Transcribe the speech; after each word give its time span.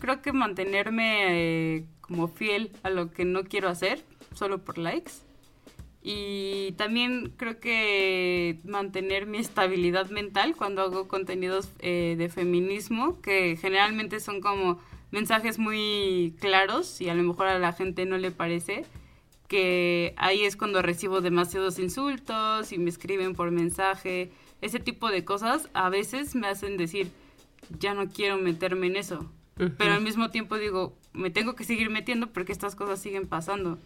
Creo 0.00 0.22
que 0.22 0.32
mantenerme 0.32 1.76
eh, 1.76 1.84
como 2.00 2.28
fiel 2.28 2.72
a 2.82 2.90
lo 2.90 3.12
que 3.12 3.24
no 3.24 3.44
quiero 3.44 3.68
hacer, 3.68 4.02
solo 4.34 4.64
por 4.64 4.78
likes. 4.78 5.12
Y 6.02 6.72
también 6.72 7.34
creo 7.36 7.60
que 7.60 8.58
mantener 8.64 9.26
mi 9.26 9.38
estabilidad 9.38 10.08
mental 10.08 10.56
cuando 10.56 10.82
hago 10.82 11.08
contenidos 11.08 11.68
eh, 11.80 12.14
de 12.16 12.28
feminismo, 12.30 13.20
que 13.20 13.56
generalmente 13.60 14.18
son 14.18 14.40
como 14.40 14.80
mensajes 15.10 15.58
muy 15.58 16.34
claros 16.40 17.00
y 17.00 17.10
a 17.10 17.14
lo 17.14 17.22
mejor 17.22 17.48
a 17.48 17.58
la 17.58 17.72
gente 17.72 18.06
no 18.06 18.16
le 18.16 18.30
parece, 18.30 18.86
que 19.48 20.14
ahí 20.16 20.44
es 20.44 20.56
cuando 20.56 20.80
recibo 20.80 21.20
demasiados 21.20 21.78
insultos 21.78 22.72
y 22.72 22.78
me 22.78 22.88
escriben 22.88 23.34
por 23.34 23.50
mensaje, 23.50 24.30
ese 24.62 24.78
tipo 24.78 25.10
de 25.10 25.24
cosas 25.24 25.68
a 25.74 25.90
veces 25.90 26.34
me 26.34 26.46
hacen 26.46 26.76
decir, 26.76 27.10
ya 27.78 27.92
no 27.92 28.08
quiero 28.08 28.38
meterme 28.38 28.86
en 28.86 28.96
eso, 28.96 29.30
pero 29.76 29.94
al 29.94 30.00
mismo 30.00 30.30
tiempo 30.30 30.56
digo, 30.56 30.96
me 31.12 31.30
tengo 31.30 31.54
que 31.54 31.64
seguir 31.64 31.90
metiendo 31.90 32.28
porque 32.28 32.52
estas 32.52 32.74
cosas 32.74 33.00
siguen 33.00 33.26
pasando. 33.26 33.78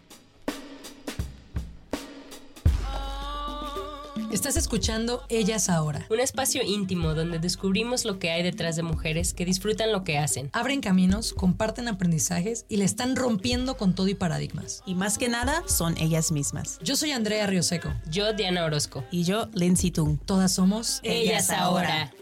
Estás 4.35 4.57
escuchando 4.57 5.23
Ellas 5.29 5.69
Ahora. 5.69 6.07
Un 6.11 6.19
espacio 6.19 6.63
íntimo 6.65 7.15
donde 7.15 7.39
descubrimos 7.39 8.05
lo 8.05 8.19
que 8.19 8.31
hay 8.31 8.43
detrás 8.43 8.75
de 8.75 8.83
mujeres 8.83 9.33
que 9.33 9.45
disfrutan 9.45 9.93
lo 9.93 10.03
que 10.03 10.19
hacen. 10.19 10.51
Abren 10.53 10.81
caminos, 10.81 11.33
comparten 11.35 11.87
aprendizajes 11.87 12.67
y 12.69 12.79
le 12.79 12.85
están 12.85 13.15
rompiendo 13.15 13.77
con 13.77 13.95
todo 13.95 14.09
y 14.09 14.15
paradigmas. 14.15 14.83
Y 14.87 14.97
más 14.97 15.19
que 15.19 15.29
nada, 15.29 15.63
son 15.67 15.97
ellas 15.99 16.33
mismas. 16.33 16.81
Yo 16.83 16.97
soy 16.97 17.13
Andrea 17.13 17.47
Rioseco. 17.47 17.95
Yo, 18.11 18.33
Diana 18.33 18.65
Orozco. 18.65 19.05
Y 19.13 19.23
yo, 19.23 19.49
Lindsay 19.55 19.93
Tung. 19.93 20.19
Todas 20.25 20.53
somos 20.53 20.99
Ellas, 21.05 21.51
Ahora. 21.51 22.13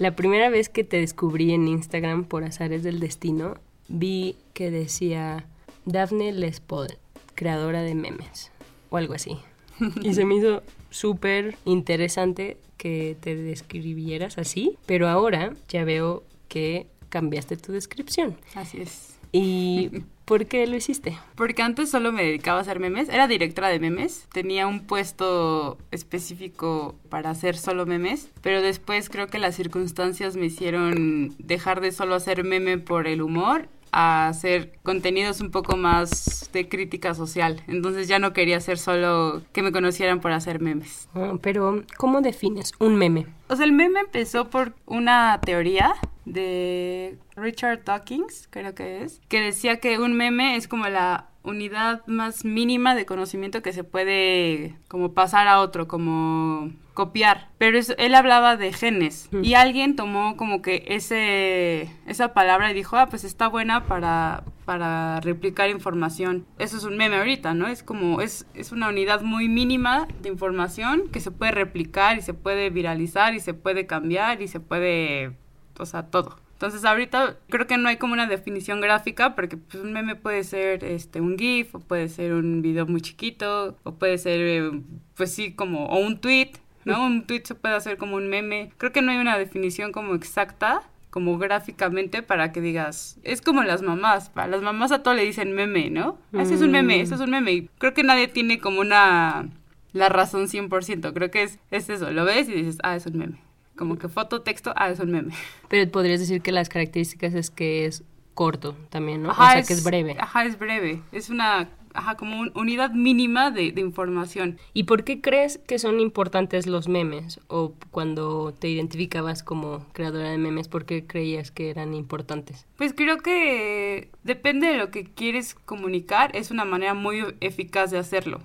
La 0.00 0.16
primera 0.16 0.48
vez 0.48 0.70
que 0.70 0.82
te 0.82 0.96
descubrí 0.96 1.52
en 1.52 1.68
Instagram 1.68 2.24
por 2.24 2.42
azares 2.42 2.82
del 2.82 3.00
destino, 3.00 3.58
vi 3.88 4.34
que 4.54 4.70
decía 4.70 5.44
Daphne 5.84 6.32
Lespol, 6.32 6.88
creadora 7.34 7.82
de 7.82 7.94
memes, 7.94 8.50
o 8.88 8.96
algo 8.96 9.12
así. 9.12 9.36
y 10.02 10.14
se 10.14 10.24
me 10.24 10.36
hizo 10.36 10.62
súper 10.88 11.58
interesante 11.66 12.56
que 12.78 13.14
te 13.20 13.36
describieras 13.36 14.38
así, 14.38 14.78
pero 14.86 15.06
ahora 15.06 15.52
ya 15.68 15.84
veo 15.84 16.22
que 16.48 16.86
cambiaste 17.10 17.58
tu 17.58 17.72
descripción. 17.72 18.38
Así 18.54 18.80
es. 18.80 19.18
¿Y 19.32 19.90
por 20.30 20.46
qué 20.46 20.64
lo 20.68 20.76
hiciste? 20.76 21.18
Porque 21.34 21.60
antes 21.60 21.90
solo 21.90 22.12
me 22.12 22.22
dedicaba 22.22 22.58
a 22.58 22.62
hacer 22.62 22.78
memes, 22.78 23.08
era 23.08 23.26
directora 23.26 23.66
de 23.66 23.80
memes, 23.80 24.28
tenía 24.32 24.68
un 24.68 24.86
puesto 24.86 25.76
específico 25.90 26.94
para 27.08 27.30
hacer 27.30 27.56
solo 27.56 27.84
memes, 27.84 28.30
pero 28.40 28.62
después 28.62 29.10
creo 29.10 29.26
que 29.26 29.40
las 29.40 29.56
circunstancias 29.56 30.36
me 30.36 30.46
hicieron 30.46 31.34
dejar 31.40 31.80
de 31.80 31.90
solo 31.90 32.14
hacer 32.14 32.44
meme 32.44 32.78
por 32.78 33.08
el 33.08 33.22
humor 33.22 33.68
a 33.92 34.28
hacer 34.28 34.72
contenidos 34.82 35.40
un 35.40 35.50
poco 35.50 35.76
más 35.76 36.50
de 36.52 36.68
crítica 36.68 37.14
social. 37.14 37.62
Entonces 37.66 38.08
ya 38.08 38.18
no 38.18 38.32
quería 38.32 38.56
hacer 38.56 38.78
solo 38.78 39.42
que 39.52 39.62
me 39.62 39.72
conocieran 39.72 40.20
por 40.20 40.32
hacer 40.32 40.60
memes. 40.60 41.08
Ah, 41.14 41.34
pero, 41.40 41.84
¿cómo 41.96 42.20
defines 42.20 42.72
un 42.78 42.96
meme? 42.96 43.26
O 43.48 43.56
sea, 43.56 43.64
el 43.64 43.72
meme 43.72 44.00
empezó 44.00 44.50
por 44.50 44.74
una 44.86 45.40
teoría 45.40 45.94
de 46.24 47.18
Richard 47.36 47.84
Dawkins, 47.84 48.48
creo 48.50 48.74
que 48.74 49.02
es, 49.02 49.20
que 49.28 49.40
decía 49.40 49.80
que 49.80 49.98
un 49.98 50.14
meme 50.14 50.56
es 50.56 50.68
como 50.68 50.88
la 50.88 51.29
unidad 51.42 52.06
más 52.06 52.44
mínima 52.44 52.94
de 52.94 53.06
conocimiento 53.06 53.62
que 53.62 53.72
se 53.72 53.84
puede 53.84 54.76
como 54.88 55.12
pasar 55.12 55.48
a 55.48 55.60
otro, 55.60 55.88
como 55.88 56.70
copiar. 56.94 57.48
Pero 57.56 57.78
él 57.96 58.14
hablaba 58.14 58.56
de 58.56 58.72
genes 58.72 59.30
y 59.42 59.54
alguien 59.54 59.96
tomó 59.96 60.36
como 60.36 60.60
que 60.60 60.84
ese 60.88 61.90
esa 62.06 62.34
palabra 62.34 62.70
y 62.70 62.74
dijo, 62.74 62.96
ah, 62.96 63.06
pues 63.08 63.24
está 63.24 63.48
buena 63.48 63.86
para, 63.86 64.44
para 64.66 65.20
replicar 65.20 65.70
información. 65.70 66.46
Eso 66.58 66.76
es 66.76 66.84
un 66.84 66.96
meme 66.96 67.16
ahorita, 67.16 67.54
¿no? 67.54 67.68
Es 67.68 67.82
como, 67.82 68.20
es, 68.20 68.46
es 68.54 68.72
una 68.72 68.88
unidad 68.88 69.22
muy 69.22 69.48
mínima 69.48 70.08
de 70.20 70.28
información 70.28 71.08
que 71.10 71.20
se 71.20 71.30
puede 71.30 71.52
replicar 71.52 72.18
y 72.18 72.22
se 72.22 72.34
puede 72.34 72.70
viralizar 72.70 73.34
y 73.34 73.40
se 73.40 73.54
puede 73.54 73.86
cambiar 73.86 74.42
y 74.42 74.48
se 74.48 74.60
puede, 74.60 75.32
o 75.78 75.86
sea, 75.86 76.04
todo. 76.10 76.38
Entonces 76.60 76.84
ahorita 76.84 77.38
creo 77.48 77.66
que 77.66 77.78
no 77.78 77.88
hay 77.88 77.96
como 77.96 78.12
una 78.12 78.26
definición 78.26 78.82
gráfica 78.82 79.34
porque 79.34 79.56
pues, 79.56 79.82
un 79.82 79.94
meme 79.94 80.14
puede 80.14 80.44
ser 80.44 80.84
este 80.84 81.22
un 81.22 81.38
GIF 81.38 81.74
o 81.74 81.80
puede 81.80 82.10
ser 82.10 82.34
un 82.34 82.60
video 82.60 82.86
muy 82.86 83.00
chiquito 83.00 83.78
o 83.82 83.94
puede 83.94 84.18
ser 84.18 84.40
eh, 84.42 84.82
pues 85.16 85.32
sí 85.32 85.54
como 85.54 85.86
o 85.86 85.98
un 85.98 86.20
tweet, 86.20 86.50
¿no? 86.84 87.06
Un 87.06 87.26
tweet 87.26 87.44
se 87.46 87.54
puede 87.54 87.76
hacer 87.76 87.96
como 87.96 88.16
un 88.16 88.28
meme. 88.28 88.72
Creo 88.76 88.92
que 88.92 89.00
no 89.00 89.10
hay 89.10 89.16
una 89.16 89.38
definición 89.38 89.90
como 89.90 90.14
exacta 90.14 90.82
como 91.08 91.38
gráficamente 91.38 92.22
para 92.22 92.52
que 92.52 92.60
digas, 92.60 93.18
es 93.22 93.40
como 93.40 93.62
las 93.62 93.80
mamás, 93.80 94.28
para 94.28 94.48
las 94.48 94.60
mamás 94.60 94.92
a 94.92 95.02
todo 95.02 95.14
le 95.14 95.24
dicen 95.24 95.54
meme, 95.54 95.88
¿no? 95.88 96.18
Ese 96.34 96.56
es 96.56 96.60
un 96.60 96.72
meme, 96.72 97.00
eso 97.00 97.14
es 97.14 97.22
un 97.22 97.30
meme. 97.30 97.52
Y 97.52 97.70
creo 97.78 97.94
que 97.94 98.02
nadie 98.02 98.28
tiene 98.28 98.58
como 98.58 98.82
una 98.82 99.48
la 99.94 100.10
razón 100.10 100.46
100%, 100.46 101.14
creo 101.14 101.30
que 101.30 101.42
es, 101.42 101.58
es 101.70 101.88
eso, 101.88 102.10
lo 102.10 102.26
ves 102.26 102.50
y 102.50 102.52
dices, 102.52 102.76
ah, 102.82 102.96
es 102.96 103.06
un 103.06 103.16
meme 103.16 103.49
como 103.80 103.96
que 103.96 104.10
foto, 104.10 104.42
texto, 104.42 104.74
ah, 104.76 104.90
es 104.90 105.00
un 105.00 105.10
meme. 105.10 105.32
Pero 105.70 105.90
podrías 105.90 106.20
decir 106.20 106.42
que 106.42 106.52
las 106.52 106.68
características 106.68 107.32
es 107.32 107.48
que 107.48 107.86
es 107.86 108.04
corto 108.34 108.76
también, 108.90 109.22
¿no? 109.22 109.30
o 109.30 109.34
sea, 109.34 109.62
que 109.62 109.72
es 109.72 109.82
breve. 109.82 110.16
Ajá, 110.20 110.44
es 110.44 110.58
breve. 110.58 111.00
Es 111.12 111.30
una, 111.30 111.70
ajá, 111.94 112.16
como 112.18 112.40
una 112.40 112.52
unidad 112.54 112.90
mínima 112.90 113.50
de, 113.50 113.72
de, 113.72 113.80
información. 113.80 114.58
¿Y 114.74 114.84
por 114.84 115.02
qué 115.04 115.22
crees 115.22 115.56
que 115.66 115.78
son 115.78 115.98
importantes 115.98 116.66
los 116.66 116.88
memes? 116.88 117.40
O 117.48 117.72
cuando 117.90 118.52
te 118.52 118.68
identificabas 118.68 119.42
como 119.42 119.86
creadora 119.94 120.28
de 120.28 120.36
memes, 120.36 120.68
¿por 120.68 120.84
qué 120.84 121.06
creías 121.06 121.50
que 121.50 121.70
eran 121.70 121.94
importantes? 121.94 122.66
Pues 122.76 122.92
creo 122.92 123.16
que 123.16 124.10
depende 124.24 124.66
de 124.66 124.76
lo 124.76 124.90
que 124.90 125.04
quieres 125.04 125.54
comunicar, 125.54 126.36
es 126.36 126.50
una 126.50 126.66
manera 126.66 126.92
muy 126.92 127.24
eficaz 127.40 127.90
de 127.90 127.96
hacerlo. 127.96 128.42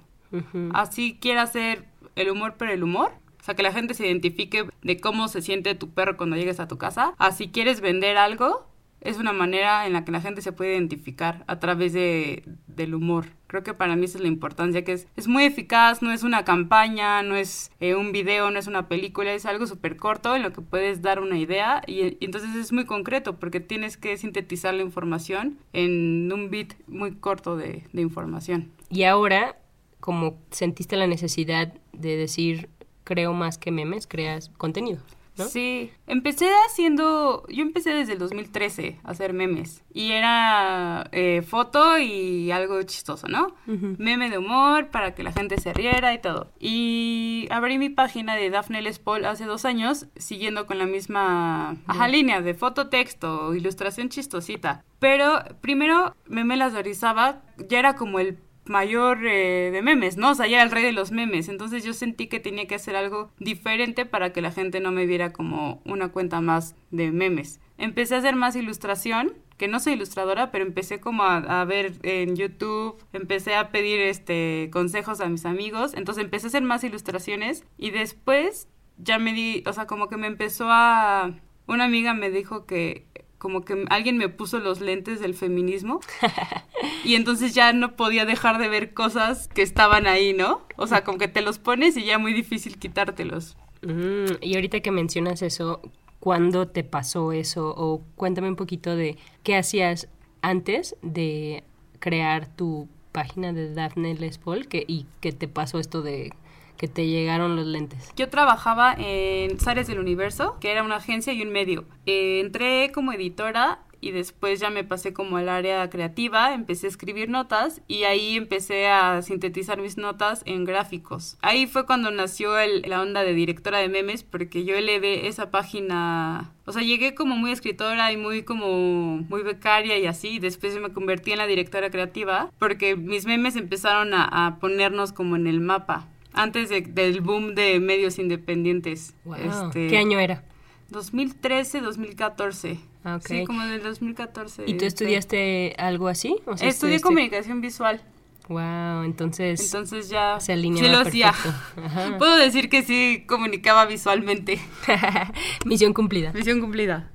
Así 0.74 1.18
quiera 1.20 1.42
hacer 1.42 1.86
el 2.16 2.30
humor 2.30 2.56
por 2.56 2.70
el 2.70 2.84
humor, 2.84 3.12
sea, 3.46 3.56
que 3.56 3.64
la 3.64 3.72
gente 3.72 3.94
se 3.94 4.08
identifique 4.08 4.68
de 4.82 4.98
cómo 5.00 5.28
se 5.28 5.42
siente 5.42 5.76
tu 5.76 5.92
perro 5.92 6.18
cuando 6.18 6.36
llegues 6.36 6.60
a 6.60 6.68
tu 6.68 6.78
casa. 6.78 7.14
Así 7.18 7.50
quieres 7.50 7.82
vender 7.82 8.18
algo, 8.18 8.68
es 9.06 9.18
una 9.18 9.34
manera 9.34 9.86
en 9.86 9.94
la 9.94 10.04
que 10.04 10.12
la 10.12 10.20
gente 10.20 10.42
se 10.42 10.52
puede 10.52 10.74
identificar 10.74 11.44
a 11.48 11.60
través 11.60 11.94
de, 11.94 12.44
del 12.68 12.96
humor. 12.96 13.28
Creo 13.48 13.64
que 13.64 13.76
para 13.76 13.96
mí 13.96 14.06
esa 14.06 14.18
es 14.18 14.24
la 14.24 14.28
importancia, 14.28 14.84
que 14.84 14.94
es, 14.94 15.08
es 15.16 15.28
muy 15.28 15.44
eficaz, 15.44 16.02
no 16.02 16.12
es 16.12 16.24
una 16.24 16.44
campaña, 16.44 17.22
no 17.22 17.36
es 17.36 17.72
eh, 17.80 17.94
un 17.94 18.12
video, 18.12 18.50
no 18.50 18.58
es 18.58 18.68
una 18.68 18.88
película, 18.88 19.32
es 19.34 19.46
algo 19.46 19.68
súper 19.68 19.96
corto 19.96 20.36
en 20.36 20.42
lo 20.42 20.52
que 20.52 20.62
puedes 20.62 21.04
dar 21.04 21.20
una 21.20 21.38
idea 21.38 21.84
y, 21.86 22.02
y, 22.02 22.18
entonces 22.22 22.56
es 22.56 22.74
muy 22.74 22.86
concreto 22.86 23.40
porque 23.40 23.60
tienes 23.60 23.96
que 23.96 24.18
sintetizar 24.18 24.74
la 24.74 24.82
información 24.82 25.60
en 25.72 26.32
un 26.34 26.50
bit 26.50 26.74
muy 26.88 27.14
corto 27.14 27.56
de, 27.56 27.84
de 27.94 28.02
información. 28.02 28.72
Y 28.90 29.04
ahora, 29.04 29.60
como 30.00 30.40
sentiste 30.50 30.98
la 30.98 31.08
necesidad 31.08 31.74
de 31.94 32.18
decir 32.18 32.70
creo 33.06 33.32
más 33.32 33.58
que 33.58 33.72
memes, 33.72 34.08
creas 34.08 34.50
contenido. 34.58 35.00
¿No? 35.38 35.46
Sí, 35.46 35.92
empecé 36.08 36.50
haciendo, 36.66 37.46
yo 37.50 37.62
empecé 37.62 37.94
desde 37.94 38.14
el 38.14 38.20
2013 38.20 39.00
a 39.04 39.12
hacer 39.12 39.34
memes 39.34 39.84
y 39.94 40.12
era 40.12 41.10
eh, 41.12 41.42
foto 41.42 42.00
y 42.00 42.52
algo 42.52 42.82
chistoso, 42.84 43.28
¿no? 43.28 43.54
Meme 43.66 44.30
de 44.30 44.38
humor 44.38 44.92
para 44.92 45.14
que 45.14 45.24
la 45.24 45.34
gente 45.34 45.60
se 45.60 45.74
riera 45.74 46.14
y 46.14 46.22
todo. 46.22 46.54
Y 46.58 47.48
abrí 47.52 47.78
mi 47.78 47.90
página 47.90 48.36
de 48.36 48.50
Daphne 48.50 48.82
Les 48.82 49.00
Paul 49.00 49.26
hace 49.26 49.44
dos 49.44 49.66
años 49.66 50.08
siguiendo 50.16 50.66
con 50.66 50.78
la 50.78 50.86
misma 50.86 51.76
ajá, 51.86 52.08
línea 52.08 52.40
de 52.40 52.54
foto, 52.54 52.88
texto, 52.88 53.54
ilustración 53.54 54.08
chistosita. 54.08 54.86
Pero 55.00 55.44
primero 55.60 56.16
me 56.28 56.46
melazorizaba, 56.46 57.42
ya 57.58 57.80
era 57.80 57.96
como 57.98 58.20
el 58.20 58.38
mayor 58.66 59.26
eh, 59.26 59.72
de 59.72 59.82
memes, 59.82 60.18
¿no? 60.18 60.32
O 60.32 60.36
sea, 60.36 60.48
ya 60.48 60.58
era 60.58 60.64
el 60.64 60.72
rey 60.72 60.84
de 60.84 60.92
los 60.92 61.12
memes. 61.12 61.50
Entonces 61.50 61.84
yo 61.84 61.94
sentí 61.94 62.28
que 62.28 62.40
tenía 62.40 62.68
que 62.68 62.76
hacer 62.76 62.96
algo 62.96 63.32
diferente 63.40 64.06
para 64.06 64.34
que 64.34 64.42
la 64.42 64.52
gente 64.52 64.80
no 64.80 64.92
me 64.92 65.06
viera 65.06 65.34
como 65.34 65.82
una 65.86 66.10
cuenta 66.10 66.42
más 66.42 66.76
de 66.92 67.12
memes. 67.12 67.60
Empecé 67.78 68.16
a 68.16 68.20
hacer 68.20 68.36
más 68.36 68.56
ilustración, 68.56 69.34
que 69.58 69.68
no 69.68 69.80
soy 69.80 69.94
ilustradora, 69.94 70.52
pero 70.52 70.66
empecé 70.66 71.00
como 71.00 71.24
a, 71.24 71.38
a, 71.38 71.66
ver 71.66 71.94
en 72.04 72.36
YouTube, 72.36 72.98
empecé 73.14 73.56
a 73.56 73.70
pedir 73.70 74.00
este 74.02 74.70
consejos 74.72 75.22
a 75.22 75.30
mis 75.30 75.46
amigos, 75.46 75.94
entonces 75.94 76.24
empecé 76.24 76.48
a 76.48 76.50
hacer 76.50 76.64
más 76.64 76.84
ilustraciones 76.84 77.64
y 77.78 77.92
después 77.92 78.68
ya 78.98 79.20
me 79.20 79.34
di, 79.34 79.64
o 79.66 79.74
sea, 79.74 79.88
como 79.88 80.08
que 80.08 80.18
me 80.18 80.28
empezó 80.28 80.68
a... 80.70 81.34
Una 81.68 81.86
amiga 81.86 82.14
me 82.14 82.30
dijo 82.30 82.66
que 82.66 83.08
como 83.46 83.64
que 83.64 83.86
alguien 83.92 84.18
me 84.18 84.28
puso 84.28 84.58
los 84.58 84.82
lentes 84.82 85.20
del 85.20 85.36
feminismo 85.36 86.00
y 87.04 87.14
entonces 87.14 87.54
ya 87.54 87.74
no 87.74 87.96
podía 87.96 88.26
dejar 88.26 88.58
de 88.58 88.70
ver 88.70 88.96
cosas 88.96 89.48
que 89.50 89.62
estaban 89.62 90.08
ahí, 90.08 90.34
¿no? 90.34 90.64
O 90.78 90.88
sea, 90.88 91.04
como 91.04 91.20
que 91.20 91.28
te 91.28 91.44
los 91.44 91.60
pones 91.60 91.96
y 91.96 92.06
ya 92.06 92.18
muy 92.18 92.34
difícil 92.34 92.80
quitártelos. 92.80 93.56
Mm, 93.84 94.42
y 94.42 94.56
ahorita 94.56 94.80
que 94.80 94.90
mencionas 94.90 95.44
eso, 95.44 95.80
¿cuándo 96.20 96.68
te 96.68 96.84
pasó 96.84 97.34
eso? 97.34 97.72
O 97.78 98.02
cuéntame 98.16 98.50
un 98.50 98.56
poquito 98.56 98.96
de 98.96 99.16
qué 99.44 99.56
hacías 99.56 100.08
antes 100.42 100.96
de 101.04 101.64
crear 102.00 102.48
tu 102.48 102.88
página 103.12 103.54
de 103.54 103.76
Daphne 103.76 104.16
Les 104.16 104.40
Paul 104.40 104.68
que, 104.68 104.86
y 104.88 105.06
qué 105.22 105.34
te 105.34 105.48
pasó 105.48 105.78
esto 105.78 106.02
de 106.02 106.34
que 106.78 106.88
te 106.88 107.08
llegaron 107.08 107.56
los 107.56 107.66
lentes? 107.66 108.12
Yo 108.16 108.30
trabajaba 108.30 108.96
en 108.98 109.60
Zares 109.60 109.88
del 109.88 110.00
Universo, 110.00 110.58
que 110.60 110.72
era 110.72 110.84
una 110.84 110.98
agencia 110.98 111.34
y 111.34 111.42
un 111.42 111.52
medio. 111.52 111.86
Eh, 112.06 112.40
entré 112.40 112.92
como 112.94 113.12
editora 113.14 113.80
y 114.06 114.12
después 114.12 114.60
ya 114.60 114.70
me 114.70 114.84
pasé 114.84 115.14
como 115.14 115.38
al 115.38 115.50
área 115.50 115.90
creativa, 115.90 116.54
empecé 116.54 116.86
a 116.86 116.90
escribir 116.90 117.28
notas 117.28 117.82
y 117.88 118.04
ahí 118.04 118.36
empecé 118.36 118.88
a 118.88 119.24
sintetizar 119.24 119.82
mis 119.82 119.98
notas 119.98 120.44
en 120.46 120.64
gráficos. 120.64 121.38
Ahí 121.42 121.66
fue 121.66 121.88
cuando 121.88 122.12
nació 122.12 122.60
el, 122.60 122.84
la 122.88 123.02
onda 123.02 123.24
de 123.24 123.34
directora 123.34 123.80
de 123.80 123.90
memes 123.90 124.22
porque 124.22 124.64
yo 124.64 124.76
elevé 124.76 125.28
esa 125.28 125.50
página, 125.50 126.54
o 126.66 126.72
sea, 126.72 126.84
llegué 126.84 127.16
como 127.16 127.36
muy 127.36 127.52
escritora 127.52 128.12
y 128.12 128.18
muy 128.18 128.44
como 128.44 129.18
muy 129.28 129.42
becaria 129.42 129.98
y 129.98 130.06
así, 130.06 130.38
después 130.38 130.80
me 130.80 130.94
convertí 130.94 131.32
en 131.32 131.40
la 131.40 131.48
directora 131.48 131.90
creativa 131.90 132.52
porque 132.60 132.96
mis 132.96 133.26
memes 133.26 133.56
empezaron 133.56 134.14
a, 134.14 134.26
a 134.46 134.60
ponernos 134.60 135.14
como 135.14 135.36
en 135.36 135.48
el 135.48 135.62
mapa 135.62 136.08
antes 136.36 136.70
del 136.70 137.22
boom 137.22 137.56
de 137.56 137.80
medios 137.80 138.20
independientes. 138.20 139.14
Este, 139.38 139.88
¿Qué 139.88 139.98
año 139.98 140.20
era? 140.20 140.44
2013, 140.90 141.82
2014. 141.82 142.80
Ah, 143.04 143.18
okay. 143.18 143.40
Sí, 143.40 143.46
como 143.46 143.66
del 143.66 143.82
2014. 143.82 144.64
¿Y 144.68 144.76
tú 144.76 144.86
estudiaste 144.86 145.76
algo 145.78 146.08
así? 146.08 146.38
O 146.46 146.58
sea, 146.58 146.68
Estudié 146.68 147.00
comunicación 147.00 147.62
visual. 147.62 148.02
Wow, 148.48 149.04
entonces. 149.04 149.60
Entonces 149.62 150.10
ya. 150.10 150.40
Se 150.40 150.54
alineaba 150.54 151.10
sí 151.10 151.22
lo 151.24 152.18
Puedo 152.18 152.36
decir 152.38 152.70
que 152.70 152.84
sí 152.84 153.24
comunicaba 153.28 153.86
visualmente. 153.86 154.60
Misión 155.66 155.94
cumplida. 155.94 156.32
Misión 156.34 156.62
cumplida. 156.62 157.10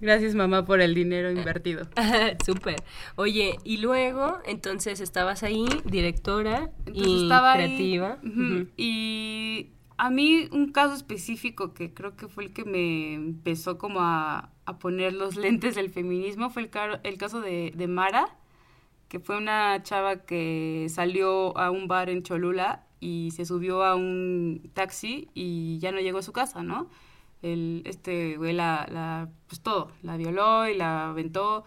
Gracias 0.00 0.34
mamá 0.34 0.64
por 0.64 0.80
el 0.80 0.94
dinero 0.94 1.30
invertido. 1.30 1.88
Súper. 2.46 2.76
Oye, 3.16 3.58
y 3.64 3.78
luego, 3.78 4.38
entonces 4.46 5.00
estabas 5.00 5.42
ahí, 5.42 5.66
directora 5.84 6.70
y 6.92 7.28
creativa. 7.28 8.18
Y 8.76 9.70
a 9.96 10.10
mí 10.10 10.48
un 10.52 10.70
caso 10.70 10.94
específico 10.94 11.74
que 11.74 11.92
creo 11.92 12.16
que 12.16 12.28
fue 12.28 12.44
el 12.44 12.52
que 12.52 12.64
me 12.64 13.14
empezó 13.14 13.78
como 13.78 14.00
a, 14.00 14.52
poner 14.80 15.14
los 15.14 15.36
lentes 15.36 15.74
del 15.74 15.90
feminismo 15.90 16.50
fue 16.50 16.62
el, 16.62 16.70
el 17.02 17.18
caso 17.18 17.40
de, 17.40 17.72
de 17.74 17.88
Mara, 17.88 18.36
que 19.08 19.18
fue 19.18 19.36
una 19.36 19.82
chava 19.82 20.24
que 20.24 20.86
salió 20.90 21.56
a 21.58 21.70
un 21.70 21.88
bar 21.88 22.10
en 22.10 22.22
Cholula 22.22 22.84
y 23.00 23.30
se 23.32 23.44
subió 23.44 23.82
a 23.82 23.96
un 23.96 24.70
taxi 24.74 25.28
y 25.34 25.78
ya 25.78 25.90
no 25.90 26.00
llegó 26.00 26.18
a 26.18 26.22
su 26.22 26.32
casa, 26.32 26.62
¿no? 26.62 26.88
El, 27.42 27.82
este 27.84 28.36
güey 28.36 28.52
la, 28.52 28.86
la, 28.90 29.28
pues 29.46 29.60
todo, 29.60 29.92
la 30.02 30.16
violó 30.16 30.68
y 30.68 30.76
la 30.76 31.10
aventó. 31.10 31.64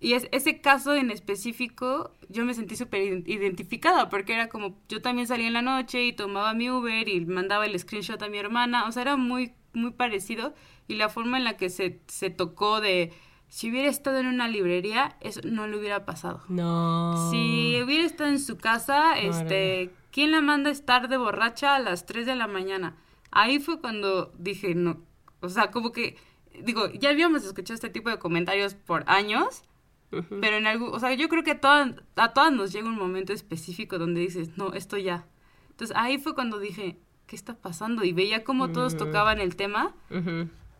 Y 0.00 0.14
es, 0.14 0.28
ese 0.32 0.60
caso 0.60 0.94
en 0.94 1.10
específico, 1.10 2.12
yo 2.28 2.44
me 2.44 2.54
sentí 2.54 2.74
súper 2.74 3.22
identificada, 3.28 4.08
porque 4.08 4.34
era 4.34 4.48
como, 4.48 4.76
yo 4.88 5.00
también 5.00 5.28
salía 5.28 5.46
en 5.46 5.52
la 5.52 5.62
noche 5.62 6.04
y 6.04 6.12
tomaba 6.12 6.54
mi 6.54 6.70
Uber 6.70 7.08
y 7.08 7.24
mandaba 7.24 7.66
el 7.66 7.78
screenshot 7.78 8.20
a 8.20 8.28
mi 8.28 8.38
hermana, 8.38 8.86
o 8.86 8.92
sea, 8.92 9.02
era 9.02 9.16
muy, 9.16 9.52
muy 9.72 9.92
parecido. 9.92 10.54
Y 10.88 10.96
la 10.96 11.08
forma 11.08 11.38
en 11.38 11.44
la 11.44 11.56
que 11.56 11.70
se, 11.70 12.00
se 12.08 12.30
tocó 12.30 12.80
de, 12.80 13.12
si 13.52 13.70
hubiera 13.70 13.88
estado 13.88 14.16
en 14.16 14.28
una 14.28 14.48
librería, 14.48 15.16
eso 15.20 15.40
no 15.44 15.66
le 15.66 15.76
hubiera 15.76 16.06
pasado. 16.06 16.42
No. 16.48 17.30
Si 17.30 17.78
hubiera 17.82 18.04
estado 18.04 18.30
en 18.30 18.40
su 18.40 18.56
casa, 18.56 19.18
este, 19.18 19.90
¿quién 20.10 20.30
la 20.32 20.40
manda 20.40 20.70
a 20.70 20.72
estar 20.72 21.08
de 21.08 21.18
borracha 21.18 21.76
a 21.76 21.78
las 21.78 22.06
3 22.06 22.24
de 22.24 22.34
la 22.34 22.46
mañana? 22.46 22.96
Ahí 23.32 23.58
fue 23.58 23.80
cuando 23.80 24.32
dije, 24.38 24.74
no, 24.74 25.00
o 25.40 25.48
sea, 25.48 25.70
como 25.70 25.90
que, 25.90 26.16
digo, 26.62 26.88
ya 26.92 27.10
habíamos 27.10 27.44
escuchado 27.44 27.74
este 27.74 27.90
tipo 27.90 28.08
de 28.08 28.18
comentarios 28.18 28.74
por 28.74 29.04
años, 29.08 29.64
pero 30.10 30.58
en 30.58 30.66
algún, 30.66 30.94
o 30.94 31.00
sea, 31.00 31.14
yo 31.14 31.28
creo 31.30 31.42
que 31.42 31.52
a 31.52 31.60
todas, 31.60 31.94
a 32.16 32.34
todas 32.34 32.52
nos 32.52 32.70
llega 32.70 32.86
un 32.86 32.96
momento 32.96 33.32
específico 33.32 33.98
donde 33.98 34.20
dices, 34.20 34.58
no, 34.58 34.74
esto 34.74 34.98
ya. 34.98 35.26
Entonces 35.70 35.96
ahí 35.96 36.18
fue 36.18 36.34
cuando 36.34 36.58
dije, 36.58 36.98
¿qué 37.26 37.34
está 37.34 37.54
pasando? 37.54 38.04
Y 38.04 38.12
veía 38.12 38.44
cómo 38.44 38.72
todos 38.72 38.96
tocaban 38.98 39.40
el 39.40 39.56
tema 39.56 39.94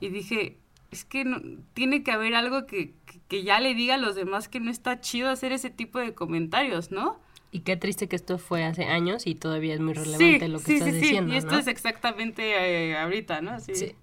y 0.00 0.08
dije, 0.10 0.58
es 0.90 1.06
que 1.06 1.24
no, 1.24 1.40
tiene 1.72 2.02
que 2.02 2.12
haber 2.12 2.34
algo 2.34 2.66
que, 2.66 2.94
que, 3.28 3.42
ya 3.42 3.58
le 3.58 3.74
diga 3.74 3.94
a 3.94 3.98
los 3.98 4.14
demás 4.14 4.48
que 4.50 4.60
no 4.60 4.70
está 4.70 5.00
chido 5.00 5.30
hacer 5.30 5.50
ese 5.52 5.70
tipo 5.70 5.98
de 5.98 6.14
comentarios, 6.14 6.90
¿no? 6.90 7.18
Y 7.54 7.60
qué 7.60 7.76
triste 7.76 8.08
que 8.08 8.16
esto 8.16 8.38
fue 8.38 8.64
hace 8.64 8.86
años 8.86 9.26
y 9.26 9.34
todavía 9.34 9.74
es 9.74 9.80
muy 9.80 9.92
relevante 9.92 10.48
lo 10.48 10.58
que 10.58 10.64
sí, 10.64 10.74
estás 10.76 10.88
sí, 10.88 11.00
diciendo. 11.00 11.30
Sí, 11.30 11.34
y 11.34 11.38
esto 11.38 11.58
es 11.58 11.66
exactamente 11.66 12.90
eh, 12.90 12.96
ahorita, 12.96 13.42
¿no? 13.42 13.60
Sí. 13.60 13.94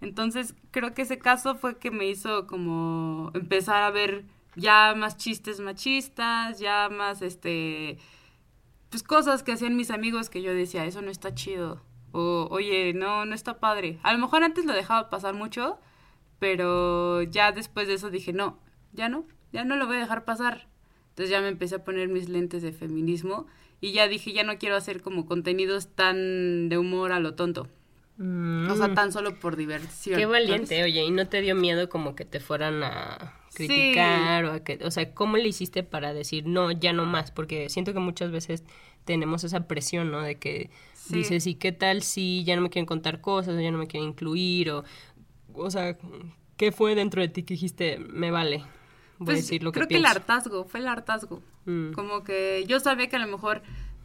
Entonces, 0.00 0.54
creo 0.72 0.92
que 0.92 1.02
ese 1.02 1.18
caso 1.18 1.54
fue 1.54 1.78
que 1.78 1.92
me 1.92 2.06
hizo 2.06 2.48
como 2.48 3.30
empezar 3.34 3.84
a 3.84 3.90
ver 3.90 4.24
ya 4.56 4.94
más 4.96 5.16
chistes 5.16 5.60
machistas, 5.60 6.58
ya 6.58 6.88
más, 6.88 7.22
este, 7.22 7.98
pues 8.90 9.04
cosas 9.04 9.44
que 9.44 9.52
hacían 9.52 9.76
mis 9.76 9.92
amigos 9.92 10.28
que 10.28 10.42
yo 10.42 10.52
decía, 10.52 10.84
eso 10.84 11.00
no 11.00 11.12
está 11.12 11.34
chido. 11.34 11.80
O, 12.10 12.48
oye, 12.50 12.92
no, 12.92 13.24
no 13.24 13.36
está 13.36 13.60
padre. 13.60 14.00
A 14.02 14.12
lo 14.12 14.18
mejor 14.18 14.42
antes 14.42 14.64
lo 14.64 14.72
dejaba 14.72 15.10
pasar 15.10 15.34
mucho, 15.34 15.78
pero 16.40 17.22
ya 17.22 17.52
después 17.52 17.86
de 17.86 17.94
eso 17.94 18.10
dije, 18.10 18.32
no, 18.32 18.58
ya 18.92 19.08
no, 19.08 19.26
ya 19.52 19.62
no 19.62 19.76
lo 19.76 19.86
voy 19.86 19.96
a 19.96 20.00
dejar 20.00 20.24
pasar. 20.24 20.66
Entonces 21.18 21.32
ya 21.32 21.40
me 21.40 21.48
empecé 21.48 21.74
a 21.74 21.84
poner 21.84 22.06
mis 22.06 22.28
lentes 22.28 22.62
de 22.62 22.70
feminismo 22.70 23.48
y 23.80 23.90
ya 23.90 24.06
dije, 24.06 24.32
ya 24.32 24.44
no 24.44 24.56
quiero 24.56 24.76
hacer 24.76 25.02
como 25.02 25.26
contenidos 25.26 25.88
tan 25.88 26.68
de 26.68 26.78
humor 26.78 27.10
a 27.10 27.18
lo 27.18 27.34
tonto. 27.34 27.62
O 28.20 28.76
sea, 28.76 28.86
mm. 28.86 28.94
tan 28.94 29.10
solo 29.10 29.34
por 29.34 29.56
diversión. 29.56 30.16
Qué 30.16 30.26
valiente, 30.26 30.80
oye, 30.84 31.04
¿y 31.04 31.10
no 31.10 31.26
te 31.26 31.40
dio 31.40 31.56
miedo 31.56 31.88
como 31.88 32.14
que 32.14 32.24
te 32.24 32.38
fueran 32.38 32.84
a 32.84 33.34
criticar 33.52 34.44
o 34.44 34.52
a 34.52 34.60
que, 34.60 34.78
o 34.84 34.92
sea, 34.92 35.12
cómo 35.12 35.38
le 35.38 35.48
hiciste 35.48 35.82
para 35.82 36.14
decir 36.14 36.46
no, 36.46 36.70
ya 36.70 36.92
no 36.92 37.04
más? 37.04 37.32
Porque 37.32 37.68
siento 37.68 37.92
que 37.92 37.98
muchas 37.98 38.30
veces 38.30 38.62
tenemos 39.04 39.42
esa 39.42 39.66
presión, 39.66 40.12
¿no? 40.12 40.22
De 40.22 40.36
que 40.36 40.70
dices, 41.08 41.48
¿y 41.48 41.56
qué 41.56 41.72
tal 41.72 42.02
si 42.04 42.44
ya 42.44 42.54
no 42.54 42.62
me 42.62 42.70
quieren 42.70 42.86
contar 42.86 43.20
cosas, 43.20 43.56
o 43.56 43.60
ya 43.60 43.72
no 43.72 43.78
me 43.78 43.88
quieren 43.88 44.10
incluir 44.10 44.70
o 44.70 44.84
o 45.52 45.68
sea, 45.68 45.98
¿qué 46.56 46.70
fue 46.70 46.94
dentro 46.94 47.20
de 47.20 47.28
ti 47.28 47.42
que 47.42 47.54
dijiste, 47.54 47.98
me 47.98 48.30
vale? 48.30 48.62
Pues, 49.24 49.48
creo 49.48 49.88
que 49.88 49.96
el 49.96 50.06
hartazgo, 50.06 50.64
fue 50.64 50.80
el 50.80 50.88
hartazgo. 50.88 51.42
Mm. 51.64 51.92
Como 51.92 52.24
que 52.24 52.64
yo 52.66 52.80
sabía 52.80 53.08
que 53.08 53.16
a 53.16 53.20
lo 53.20 53.26
mejor 53.26 53.62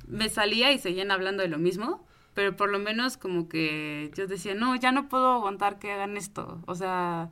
me 0.08 0.30
salía 0.30 0.72
y 0.72 0.80
seguían 0.80 1.12
hablando 1.12 1.44
de 1.44 1.50
lo 1.50 1.58
mismo, 1.58 2.06
pero 2.34 2.56
por 2.56 2.70
lo 2.70 2.80
menos 2.80 3.18
como 3.18 3.48
que 3.48 4.12
yo 4.16 4.28
decía, 4.28 4.56
no, 4.56 4.76
ya 4.76 4.92
no 4.92 5.08
puedo 5.10 5.34
aguantar 5.34 5.80
que 5.80 5.92
hagan 5.92 6.18
esto. 6.18 6.62
O 6.66 6.76
sea, 6.76 7.32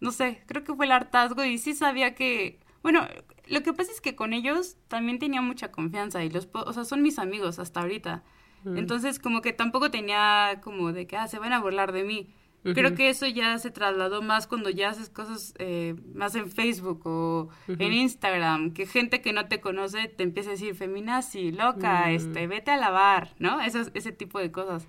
no 0.00 0.12
sé, 0.12 0.42
creo 0.46 0.64
que 0.64 0.74
fue 0.74 0.86
el 0.86 0.92
hartazgo 0.92 1.44
y 1.44 1.58
sí 1.58 1.74
sabía 1.74 2.14
que, 2.14 2.60
bueno, 2.82 3.06
lo 3.46 3.62
que 3.62 3.72
pasa 3.72 3.90
es 3.90 4.00
que 4.00 4.14
con 4.14 4.32
ellos 4.32 4.76
también 4.88 5.18
tenía 5.18 5.40
mucha 5.40 5.72
confianza 5.72 6.22
y 6.24 6.30
los, 6.30 6.48
o 6.52 6.72
sea, 6.72 6.84
son 6.84 7.02
mis 7.02 7.18
amigos 7.18 7.58
hasta 7.58 7.80
ahorita. 7.80 8.22
Mm. 8.64 8.78
Entonces 8.78 9.18
como 9.18 9.40
que 9.40 9.52
tampoco 9.52 9.90
tenía 9.90 10.60
como 10.62 10.92
de 10.92 11.06
que, 11.06 11.16
ah, 11.16 11.28
se 11.28 11.38
van 11.38 11.52
a 11.52 11.60
burlar 11.60 11.92
de 11.92 12.04
mí. 12.04 12.34
Creo 12.62 12.94
que 12.94 13.08
eso 13.08 13.26
ya 13.26 13.56
se 13.58 13.70
trasladó 13.70 14.20
más 14.20 14.46
cuando 14.46 14.68
ya 14.68 14.90
haces 14.90 15.08
cosas 15.08 15.54
eh, 15.58 15.94
más 16.14 16.34
en 16.34 16.50
Facebook 16.50 17.06
o 17.06 17.48
en 17.66 17.92
Instagram, 17.92 18.72
que 18.72 18.86
gente 18.86 19.22
que 19.22 19.32
no 19.32 19.46
te 19.46 19.60
conoce 19.60 20.08
te 20.08 20.24
empieza 20.24 20.50
a 20.50 20.52
decir 20.52 20.74
feminazi, 20.74 21.52
loca, 21.52 22.10
este, 22.10 22.46
vete 22.46 22.72
a 22.72 22.76
lavar, 22.76 23.34
¿no? 23.38 23.60
ese 23.60 24.12
tipo 24.12 24.38
de 24.38 24.50
cosas. 24.50 24.86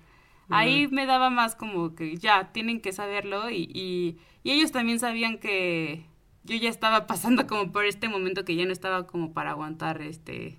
Ahí 0.50 0.88
me 0.88 1.06
daba 1.06 1.30
más 1.30 1.54
como 1.54 1.94
que 1.94 2.16
ya, 2.16 2.52
tienen 2.52 2.80
que 2.80 2.92
saberlo 2.92 3.50
y, 3.50 3.70
y, 3.72 4.18
y 4.42 4.50
ellos 4.50 4.72
también 4.72 4.98
sabían 4.98 5.38
que 5.38 6.04
yo 6.42 6.56
ya 6.56 6.68
estaba 6.68 7.06
pasando 7.06 7.46
como 7.46 7.70
por 7.70 7.84
este 7.84 8.08
momento 8.08 8.44
que 8.44 8.56
ya 8.56 8.66
no 8.66 8.72
estaba 8.72 9.06
como 9.06 9.32
para 9.32 9.50
aguantar 9.50 10.02
este 10.02 10.58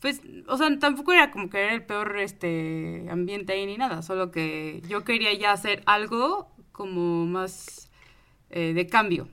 pues, 0.00 0.20
o 0.46 0.56
sea, 0.56 0.78
tampoco 0.78 1.12
era 1.12 1.30
como 1.30 1.48
que 1.48 1.62
era 1.62 1.72
el 1.72 1.84
peor 1.84 2.18
este 2.18 3.06
ambiente 3.10 3.52
ahí 3.52 3.66
ni 3.66 3.76
nada, 3.76 4.02
solo 4.02 4.30
que 4.30 4.82
yo 4.88 5.04
quería 5.04 5.32
ya 5.34 5.52
hacer 5.52 5.82
algo 5.86 6.48
como 6.72 7.26
más 7.26 7.90
eh, 8.50 8.74
de 8.74 8.86
cambio. 8.86 9.28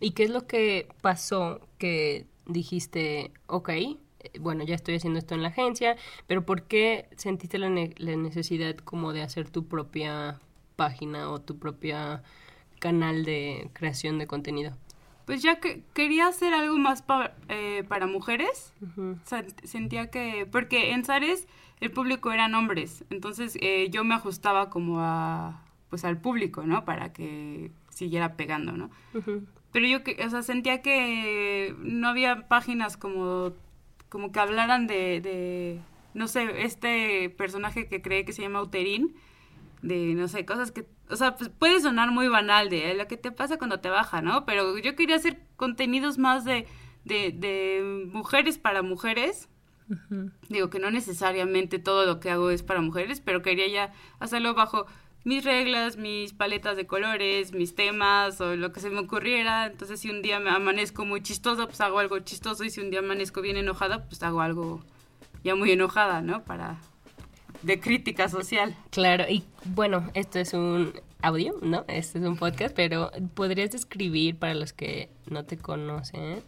¿Y 0.00 0.12
qué 0.12 0.24
es 0.24 0.30
lo 0.30 0.46
que 0.46 0.88
pasó 1.02 1.60
que 1.78 2.26
dijiste, 2.46 3.32
ok, 3.46 3.68
eh, 3.68 3.98
bueno, 4.40 4.64
ya 4.64 4.74
estoy 4.74 4.96
haciendo 4.96 5.18
esto 5.18 5.34
en 5.34 5.42
la 5.42 5.48
agencia, 5.48 5.96
pero 6.26 6.44
¿por 6.44 6.64
qué 6.64 7.08
sentiste 7.16 7.58
la, 7.58 7.68
la 7.68 8.16
necesidad 8.16 8.76
como 8.76 9.12
de 9.12 9.22
hacer 9.22 9.50
tu 9.50 9.66
propia 9.66 10.40
página 10.76 11.30
o 11.30 11.40
tu 11.40 11.58
propia 11.58 12.22
canal 12.78 13.24
de 13.24 13.70
creación 13.72 14.18
de 14.18 14.26
contenido? 14.26 14.76
Pues 15.30 15.42
ya 15.42 15.60
que 15.60 15.84
quería 15.94 16.26
hacer 16.26 16.52
algo 16.54 16.76
más 16.76 17.02
pa- 17.02 17.34
eh, 17.48 17.84
para 17.88 18.08
mujeres. 18.08 18.74
Ujú. 18.82 19.16
O 19.22 19.28
sea, 19.28 19.44
sentía 19.62 20.10
que, 20.10 20.44
porque 20.50 20.90
en 20.90 21.04
Zares 21.04 21.46
el 21.80 21.92
público 21.92 22.32
eran 22.32 22.56
hombres, 22.56 23.04
entonces 23.10 23.56
eh, 23.60 23.88
yo 23.90 24.02
me 24.02 24.16
ajustaba 24.16 24.70
como 24.70 24.96
a, 24.98 25.62
pues 25.88 26.04
al 26.04 26.20
público, 26.20 26.64
¿no? 26.64 26.84
Para 26.84 27.12
que 27.12 27.70
siguiera 27.90 28.34
pegando, 28.34 28.72
¿no? 28.72 28.90
Pero 29.70 29.86
yo, 29.86 30.02
que, 30.02 30.16
o 30.26 30.30
sea, 30.30 30.42
sentía 30.42 30.82
que 30.82 31.76
no 31.78 32.08
había 32.08 32.48
páginas 32.48 32.96
como, 32.96 33.52
como 34.08 34.32
que 34.32 34.40
hablaran 34.40 34.88
de, 34.88 35.20
de, 35.20 35.78
no 36.12 36.26
sé, 36.26 36.64
este 36.64 37.30
personaje 37.30 37.86
que 37.86 38.02
cree 38.02 38.24
que 38.24 38.32
se 38.32 38.42
llama 38.42 38.62
Uterín, 38.62 39.14
de, 39.82 40.14
no 40.14 40.28
sé, 40.28 40.44
cosas 40.44 40.72
que, 40.72 40.86
o 41.08 41.16
sea, 41.16 41.36
pues 41.36 41.50
puede 41.50 41.80
sonar 41.80 42.10
muy 42.10 42.28
banal 42.28 42.68
de 42.70 42.90
"Eh, 42.90 42.94
lo 42.94 43.06
que 43.08 43.16
te 43.16 43.32
pasa 43.32 43.58
cuando 43.58 43.80
te 43.80 43.88
baja, 43.88 44.22
¿no? 44.22 44.44
Pero 44.46 44.76
yo 44.78 44.94
quería 44.96 45.16
hacer 45.16 45.40
contenidos 45.56 46.18
más 46.18 46.44
de, 46.44 46.66
de, 47.04 47.32
de 47.32 48.08
mujeres 48.12 48.58
para 48.58 48.82
mujeres. 48.82 49.48
Digo 50.48 50.70
que 50.70 50.78
no 50.78 50.90
necesariamente 50.90 51.78
todo 51.80 52.06
lo 52.06 52.20
que 52.20 52.30
hago 52.30 52.50
es 52.50 52.62
para 52.62 52.80
mujeres, 52.80 53.20
pero 53.20 53.42
quería 53.42 53.66
ya 53.68 53.92
hacerlo 54.20 54.54
bajo 54.54 54.86
mis 55.24 55.44
reglas, 55.44 55.96
mis 55.96 56.32
paletas 56.32 56.76
de 56.76 56.86
colores, 56.86 57.52
mis 57.52 57.74
temas 57.74 58.40
o 58.40 58.54
lo 58.56 58.72
que 58.72 58.80
se 58.80 58.88
me 58.90 59.00
ocurriera. 59.00 59.66
Entonces, 59.66 60.00
si 60.00 60.08
un 60.10 60.22
día 60.22 60.38
me 60.40 60.50
amanezco 60.50 61.04
muy 61.04 61.22
chistosa, 61.22 61.66
pues 61.66 61.80
hago 61.80 61.98
algo 61.98 62.18
chistoso. 62.20 62.64
Y 62.64 62.70
si 62.70 62.80
un 62.80 62.90
día 62.90 63.00
amanezco 63.00 63.40
bien 63.42 63.56
enojada, 63.56 64.06
pues 64.06 64.22
hago 64.22 64.40
algo 64.40 64.80
ya 65.44 65.54
muy 65.56 65.72
enojada, 65.72 66.22
¿no? 66.22 66.44
Para 66.44 66.78
de 67.62 67.80
crítica 67.80 68.28
social. 68.28 68.74
Claro, 68.90 69.24
y 69.28 69.44
bueno, 69.64 70.10
esto 70.14 70.38
es 70.38 70.52
un 70.54 70.92
audio, 71.22 71.54
¿no? 71.62 71.84
Este 71.88 72.18
es 72.18 72.24
un 72.24 72.36
podcast, 72.36 72.74
pero 72.74 73.10
¿podrías 73.34 73.70
describir 73.70 74.36
para 74.36 74.54
los 74.54 74.72
que 74.72 75.10
no 75.26 75.44
te 75.44 75.56
conocen 75.58 76.42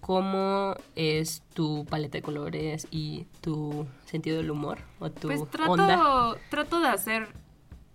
cómo 0.00 0.74
es 0.96 1.42
tu 1.54 1.84
paleta 1.86 2.18
de 2.18 2.22
colores 2.22 2.86
y 2.90 3.26
tu 3.40 3.86
sentido 4.06 4.38
del 4.38 4.50
humor 4.50 4.78
o 5.00 5.10
tu 5.10 5.28
Pues 5.28 5.48
trato, 5.50 5.72
onda? 5.72 6.36
trato 6.50 6.80
de 6.80 6.88
hacer. 6.88 7.28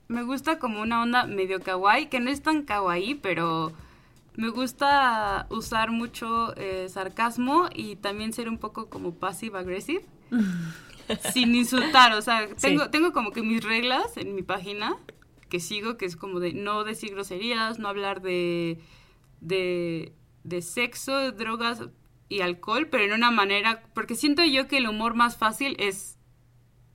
Me 0.08 0.24
gusta 0.24 0.60
como 0.60 0.82
una 0.82 1.01
onda 1.01 1.25
medio 1.25 1.62
kawaii, 1.62 2.08
que 2.08 2.20
no 2.20 2.29
es 2.29 2.41
tan 2.41 2.63
kawaii, 2.63 3.15
pero 3.15 3.72
me 4.36 4.50
gusta 4.50 5.48
usar 5.50 5.91
mucho 5.91 6.55
eh, 6.58 6.88
sarcasmo 6.89 7.70
y 7.74 7.96
también 7.96 8.34
ser 8.34 8.50
un 8.50 8.58
poco 8.58 8.88
como 8.89 9.13
passive 9.13 9.58
aggressive. 9.60 10.05
sin 11.33 11.55
insultar, 11.55 12.13
o 12.13 12.22
sea, 12.22 12.48
tengo, 12.55 12.83
Sí. 12.86 12.89
tengo 12.91 13.12
como 13.13 13.31
que 13.31 13.41
mis 13.41 13.63
reglas 13.63 14.17
en 14.17 14.36
mi 14.36 14.41
página 14.43 14.95
que 15.50 15.60
sigo, 15.60 15.98
que 15.98 16.05
es 16.05 16.15
como 16.15 16.39
de 16.39 16.53
no 16.53 16.83
decir 16.83 17.12
groserías, 17.12 17.77
no 17.79 17.88
hablar 17.88 18.22
de, 18.22 18.79
de, 19.41 20.13
de 20.43 20.62
sexo, 20.62 21.31
drogas 21.31 21.83
y 22.29 22.41
alcohol, 22.41 22.88
pero 22.89 23.03
en 23.03 23.13
una 23.13 23.29
manera, 23.31 23.83
porque 23.93 24.15
siento 24.15 24.43
yo 24.43 24.67
que 24.67 24.77
el 24.77 24.88
humor 24.88 25.13
más 25.13 25.38
fácil 25.38 25.75
es 25.79 26.17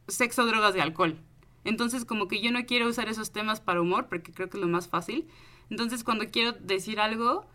sexo, 0.09 0.47
drogas 0.47 0.75
y 0.75 0.81
alcohol. 0.81 1.21
Entonces, 1.65 2.05
como 2.05 2.29
que 2.29 2.41
yo 2.41 2.51
no 2.51 2.65
quiero 2.65 2.89
usar 2.89 3.09
esos 3.09 3.31
temas 3.31 3.61
para 3.61 3.81
humor, 3.81 4.07
porque 4.09 4.33
creo 4.33 4.49
que 4.49 4.57
es 4.57 4.61
lo 4.63 4.69
más 4.69 4.89
fácil. 4.89 5.29
Entonces, 5.71 6.03
cuando 6.03 6.27
quiero 6.31 6.53
decir 6.53 6.99
algo, 6.99 7.47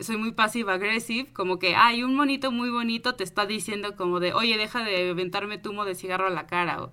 soy 0.00 0.16
muy 0.16 0.32
pasiva 0.32 0.74
agresive, 0.74 1.32
como 1.32 1.58
que, 1.58 1.74
hay 1.76 2.02
un 2.02 2.14
monito 2.14 2.50
muy 2.52 2.70
bonito 2.70 3.14
te 3.14 3.24
está 3.24 3.46
diciendo 3.46 3.96
como 3.96 4.20
de, 4.20 4.32
oye, 4.34 4.56
deja 4.56 4.82
de 4.84 5.10
aventarme 5.10 5.58
tu 5.58 5.70
humo 5.70 5.84
de 5.84 5.94
cigarro 5.94 6.26
a 6.26 6.30
la 6.30 6.46
cara, 6.46 6.82
o 6.82 6.90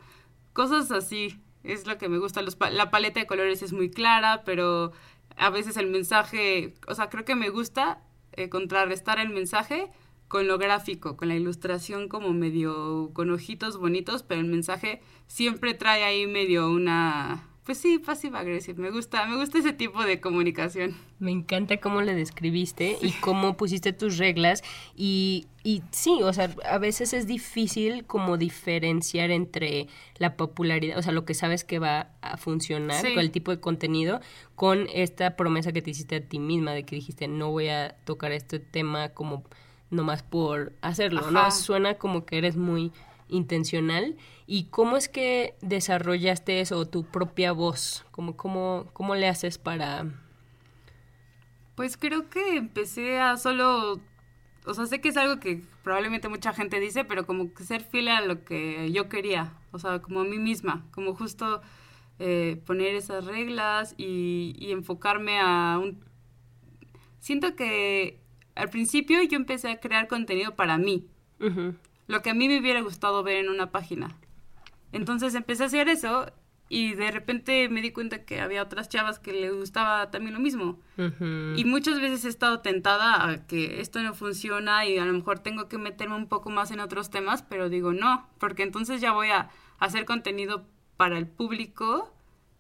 cosas 0.54 0.92
así. 0.92 1.40
Es 1.64 1.86
lo 1.86 1.98
que 2.00 2.10
me 2.10 2.18
gusta. 2.18 2.42
Los 2.42 2.56
pa- 2.56 2.72
la 2.72 2.90
paleta 2.90 3.20
de 3.20 3.28
colores 3.28 3.62
es 3.62 3.72
muy 3.74 3.92
clara, 3.92 4.44
pero 4.46 4.92
a 5.38 5.50
veces 5.52 5.78
el 5.78 5.88
mensaje, 5.88 6.74
o 6.88 6.96
sea, 6.96 7.10
creo 7.10 7.24
que 7.26 7.36
me 7.36 7.50
gusta 7.50 8.02
eh, 8.34 8.50
contrarrestar 8.50 9.20
el 9.20 9.30
mensaje 9.30 9.92
con 10.28 10.48
lo 10.48 10.58
gráfico, 10.58 11.18
con 11.18 11.28
la 11.28 11.36
ilustración 11.36 12.08
como 12.08 12.34
medio 12.34 13.12
con 13.14 13.30
ojitos 13.32 13.78
bonitos, 13.78 14.24
pero 14.24 14.42
el 14.42 14.48
mensaje 14.48 15.02
siempre 15.28 15.74
trae 15.76 16.04
ahí 16.04 16.26
medio 16.26 16.70
una, 16.72 17.48
pues 17.72 17.78
sí, 17.80 18.00
pasiva 18.00 18.40
agresiva. 18.40 18.80
Me 18.82 18.92
gusta, 18.92 19.26
me 19.28 19.38
gusta 19.38 19.60
ese 19.60 19.72
tipo 19.72 20.04
de 20.04 20.20
comunicación. 20.20 20.94
Me 21.20 21.32
encanta 21.32 21.78
cómo 21.78 22.02
le 22.02 22.14
describiste 22.14 22.98
y 23.02 23.12
cómo 23.22 23.56
pusiste 23.56 23.94
tus 23.94 24.18
reglas 24.18 24.62
y, 24.94 25.48
y 25.64 25.82
sí, 25.92 26.20
o 26.22 26.34
sea, 26.34 26.54
a 26.70 26.78
veces 26.80 27.14
es 27.14 27.28
difícil 27.28 28.06
como 28.06 28.36
diferenciar 28.38 29.32
entre 29.32 29.88
la 30.18 30.36
popularidad, 30.36 30.98
o 30.98 31.02
sea, 31.02 31.14
lo 31.14 31.24
que 31.24 31.34
sabes 31.34 31.64
que 31.64 31.80
va 31.80 32.10
a 32.22 32.36
funcionar 32.36 33.00
Sí. 33.06 33.14
con 33.14 33.20
el 33.24 33.32
tipo 33.32 33.52
de 33.52 33.62
contenido, 33.62 34.20
con 34.56 34.88
esta 34.94 35.38
promesa 35.38 35.72
que 35.72 35.82
te 35.82 35.92
hiciste 35.92 36.18
a 36.18 36.22
ti 36.22 36.40
misma 36.40 36.74
de 36.74 36.84
que 36.84 36.98
dijiste 36.98 37.30
no 37.30 37.52
voy 37.52 37.70
a 37.70 37.96
tocar 38.04 38.34
este 38.34 38.60
tema 38.60 39.10
como 39.10 39.44
nomás 39.92 40.24
por 40.24 40.74
hacerlo. 40.82 41.22
Suena 41.52 41.94
como 41.94 42.26
que 42.26 42.38
eres 42.38 42.58
muy 42.58 42.92
intencional 43.30 44.18
y 44.54 44.66
cómo 44.66 44.98
es 44.98 45.08
que 45.08 45.56
desarrollaste 45.62 46.60
eso, 46.60 46.86
tu 46.86 47.06
propia 47.06 47.54
voz, 47.54 48.04
como 48.12 48.36
cómo, 48.36 48.90
cómo 48.92 49.16
le 49.16 49.30
haces 49.30 49.58
para 49.58 50.08
Pues 51.76 51.96
creo 51.96 52.30
que 52.30 52.58
empecé 52.58 53.18
a 53.18 53.38
solo, 53.38 54.02
o 54.66 54.74
sea, 54.74 54.88
sé 54.88 55.00
que 55.00 55.08
es 55.08 55.16
algo 55.16 55.40
que 55.40 55.62
probablemente 55.86 56.28
mucha 56.28 56.52
gente 56.52 56.82
dice, 56.82 57.06
pero 57.06 57.26
como 57.26 57.54
que 57.54 57.64
ser 57.64 57.82
fiel 57.82 58.10
a 58.10 58.20
lo 58.20 58.44
que 58.44 58.92
yo 58.92 59.08
quería, 59.08 59.54
o 59.72 59.80
sea, 59.80 60.02
como 60.02 60.20
a 60.20 60.26
mí 60.26 60.38
misma, 60.38 60.86
como 60.92 61.16
justo 61.16 61.62
eh, 62.20 62.62
poner 62.66 62.94
esas 62.96 63.24
reglas 63.24 63.96
y, 63.98 64.54
y 64.60 64.74
enfocarme 64.74 65.40
a 65.40 65.80
un... 65.82 66.04
Siento 67.22 67.56
que 67.56 68.20
al 68.56 68.70
principio 68.70 69.24
yo 69.24 69.38
empecé 69.38 69.70
a 69.70 69.80
crear 69.80 70.10
contenido 70.10 70.58
para 70.58 70.78
mí, 70.78 71.08
lo 72.08 72.22
que 72.22 72.32
a 72.32 72.34
mí 72.34 72.50
me 72.50 72.60
hubiera 72.60 72.82
gustado 72.82 73.24
ver 73.24 73.38
en 73.38 73.48
una 73.48 73.72
página. 73.72 74.18
Entonces 74.92 75.36
empecé 75.36 75.64
a 75.64 75.68
hacer 75.68 75.88
eso 75.90 76.32
y 76.70 76.94
de 76.94 77.12
repente 77.12 77.68
me 77.68 77.82
di 77.82 77.92
cuenta 77.92 78.24
que 78.24 78.40
había 78.40 78.64
otras 78.64 78.88
chavas 78.88 79.20
que 79.20 79.34
le 79.34 79.52
gustaba 79.52 80.10
también 80.10 80.34
lo 80.34 80.40
mismo. 80.40 80.80
Y 81.58 81.66
muchas 81.66 82.00
veces 82.00 82.24
he 82.26 82.30
estado 82.30 82.60
tentada 82.62 83.28
a 83.30 83.46
que 83.48 83.82
esto 83.82 84.02
no 84.02 84.14
funciona 84.14 84.86
y 84.86 84.98
a 84.98 85.06
lo 85.06 85.12
mejor 85.14 85.40
tengo 85.40 85.68
que 85.68 85.78
meterme 85.78 86.16
un 86.16 86.28
poco 86.28 86.50
más 86.50 86.72
en 86.72 86.80
otros 86.80 87.10
temas, 87.10 87.42
pero 87.44 87.70
digo 87.70 87.92
no, 87.92 88.28
porque 88.40 88.64
entonces 88.64 89.02
ya 89.02 89.12
voy 89.12 89.30
a 89.30 89.50
hacer 89.80 90.06
contenido 90.06 90.66
para 90.96 91.18
el 91.18 91.28
público 91.28 92.14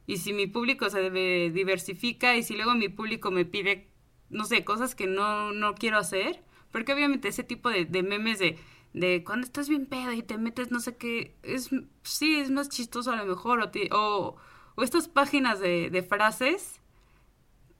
y 0.07 0.17
si 0.17 0.33
mi 0.33 0.47
público 0.47 0.89
se 0.89 0.99
debe- 0.99 1.51
diversifica 1.53 2.35
y 2.35 2.43
si 2.43 2.55
luego 2.55 2.73
mi 2.75 2.89
público 2.89 3.31
me 3.31 3.45
pide, 3.45 3.87
no 4.29 4.43
sé, 4.43 4.65
cosas 4.65 4.95
que 4.95 5.07
no, 5.07 5.53
no 5.53 5.75
quiero 5.75 5.97
hacer, 5.97 6.43
porque 6.71 6.93
obviamente 6.93 7.27
ese 7.27 7.43
tipo 7.43 7.69
de, 7.69 7.85
de 7.85 8.03
memes 8.03 8.39
de, 8.39 8.59
de 8.93 9.23
cuando 9.23 9.45
estás 9.45 9.69
bien 9.69 9.85
pedo 9.85 10.11
y 10.13 10.23
te 10.23 10.37
metes 10.37 10.71
no 10.71 10.79
sé 10.79 10.95
qué, 10.97 11.35
es, 11.43 11.69
sí, 12.03 12.37
es 12.39 12.51
más 12.51 12.69
chistoso 12.69 13.11
a 13.11 13.15
lo 13.17 13.25
mejor, 13.25 13.59
o, 13.61 13.69
ti- 13.69 13.89
o, 13.91 14.35
o 14.75 14.83
estas 14.83 15.07
páginas 15.07 15.59
de, 15.59 15.89
de 15.89 16.03
frases 16.03 16.81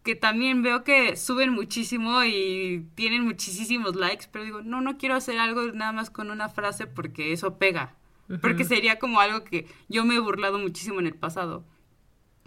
que 0.03 0.15
también 0.15 0.63
veo 0.63 0.83
que 0.83 1.15
suben 1.15 1.51
muchísimo 1.51 2.24
y 2.24 2.88
tienen 2.95 3.24
muchísimos 3.24 3.95
likes, 3.95 4.25
pero 4.31 4.43
digo, 4.45 4.62
no, 4.63 4.81
no 4.81 4.98
quiero 4.98 5.15
hacer 5.15 5.38
algo 5.38 5.62
nada 5.74 5.91
más 5.91 6.10
con 6.10 6.31
una 6.31 6.50
frase 6.50 6.88
porque 6.88 7.33
eso 7.33 7.57
pega. 7.57 7.95
Porque 8.39 8.63
sería 8.63 8.98
como 8.98 9.19
algo 9.19 9.43
que 9.43 9.67
yo 9.89 10.05
me 10.05 10.15
he 10.15 10.19
burlado 10.19 10.57
muchísimo 10.57 11.00
en 11.00 11.07
el 11.07 11.15
pasado. 11.15 11.63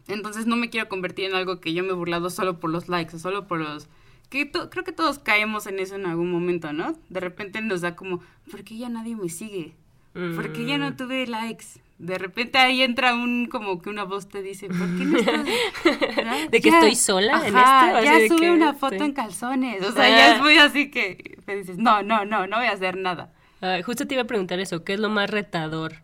Entonces 0.09 0.47
no 0.47 0.57
me 0.57 0.71
quiero 0.71 0.89
convertir 0.89 1.27
en 1.27 1.35
algo 1.37 1.61
que 1.61 1.75
yo 1.75 1.83
me 1.85 1.91
he 1.91 1.95
burlado 1.95 2.31
solo 2.31 2.61
por 2.61 2.71
los 2.71 2.89
likes 2.89 3.17
o 3.17 3.19
solo 3.19 3.47
por 3.49 3.61
los... 3.61 3.89
que 4.35 4.47
to- 4.47 4.69
Creo 4.71 4.83
que 4.85 4.93
todos 4.93 5.19
caemos 5.21 5.67
en 5.67 5.79
eso 5.79 5.95
en 5.95 6.07
algún 6.07 6.31
momento, 6.33 6.73
¿no? 6.73 6.97
De 7.09 7.21
repente 7.21 7.61
nos 7.61 7.81
da 7.83 7.95
como, 7.95 8.21
¿por 8.51 8.65
qué 8.65 8.77
ya 8.77 8.89
nadie 8.89 9.15
me 9.17 9.29
sigue? 9.29 9.75
¿Por 10.13 10.53
qué 10.53 10.65
ya 10.65 10.79
no 10.79 10.95
tuve 10.97 11.27
likes? 11.27 11.65
De 11.99 12.19
repente 12.19 12.59
ahí 12.59 12.83
entra 12.83 13.15
un 13.15 13.47
como 13.47 13.81
que 13.81 13.89
una 13.91 14.03
voz 14.05 14.29
te 14.29 14.43
dice, 14.43 14.67
¿por 14.69 14.77
qué 14.97 15.05
no 15.05 15.19
estás? 15.19 15.47
¿verdad? 16.17 16.49
De 16.51 16.61
que 16.61 16.69
estoy 16.69 16.95
sola 16.97 17.47
en 17.47 17.57
Ajá, 17.57 17.93
esto, 18.01 18.05
Ya 18.05 18.19
de 18.19 18.29
sube 18.29 18.41
que, 18.41 18.51
una 18.51 18.75
foto 18.75 18.99
sí. 18.99 19.05
en 19.05 19.13
calzones. 19.13 19.83
O 19.85 19.93
sea, 19.93 20.05
Ah. 20.05 20.09
ya 20.09 20.35
es 20.37 20.41
muy 20.43 20.57
así 20.59 20.91
que 20.91 21.39
te 21.47 21.57
dices, 21.57 21.79
no, 21.79 22.03
no, 22.03 22.25
no, 22.25 22.47
no 22.49 22.57
voy 22.59 22.67
a 22.67 22.73
hacer 22.73 22.97
nada. 22.97 23.33
Ah, 23.63 23.79
justo 23.85 24.07
te 24.07 24.15
iba 24.15 24.23
a 24.25 24.27
preguntar 24.27 24.59
eso, 24.61 24.85
¿qué 24.85 24.95
es 24.95 25.01
lo 25.01 25.09
más 25.09 25.31
retador 25.31 25.95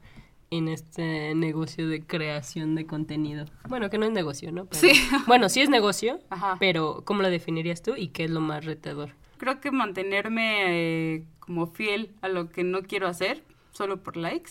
en 0.51 0.69
este 0.69 1.35
negocio 1.35 1.89
de 1.89 2.03
creación 2.05 2.75
de 2.75 2.87
contenido? 2.87 3.45
Bueno, 3.69 3.89
que 3.89 3.99
no 3.99 4.07
es 4.07 4.13
negocio, 4.13 4.51
¿no? 4.53 4.67
Pero- 4.67 4.81
Sí. 4.81 4.93
Bueno, 5.27 5.49
sí 5.49 5.61
es 5.61 5.69
negocio, 5.69 6.19
Ajá. 6.31 6.57
pero 6.59 7.03
¿cómo 7.05 7.23
lo 7.23 7.31
definirías 7.31 7.83
tú 7.83 7.95
y 7.97 8.09
qué 8.09 8.25
es 8.25 8.31
lo 8.31 8.41
más 8.41 8.65
retador? 8.65 9.15
Creo 9.39 9.61
que 9.61 9.71
mantenerme 9.71 10.65
eh, 11.17 11.25
como 11.39 11.67
fiel 11.69 12.13
a 12.21 12.29
lo 12.29 12.51
que 12.51 12.65
no 12.65 12.83
quiero 12.83 13.07
hacer, 13.07 13.43
solo 13.73 14.03
por 14.03 14.17
likes. 14.17 14.51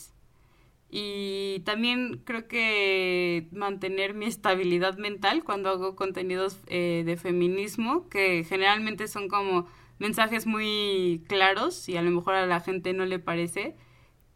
Y 0.92 1.60
también 1.66 2.22
creo 2.26 2.48
que 2.48 3.48
mantener 3.52 4.16
mi 4.16 4.26
estabilidad 4.26 4.98
mental 4.98 5.44
cuando 5.44 5.70
hago 5.70 5.96
contenidos 5.96 6.58
eh, 6.68 7.04
de 7.06 7.16
feminismo, 7.16 8.10
que 8.10 8.44
generalmente 8.44 9.08
son 9.08 9.28
como 9.28 9.68
mensajes 10.00 10.48
muy 10.48 11.24
claros 11.28 11.88
y 11.90 11.98
a 11.98 12.02
lo 12.02 12.10
mejor 12.10 12.34
a 12.34 12.48
la 12.48 12.60
gente 12.62 12.94
no 12.94 13.06
le 13.06 13.20
parece, 13.20 13.76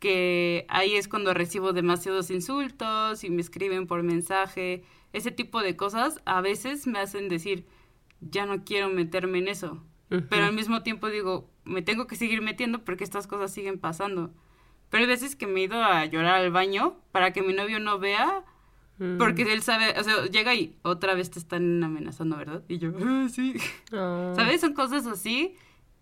que 0.04 0.66
ahí 0.68 0.96
es 0.96 1.08
cuando 1.08 1.34
recibo 1.34 1.72
demasiados 1.72 2.30
insultos 2.30 3.24
y 3.24 3.30
me 3.30 3.40
escriben 3.40 3.88
por 3.88 4.04
mensaje, 4.04 4.84
ese 5.14 5.32
tipo 5.32 5.62
de 5.62 5.78
cosas 5.78 6.20
a 6.26 6.42
veces 6.42 6.88
me 6.88 7.00
hacen 7.00 7.30
decir, 7.30 7.66
ya 8.20 8.46
no 8.46 8.66
quiero 8.66 8.90
meterme 8.90 9.38
en 9.40 9.48
eso. 9.48 9.82
pero 10.30 10.44
al 10.46 10.54
mismo 10.54 10.84
tiempo 10.84 11.08
digo, 11.10 11.50
me 11.64 11.82
tengo 11.82 12.06
que 12.06 12.18
seguir 12.18 12.42
metiendo 12.42 12.84
porque 12.84 13.06
estas 13.06 13.28
cosas 13.28 13.52
siguen 13.54 13.80
pasando. 13.80 14.32
Pero 14.90 15.04
hay 15.04 15.08
veces 15.10 15.38
que 15.38 15.48
me 15.48 15.62
he 15.62 15.64
ido 15.64 15.82
a 15.82 16.04
llorar 16.06 16.36
al 16.42 16.52
baño 16.52 16.98
para 17.14 17.32
que 17.32 17.42
mi 17.42 17.54
novio 17.54 17.80
no 17.80 17.98
vea, 17.98 18.44
porque 19.18 19.42
él 19.54 19.62
sabe, 19.64 19.98
o 19.98 20.04
sea, 20.04 20.26
llega 20.26 20.54
y 20.54 20.78
otra 20.84 21.16
vez 21.16 21.32
te 21.32 21.40
están 21.40 21.82
amenazando, 21.84 22.36
¿verdad? 22.38 22.62
Y 22.68 22.78
yo, 22.78 22.92
"Ah, 23.02 23.28
sí. 23.30 23.56
Ah. 23.94 24.34
¿Sabes? 24.36 24.60
Son 24.62 24.74
cosas 24.74 25.08
así. 25.08 25.56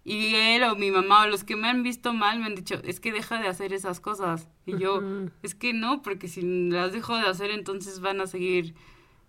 Y 0.03 0.33
él 0.35 0.63
o 0.63 0.75
mi 0.75 0.89
mamá 0.89 1.23
o 1.23 1.27
los 1.27 1.43
que 1.43 1.55
me 1.55 1.67
han 1.67 1.83
visto 1.83 2.11
mal 2.13 2.39
me 2.39 2.45
han 2.45 2.55
dicho, 2.55 2.81
es 2.83 2.99
que 2.99 3.11
deja 3.11 3.39
de 3.39 3.47
hacer 3.47 3.71
esas 3.71 3.99
cosas. 3.99 4.49
Y 4.65 4.77
yo, 4.79 5.01
es 5.43 5.53
que 5.55 5.73
no, 5.73 6.01
porque 6.01 6.27
si 6.27 6.41
las 6.69 6.91
dejo 6.91 7.15
de 7.17 7.27
hacer, 7.27 7.51
entonces 7.51 7.99
van 7.99 8.19
a 8.19 8.25
seguir 8.27 8.73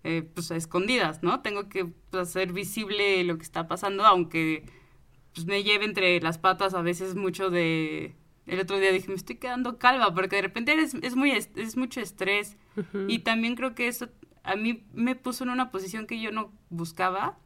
eh, 0.03 0.23
pues 0.33 0.51
a 0.51 0.55
escondidas, 0.55 1.21
¿no? 1.23 1.41
Tengo 1.41 1.69
que 1.69 1.85
pues, 1.85 2.29
hacer 2.29 2.51
visible 2.53 3.23
lo 3.23 3.37
que 3.37 3.43
está 3.43 3.67
pasando, 3.67 4.03
aunque 4.05 4.65
pues 5.33 5.45
me 5.45 5.63
lleve 5.63 5.85
entre 5.85 6.19
las 6.21 6.37
patas 6.39 6.73
a 6.73 6.81
veces 6.81 7.15
mucho 7.15 7.49
de... 7.49 8.15
El 8.45 8.59
otro 8.59 8.77
día 8.79 8.91
dije, 8.91 9.07
me 9.07 9.13
estoy 9.15 9.37
quedando 9.37 9.77
calva, 9.79 10.13
porque 10.13 10.35
de 10.35 10.41
repente 10.41 10.73
eres- 10.73 10.95
es, 11.01 11.15
muy, 11.15 11.31
est- 11.31 11.57
es 11.57 11.77
mucho 11.77 12.01
estrés. 12.01 12.57
Y 13.07 13.19
también 13.19 13.55
creo 13.55 13.73
que 13.75 13.87
eso 13.87 14.09
a 14.43 14.55
mí 14.57 14.83
me 14.93 15.15
puso 15.15 15.43
en 15.45 15.51
una 15.51 15.71
posición 15.71 16.05
que 16.07 16.19
yo 16.19 16.31
no 16.31 16.51
buscaba 16.69 17.37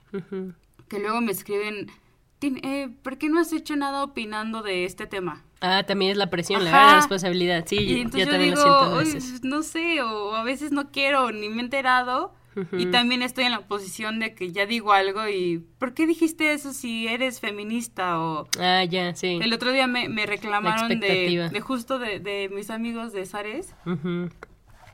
que 0.88 0.98
luego 1.00 1.22
me 1.22 1.32
escriben, 1.32 1.86
"Tin- 1.86 1.92
eh, 2.42 2.90
¿por 3.04 3.18
qué 3.18 3.30
no 3.30 3.40
has 3.40 3.52
hecho 3.54 3.76
nada 3.76 4.04
opinando 4.04 4.62
de 4.62 4.86
este 4.86 5.08
tema? 5.08 5.44
Ah, 5.62 5.84
también 5.88 6.12
es 6.12 6.18
la 6.18 6.30
presión, 6.30 6.64
la 6.64 6.70
Ajá. 6.70 6.78
verdad, 6.78 6.92
la 6.94 7.00
responsabilidad. 7.00 7.66
Sí, 7.68 7.78
y 7.78 8.04
yo 8.04 8.10
también 8.28 8.54
digo, 8.54 8.56
lo 8.56 8.62
siento 8.62 8.80
a 8.84 8.98
"Uy, 8.98 9.04
veces. 9.06 9.44
no 9.44 9.64
sé, 9.64 10.02
o 10.04 10.36
a 10.36 10.44
veces 10.44 10.72
no 10.72 10.92
quiero, 10.92 11.32
ni 11.32 11.50
me 11.50 11.58
he 11.58 11.66
enterado. 11.66 12.34
Y 12.76 12.88
también 12.88 13.22
estoy 13.22 13.44
en 13.44 13.52
la 13.52 13.68
posición 13.68 14.18
de 14.18 14.34
que 14.34 14.52
ya 14.52 14.66
digo 14.66 14.92
algo 14.92 15.28
y, 15.30 15.60
¿por 15.78 15.94
qué 15.94 16.08
dijiste 16.08 16.54
eso 16.54 16.74
si 16.74 17.08
eres 17.08 17.40
feminista? 17.40 18.20
O 18.20 18.48
Ah, 18.60 18.84
ya, 18.84 19.14
sí. 19.16 19.38
el 19.40 19.54
otro 19.54 19.72
día 19.72 19.86
me, 19.86 20.10
me 20.10 20.26
reclamaron 20.26 21.00
de, 21.00 21.52
justo 21.62 22.00
de, 22.00 22.20
de 22.20 22.50
mis 22.52 22.72
amigos 22.72 23.14
de 23.14 23.28
Sares. 23.28 23.76
Ujú. 23.86 24.30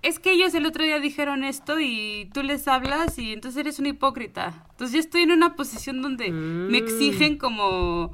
Es 0.03 0.19
que 0.19 0.31
ellos 0.33 0.53
el 0.53 0.65
otro 0.65 0.83
día 0.83 0.99
dijeron 0.99 1.43
esto 1.43 1.79
y 1.79 2.29
tú 2.33 2.43
les 2.43 2.67
hablas 2.67 3.17
y 3.17 3.31
entonces 3.33 3.61
eres 3.61 3.79
una 3.79 3.89
hipócrita. 3.89 4.65
Entonces 4.71 4.93
yo 4.93 4.99
estoy 4.99 5.21
en 5.23 5.31
una 5.31 5.55
posición 5.55 6.01
donde 6.01 6.29
me 6.31 6.81
Mm. 6.81 6.83
exigen 6.83 7.37
como 7.37 8.11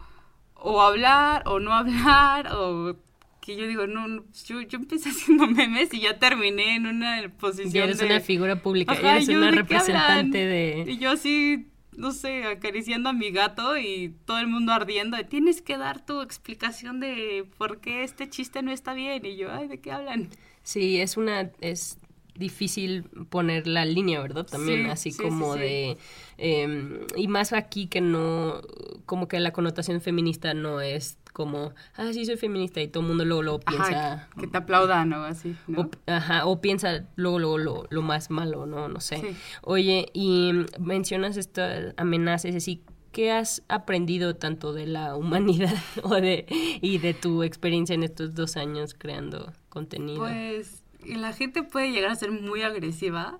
o 0.53 0.81
hablar 0.81 1.43
o 1.47 1.59
no 1.59 1.73
hablar 1.73 2.49
o 2.53 2.95
que 3.41 3.55
yo 3.55 3.65
digo, 3.65 3.87
no, 3.87 4.07
no, 4.07 4.23
yo, 4.45 4.61
yo 4.61 4.77
empecé 4.77 5.09
haciendo 5.09 5.47
memes 5.47 5.91
y 5.93 6.01
ya 6.01 6.19
terminé 6.19 6.75
en 6.75 6.85
una 6.85 7.23
posición 7.39 7.71
Ya 7.73 7.83
eres 7.85 7.97
de... 7.97 8.05
una 8.05 8.19
figura 8.19 8.61
pública, 8.61 8.91
Ajá, 8.91 9.15
eres 9.15 9.29
una 9.29 9.47
¿de 9.47 9.51
qué 9.53 9.57
representante 9.61 10.37
de... 10.45 10.85
Y 10.87 10.97
yo 10.99 11.09
así, 11.11 11.68
no 11.99 12.13
sé, 12.13 12.45
acariciando 12.45 13.09
a 13.09 13.13
mi 13.13 13.29
gato 13.29 13.77
y 13.77 14.15
todo 14.25 14.39
el 14.39 14.47
mundo 14.47 14.71
ardiendo. 14.71 15.17
Tienes 15.25 15.61
que 15.61 15.77
dar 15.77 16.03
tu 16.05 16.21
explicación 16.21 16.99
de 17.01 17.45
por 17.57 17.81
qué 17.81 18.03
este 18.03 18.29
chiste 18.29 18.61
no 18.61 18.71
está 18.71 18.93
bien. 18.93 19.25
Y 19.25 19.35
yo, 19.35 19.51
ay, 19.51 19.67
¿de 19.67 19.79
qué 19.79 19.91
hablan? 19.91 20.29
Sí, 20.63 21.01
es 21.01 21.17
una... 21.17 21.51
es 21.59 21.97
difícil 22.39 23.03
poner 23.29 23.67
la 23.67 23.85
línea, 23.85 24.19
¿verdad? 24.21 24.45
También 24.45 24.85
Sí, 24.85 24.89
así 24.89 25.11
sí, 25.11 25.21
como 25.21 25.53
sí, 25.53 25.59
de... 25.59 25.97
eh, 26.37 27.05
y 27.15 27.27
más 27.27 27.53
aquí 27.53 27.87
que 27.87 28.01
no... 28.01 28.61
Como 29.05 29.27
que 29.27 29.39
la 29.39 29.51
connotación 29.51 30.01
feminista 30.01 30.53
no 30.53 30.81
es 30.81 31.17
como, 31.33 31.73
ah, 31.95 32.11
sí, 32.11 32.25
soy 32.25 32.37
feminista 32.37 32.81
y 32.81 32.87
todo 32.87 33.01
el 33.03 33.09
mundo 33.09 33.23
luego, 33.25 33.43
luego 33.43 33.59
piensa... 33.59 34.13
Ajá, 34.13 34.29
que 34.39 34.47
te 34.47 34.57
aplaudan 34.57 35.13
o 35.13 35.23
así, 35.23 35.55
¿no? 35.67 35.81
O, 35.81 35.89
ajá, 36.07 36.45
o 36.45 36.59
piensa 36.61 37.05
luego, 37.15 37.39
luego 37.39 37.57
lo, 37.57 37.87
lo 37.89 38.01
más 38.01 38.29
malo, 38.29 38.65
¿no? 38.65 38.87
No 38.87 38.99
sé. 38.99 39.35
Oye, 39.61 40.07
y 40.13 40.51
mencionas 40.79 41.37
estas 41.37 41.93
amenazas, 41.97 42.55
así, 42.55 42.81
¿qué 43.11 43.31
has 43.31 43.63
aprendido 43.69 44.35
tanto 44.35 44.73
de 44.73 44.85
la 44.87 45.15
humanidad 45.17 45.73
o 46.03 46.15
de, 46.15 46.45
y 46.81 46.97
de 46.97 47.13
tu 47.13 47.43
experiencia 47.43 47.93
en 47.93 48.03
estos 48.03 48.33
dos 48.35 48.57
años 48.57 48.93
creando 48.97 49.53
contenido? 49.69 50.21
Pues 50.21 50.78
la 51.05 51.33
gente 51.33 51.63
puede 51.63 51.91
llegar 51.91 52.11
a 52.11 52.15
ser 52.15 52.31
muy 52.31 52.61
agresiva 52.61 53.39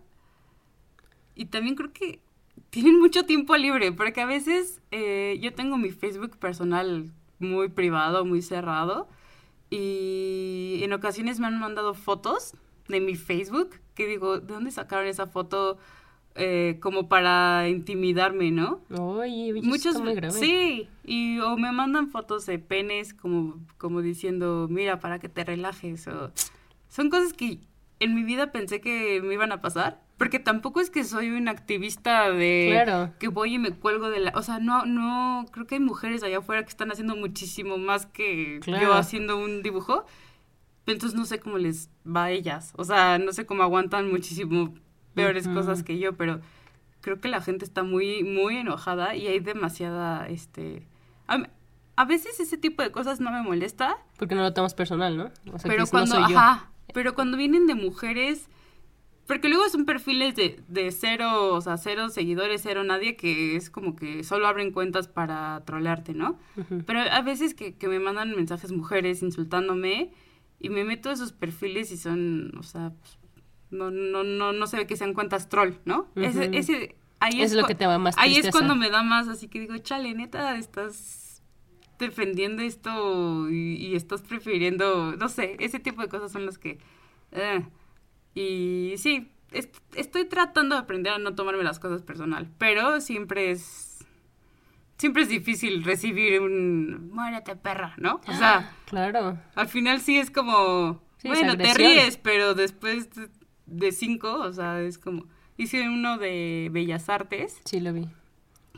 y 1.36 1.46
también 1.46 1.76
creo 1.76 1.94
que 1.94 2.20
tienen 2.70 3.00
mucho 3.00 3.26
tiempo 3.26 3.56
libre, 3.58 3.92
porque 3.92 4.22
a 4.22 4.26
veces 4.26 4.82
eh, 4.92 5.38
yo 5.42 5.54
tengo 5.54 5.78
mi 5.78 5.92
Facebook 5.92 6.38
personal 6.38 7.12
muy 7.40 7.70
privado, 7.70 8.26
muy 8.26 8.42
cerrado, 8.42 9.08
y 9.70 10.80
en 10.84 10.94
ocasiones 10.94 11.40
me 11.40 11.48
han 11.48 11.60
mandado 11.60 11.94
fotos 11.94 12.54
de 12.88 13.00
mi 13.00 13.16
Facebook 13.16 13.76
que 13.96 14.08
digo, 14.08 14.40
¿de 14.40 14.54
dónde 14.54 14.72
sacaron 14.72 15.08
esa 15.08 15.28
foto? 15.28 15.78
eh, 16.36 16.78
como 16.80 17.10
para 17.10 17.68
intimidarme, 17.68 18.52
¿no? 18.52 18.82
Oye, 18.98 19.54
Muchos, 19.62 19.88
está 19.88 20.00
muy 20.00 20.16
grave. 20.16 20.34
sí, 20.34 20.88
y 21.04 21.40
o 21.40 21.58
me 21.58 21.72
mandan 21.72 22.10
fotos 22.10 22.46
de 22.46 22.60
penes 22.60 23.14
como, 23.14 23.60
como 23.78 24.02
diciendo, 24.02 24.68
mira, 24.70 25.00
para 25.00 25.20
que 25.20 25.28
te 25.28 25.44
relajes, 25.44 26.08
o 26.08 26.32
son 26.90 27.10
cosas 27.10 27.34
que 27.34 27.60
en 28.00 28.16
mi 28.16 28.24
vida 28.24 28.52
pensé 28.52 28.82
que 28.82 29.22
me 29.22 29.34
iban 29.34 29.52
a 29.52 29.62
pasar, 29.62 30.02
porque 30.18 30.40
tampoco 30.40 30.82
es 30.82 30.90
que 30.90 31.04
soy 31.06 31.30
una 31.32 31.52
activista 31.52 32.30
de 32.32 32.82
Claro. 32.84 33.14
que 33.20 33.28
voy 33.30 33.56
y 33.56 33.60
me 33.60 33.72
cuelgo 33.72 34.10
de 34.10 34.20
la, 34.20 34.32
o 34.36 34.42
sea, 34.42 34.60
no, 34.60 34.86
no, 34.86 35.46
creo 35.52 35.66
que 35.66 35.76
hay 35.76 35.82
mujeres 35.82 36.24
allá 36.24 36.40
afuera 36.40 36.64
que 36.64 36.70
están 36.70 36.92
haciendo 36.92 37.16
muchísimo 37.16 37.78
más 37.78 38.06
que 38.06 38.60
Claro. 38.62 38.84
yo 38.88 38.94
haciendo 38.94 39.38
un 39.38 39.62
dibujo, 39.64 40.06
entonces 40.86 41.18
no 41.18 41.26
sé 41.26 41.40
cómo 41.40 41.58
les 41.58 41.90
va 42.06 42.26
a 42.26 42.32
ellas, 42.32 42.74
o 42.76 42.84
sea, 42.84 43.18
no 43.20 43.32
sé 43.34 43.46
cómo 43.46 43.64
aguantan 43.64 44.10
muchísimo 44.10 44.74
peores 45.14 45.46
Ujú. 45.46 45.56
cosas 45.56 45.84
que 45.84 46.00
yo, 46.00 46.14
pero 46.18 46.42
creo 47.02 47.20
que 47.22 47.28
la 47.30 47.42
gente 47.42 47.64
está 47.66 47.84
muy, 47.84 48.24
muy 48.24 48.58
enojada 48.58 49.16
y 49.16 49.28
hay 49.28 49.40
demasiada, 49.40 50.28
este... 50.28 50.88
A, 51.28 51.44
a 51.96 52.06
veces 52.06 52.40
ese 52.40 52.58
tipo 52.58 52.82
de 52.82 52.92
cosas 52.92 53.20
no 53.20 53.30
me 53.32 53.42
molesta, 53.42 53.98
Porque 54.18 54.34
no 54.36 54.42
lo 54.42 54.54
tomas 54.54 54.74
personal, 54.74 55.16
¿no? 55.18 55.26
O 55.54 55.60
sea, 55.60 55.64
que 55.64 55.68
pero 55.70 55.84
no 55.84 55.90
cuando, 55.90 56.16
soy 56.16 56.32
yo. 56.32 56.38
ajá, 56.38 56.70
pero 56.94 57.16
cuando 57.16 57.38
vienen 57.38 57.68
de 57.68 57.76
mujeres, 57.76 58.50
porque 59.28 59.48
luego 59.48 59.70
son 59.70 59.86
perfiles 59.86 60.36
de, 60.36 60.60
de 60.68 60.92
cero, 60.92 61.54
o 61.54 61.62
sea, 61.62 61.78
cero 61.78 62.10
seguidores, 62.10 62.62
cero 62.64 62.84
nadie, 62.84 63.16
que 63.16 63.56
es 63.56 63.70
como 63.70 63.96
que 63.96 64.24
solo 64.24 64.48
abren 64.48 64.72
cuentas 64.72 65.08
para 65.08 65.64
trolearte, 65.66 66.14
¿no? 66.14 66.40
Pero 66.86 67.02
a 67.02 67.22
veces 67.22 67.54
que, 67.54 67.76
que 67.76 67.88
me 67.88 68.00
mandan 68.00 68.36
mensajes 68.36 68.72
mujeres 68.72 69.22
insultándome 69.22 70.12
y 70.60 70.70
me 70.70 70.84
meto 70.84 71.10
a 71.10 71.14
esos 71.14 71.32
perfiles 71.32 71.92
y 71.92 71.98
son, 71.98 72.58
o 72.58 72.64
sea, 72.64 72.92
pues, 73.00 73.20
no, 73.70 73.92
no, 73.92 74.24
no, 74.24 74.52
no 74.52 74.68
se 74.68 74.78
ve 74.78 74.88
que 74.88 74.98
sean 74.98 75.14
cuentas 75.14 75.48
troll, 75.48 75.74
¿no? 75.86 76.08
Ese, 76.16 76.50
ese, 76.58 76.96
ahí 77.20 77.42
Es 77.42 77.52
es, 77.52 77.58
lo 77.58 77.68
que 77.68 77.76
te 77.76 77.86
da 77.86 78.00
más 78.00 78.16
Ahí 78.18 78.36
es 78.38 78.50
cuando 78.50 78.76
me 78.76 78.90
da 78.90 79.04
más, 79.04 79.28
así 79.28 79.48
que 79.48 79.60
digo, 79.60 79.78
chale, 79.78 80.14
neta, 80.16 80.58
estás 80.58 81.29
defendiendo 82.00 82.64
esto 82.64 83.50
y, 83.52 83.76
y 83.76 83.96
estás 83.96 84.22
prefiriendo, 84.24 85.16
no 85.16 85.30
sé, 85.30 85.56
ese 85.60 85.80
tipo 85.80 86.02
de 86.02 86.08
cosas 86.10 86.32
son 86.32 86.46
las 86.46 86.58
que... 86.58 86.80
eh. 87.32 87.64
Y 88.34 88.94
sí, 88.98 89.30
est- 89.52 89.76
estoy 89.96 90.26
tratando 90.26 90.76
de 90.76 90.82
aprender 90.82 91.14
a 91.14 91.18
no 91.20 91.36
tomarme 91.36 91.64
las 91.64 91.80
cosas 91.80 92.02
personal, 92.02 92.50
pero 92.58 93.02
siempre 93.02 93.52
es... 93.52 93.86
Siempre 94.98 95.24
es 95.24 95.30
difícil 95.30 95.84
recibir 95.84 96.42
un... 96.42 97.10
Muérete, 97.12 97.56
perra, 97.56 97.94
¿no? 97.98 98.20
O 98.28 98.34
sea, 98.34 98.76
Claro. 98.86 99.38
al 99.56 99.68
final 99.68 100.02
sí 100.02 100.18
es 100.18 100.30
como... 100.32 101.02
Sí, 101.18 101.28
bueno, 101.30 101.58
te 101.58 101.74
ríes, 101.74 102.18
pero 102.18 102.54
después 102.54 103.10
de- 103.16 103.30
de 103.66 103.92
cinco, 103.92 104.34
o 104.42 104.52
sea, 104.54 104.82
es 104.82 104.98
como... 104.98 105.26
Hice 105.58 105.88
uno 105.90 106.18
de 106.18 106.70
Bellas 106.72 107.10
Artes 107.10 107.60
Sí, 107.66 107.80
lo 107.82 107.92
vi. 107.94 108.08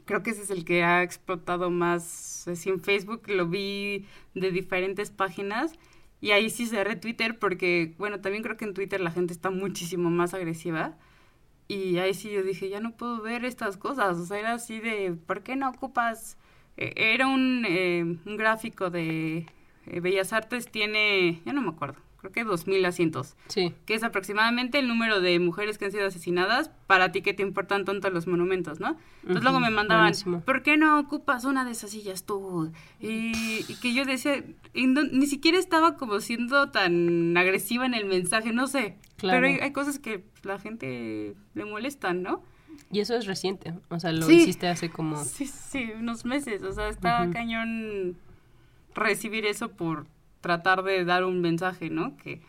Creo 0.05 0.23
que 0.23 0.31
ese 0.31 0.43
es 0.43 0.49
el 0.49 0.65
que 0.65 0.83
ha 0.83 1.03
explotado 1.03 1.69
más 1.69 2.47
así 2.47 2.69
en 2.69 2.81
Facebook, 2.81 3.23
lo 3.27 3.47
vi 3.47 4.05
de 4.33 4.51
diferentes 4.51 5.11
páginas 5.11 5.73
y 6.21 6.31
ahí 6.31 6.49
sí 6.49 6.67
cerré 6.67 6.95
Twitter 6.95 7.39
porque, 7.39 7.95
bueno, 7.97 8.21
también 8.21 8.43
creo 8.43 8.57
que 8.57 8.65
en 8.65 8.73
Twitter 8.73 9.01
la 9.01 9.11
gente 9.11 9.33
está 9.33 9.49
muchísimo 9.49 10.09
más 10.09 10.33
agresiva 10.33 10.97
y 11.67 11.97
ahí 11.99 12.13
sí 12.13 12.31
yo 12.31 12.43
dije, 12.43 12.69
ya 12.69 12.79
no 12.81 12.91
puedo 12.97 13.21
ver 13.21 13.45
estas 13.45 13.77
cosas, 13.77 14.17
o 14.17 14.25
sea, 14.25 14.39
era 14.39 14.53
así 14.53 14.79
de, 14.79 15.13
¿por 15.25 15.41
qué 15.43 15.55
no 15.55 15.69
ocupas? 15.69 16.37
Eh, 16.77 16.93
era 16.95 17.27
un, 17.27 17.65
eh, 17.67 18.03
un 18.03 18.37
gráfico 18.37 18.89
de 18.89 19.47
eh, 19.87 19.99
Bellas 20.01 20.33
Artes, 20.33 20.69
tiene, 20.69 21.41
ya 21.45 21.53
no 21.53 21.61
me 21.61 21.69
acuerdo, 21.69 21.99
creo 22.21 22.31
que 22.31 22.43
dos 22.45 22.67
mil 22.67 22.85
asientos 22.85 23.35
Sí. 23.47 23.73
que 23.85 23.95
es 23.95 24.03
aproximadamente 24.03 24.79
el 24.79 24.87
número 24.87 25.19
de 25.19 25.37
mujeres 25.39 25.77
que 25.77 25.85
han 25.85 25.91
sido 25.91 26.05
asesinadas, 26.07 26.69
para 26.87 27.11
ti 27.11 27.21
que 27.21 27.33
te 27.33 27.43
importan 27.43 27.83
tanto 27.83 28.09
los 28.11 28.27
monumentos, 28.27 28.79
¿no? 28.79 28.95
Entonces 29.23 29.43
luego 29.43 29.57
Ujú, 29.57 29.65
me 29.65 29.71
mandaban, 29.71 30.03
buenísimo. 30.05 30.41
¿por 30.41 30.61
qué 30.63 30.77
no 30.77 30.99
ocupas 30.99 31.43
una 31.45 31.65
de 31.65 31.71
esas 31.71 31.89
sillas 31.89 32.23
tú? 32.25 32.71
Y, 32.99 33.65
y 33.67 33.75
que 33.81 33.93
yo 33.93 34.05
decía, 34.05 34.43
y 34.73 34.87
no- 34.87 35.03
ni 35.03 35.25
siquiera 35.27 35.57
estaba 35.57 35.97
como 35.97 36.19
siendo 36.21 36.69
tan 36.69 37.35
agresiva 37.35 37.85
en 37.85 37.93
el 37.95 38.05
mensaje, 38.05 38.53
no 38.53 38.67
sé. 38.67 38.97
Claro. 39.17 39.37
Pero 39.41 39.47
hay, 39.53 39.59
hay 39.59 39.71
cosas 39.73 39.99
que 39.99 40.23
la 40.43 40.59
gente 40.59 41.35
le 41.53 41.65
molestan, 41.65 42.23
¿no? 42.23 42.43
Y 42.91 42.99
eso 42.99 43.15
es 43.15 43.25
reciente. 43.25 43.73
O 43.89 43.99
sea, 43.99 44.11
lo 44.11 44.25
Sí. 44.25 44.35
hiciste 44.35 44.67
hace 44.67 44.89
como... 44.89 45.23
Sí, 45.23 45.45
sí, 45.45 45.91
unos 45.97 46.25
meses. 46.25 46.61
O 46.63 46.71
sea, 46.71 46.87
está 46.89 47.23
Ujú. 47.23 47.31
cañón 47.33 48.15
recibir 48.95 49.45
eso 49.45 49.69
por 49.69 50.05
tratar 50.41 50.83
de 50.83 51.05
dar 51.05 51.23
un 51.23 51.39
mensaje, 51.41 51.89
¿no? 51.89 52.17
Que, 52.17 52.41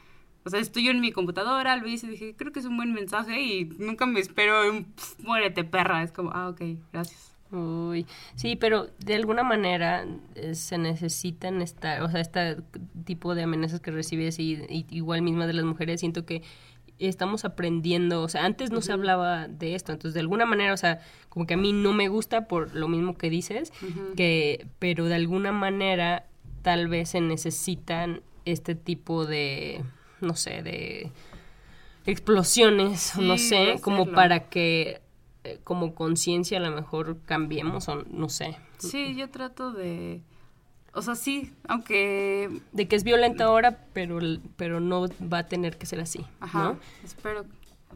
o 0.45 0.51
sea, 0.51 0.59
estoy 0.61 0.85
yo 0.85 0.91
en 0.91 1.01
mi 1.01 1.13
computadora, 1.13 1.77
lo 1.77 1.87
hice 1.87 2.07
y 2.07 2.11
dije, 2.11 2.35
creo 2.37 2.51
que 2.53 2.59
es 2.61 2.67
un 2.67 2.77
buen 2.77 2.93
mensaje 2.93 3.41
y 3.41 3.65
nunca 3.79 4.07
me 4.07 4.19
espero 4.21 4.69
un 4.71 4.85
"Pf, 4.85 5.23
muérete 5.23 5.63
perra. 5.65 6.03
Es 6.03 6.11
como, 6.13 6.31
ah, 6.33 6.49
ok, 6.49 6.61
gracias. 6.93 7.29
Uy, 7.53 8.07
sí, 8.35 8.57
pero 8.57 8.89
de 9.05 9.15
alguna 9.15 9.43
manera 9.43 10.07
eh, 10.37 10.55
se 10.55 10.79
necesitan 10.79 11.61
estar, 11.61 12.03
o 12.03 12.09
sea, 12.11 12.21
este 12.21 12.57
tipo 13.05 13.35
de 13.35 13.43
amenazas 13.43 13.81
que 13.81 13.91
recibes 13.91 14.39
y, 14.39 14.55
y 14.71 14.87
igual 14.91 15.21
misma 15.21 15.47
de 15.47 15.53
las 15.53 15.65
mujeres, 15.67 16.01
siento 16.01 16.25
que 16.25 16.43
estamos 16.99 17.45
aprendiendo, 17.45 18.23
o 18.23 18.29
sea, 18.29 18.47
antes 18.47 18.71
no 18.71 18.81
se 18.81 18.93
hablaba 18.93 19.49
de 19.49 19.75
esto, 19.75 19.93
entonces 19.93 20.15
de 20.15 20.21
alguna 20.21 20.47
manera, 20.47 20.73
o 20.73 20.77
sea, 20.77 21.01
como 21.29 21.47
que 21.47 21.55
a 21.55 21.57
mí 21.59 21.73
no 21.75 21.93
me 21.93 22.09
gusta 22.09 22.49
por 22.49 22.75
lo 22.75 22.89
mismo 22.89 23.19
que 23.19 23.29
dices, 23.29 23.73
que, 24.17 24.67
pero 24.79 25.05
de 25.07 25.15
alguna 25.17 25.53
manera 25.53 26.25
tal 26.63 26.89
vez 26.89 27.11
se 27.11 27.21
necesitan 27.21 28.23
este 28.45 28.75
tipo 28.75 29.27
de, 29.27 29.85
no 30.21 30.35
sé, 30.35 30.63
de 30.63 31.11
explosiones, 32.07 33.17
no 33.19 33.39
sé, 33.39 33.79
como 33.81 34.11
para 34.11 34.49
que 34.49 35.01
eh, 35.45 35.59
como 35.65 35.95
conciencia 35.95 36.59
a 36.59 36.61
lo 36.61 36.71
mejor 36.71 37.19
cambiemos 37.25 37.89
o 37.89 38.05
no 38.11 38.29
sé. 38.29 38.57
Sí, 38.79 39.15
yo 39.17 39.31
trato 39.31 39.73
de... 39.73 40.23
O 40.95 41.01
sea, 41.03 41.15
sí, 41.15 41.53
aunque... 41.69 42.51
De 42.73 42.87
que 42.87 42.97
es 42.97 43.05
violenta 43.05 43.45
ahora, 43.45 43.87
pero, 43.93 44.19
pero 44.57 44.79
no 44.81 45.07
va 45.33 45.39
a 45.39 45.47
tener 45.49 45.79
que 45.79 45.87
ser 45.87 46.01
así, 46.01 46.25
Ajá, 46.39 46.65
¿no? 46.65 46.79
espero 47.03 47.47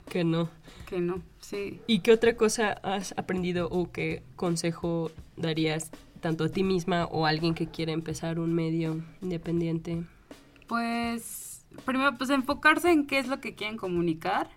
Que 0.09 0.25
no. 0.25 0.49
que 0.89 1.01
no, 1.01 1.21
sí. 1.41 1.81
¿Y 1.87 1.99
qué 2.01 2.13
otra 2.13 2.37
cosa 2.37 2.73
has 2.83 3.13
aprendido 3.19 3.69
o 3.71 3.93
qué 3.93 4.23
consejo 4.35 5.11
darías 5.37 5.91
tanto 6.27 6.43
a 6.43 6.49
ti 6.49 6.65
misma 6.65 7.05
o 7.05 7.25
a 7.25 7.29
alguien 7.29 7.55
que 7.55 7.69
quiera 7.69 7.93
empezar 7.93 8.41
un 8.41 8.53
medio 8.53 9.01
independiente? 9.23 10.03
Pues, 10.67 11.65
primero, 11.85 12.17
pues 12.19 12.31
enfocarse 12.31 12.91
en 12.91 13.07
qué 13.07 13.21
es 13.21 13.29
lo 13.29 13.39
que 13.41 13.55
quieren 13.55 13.77
comunicar. 13.77 14.49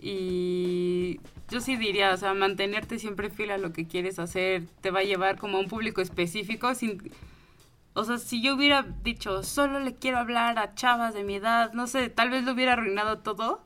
Y 0.00 1.20
yo 1.48 1.60
sí 1.60 1.76
diría, 1.76 2.12
o 2.12 2.16
sea, 2.16 2.34
mantenerte 2.34 2.98
siempre 2.98 3.30
fiel 3.30 3.52
a 3.52 3.58
lo 3.58 3.72
que 3.72 3.86
quieres 3.86 4.18
hacer 4.18 4.64
te 4.80 4.90
va 4.90 4.98
a 5.00 5.04
llevar 5.04 5.38
como 5.38 5.58
a 5.58 5.60
un 5.60 5.68
público 5.68 6.00
específico. 6.00 6.74
Sin, 6.74 7.00
o 7.92 8.02
sea, 8.02 8.18
si 8.18 8.42
yo 8.42 8.56
hubiera 8.56 8.82
dicho, 9.04 9.44
solo 9.44 9.78
le 9.78 9.94
quiero 9.94 10.18
hablar 10.18 10.58
a 10.58 10.74
chavas 10.74 11.14
de 11.14 11.22
mi 11.22 11.36
edad, 11.36 11.72
no 11.72 11.86
sé, 11.86 12.08
tal 12.10 12.30
vez 12.30 12.42
lo 12.42 12.50
hubiera 12.52 12.72
arruinado 12.72 13.18
todo. 13.18 13.62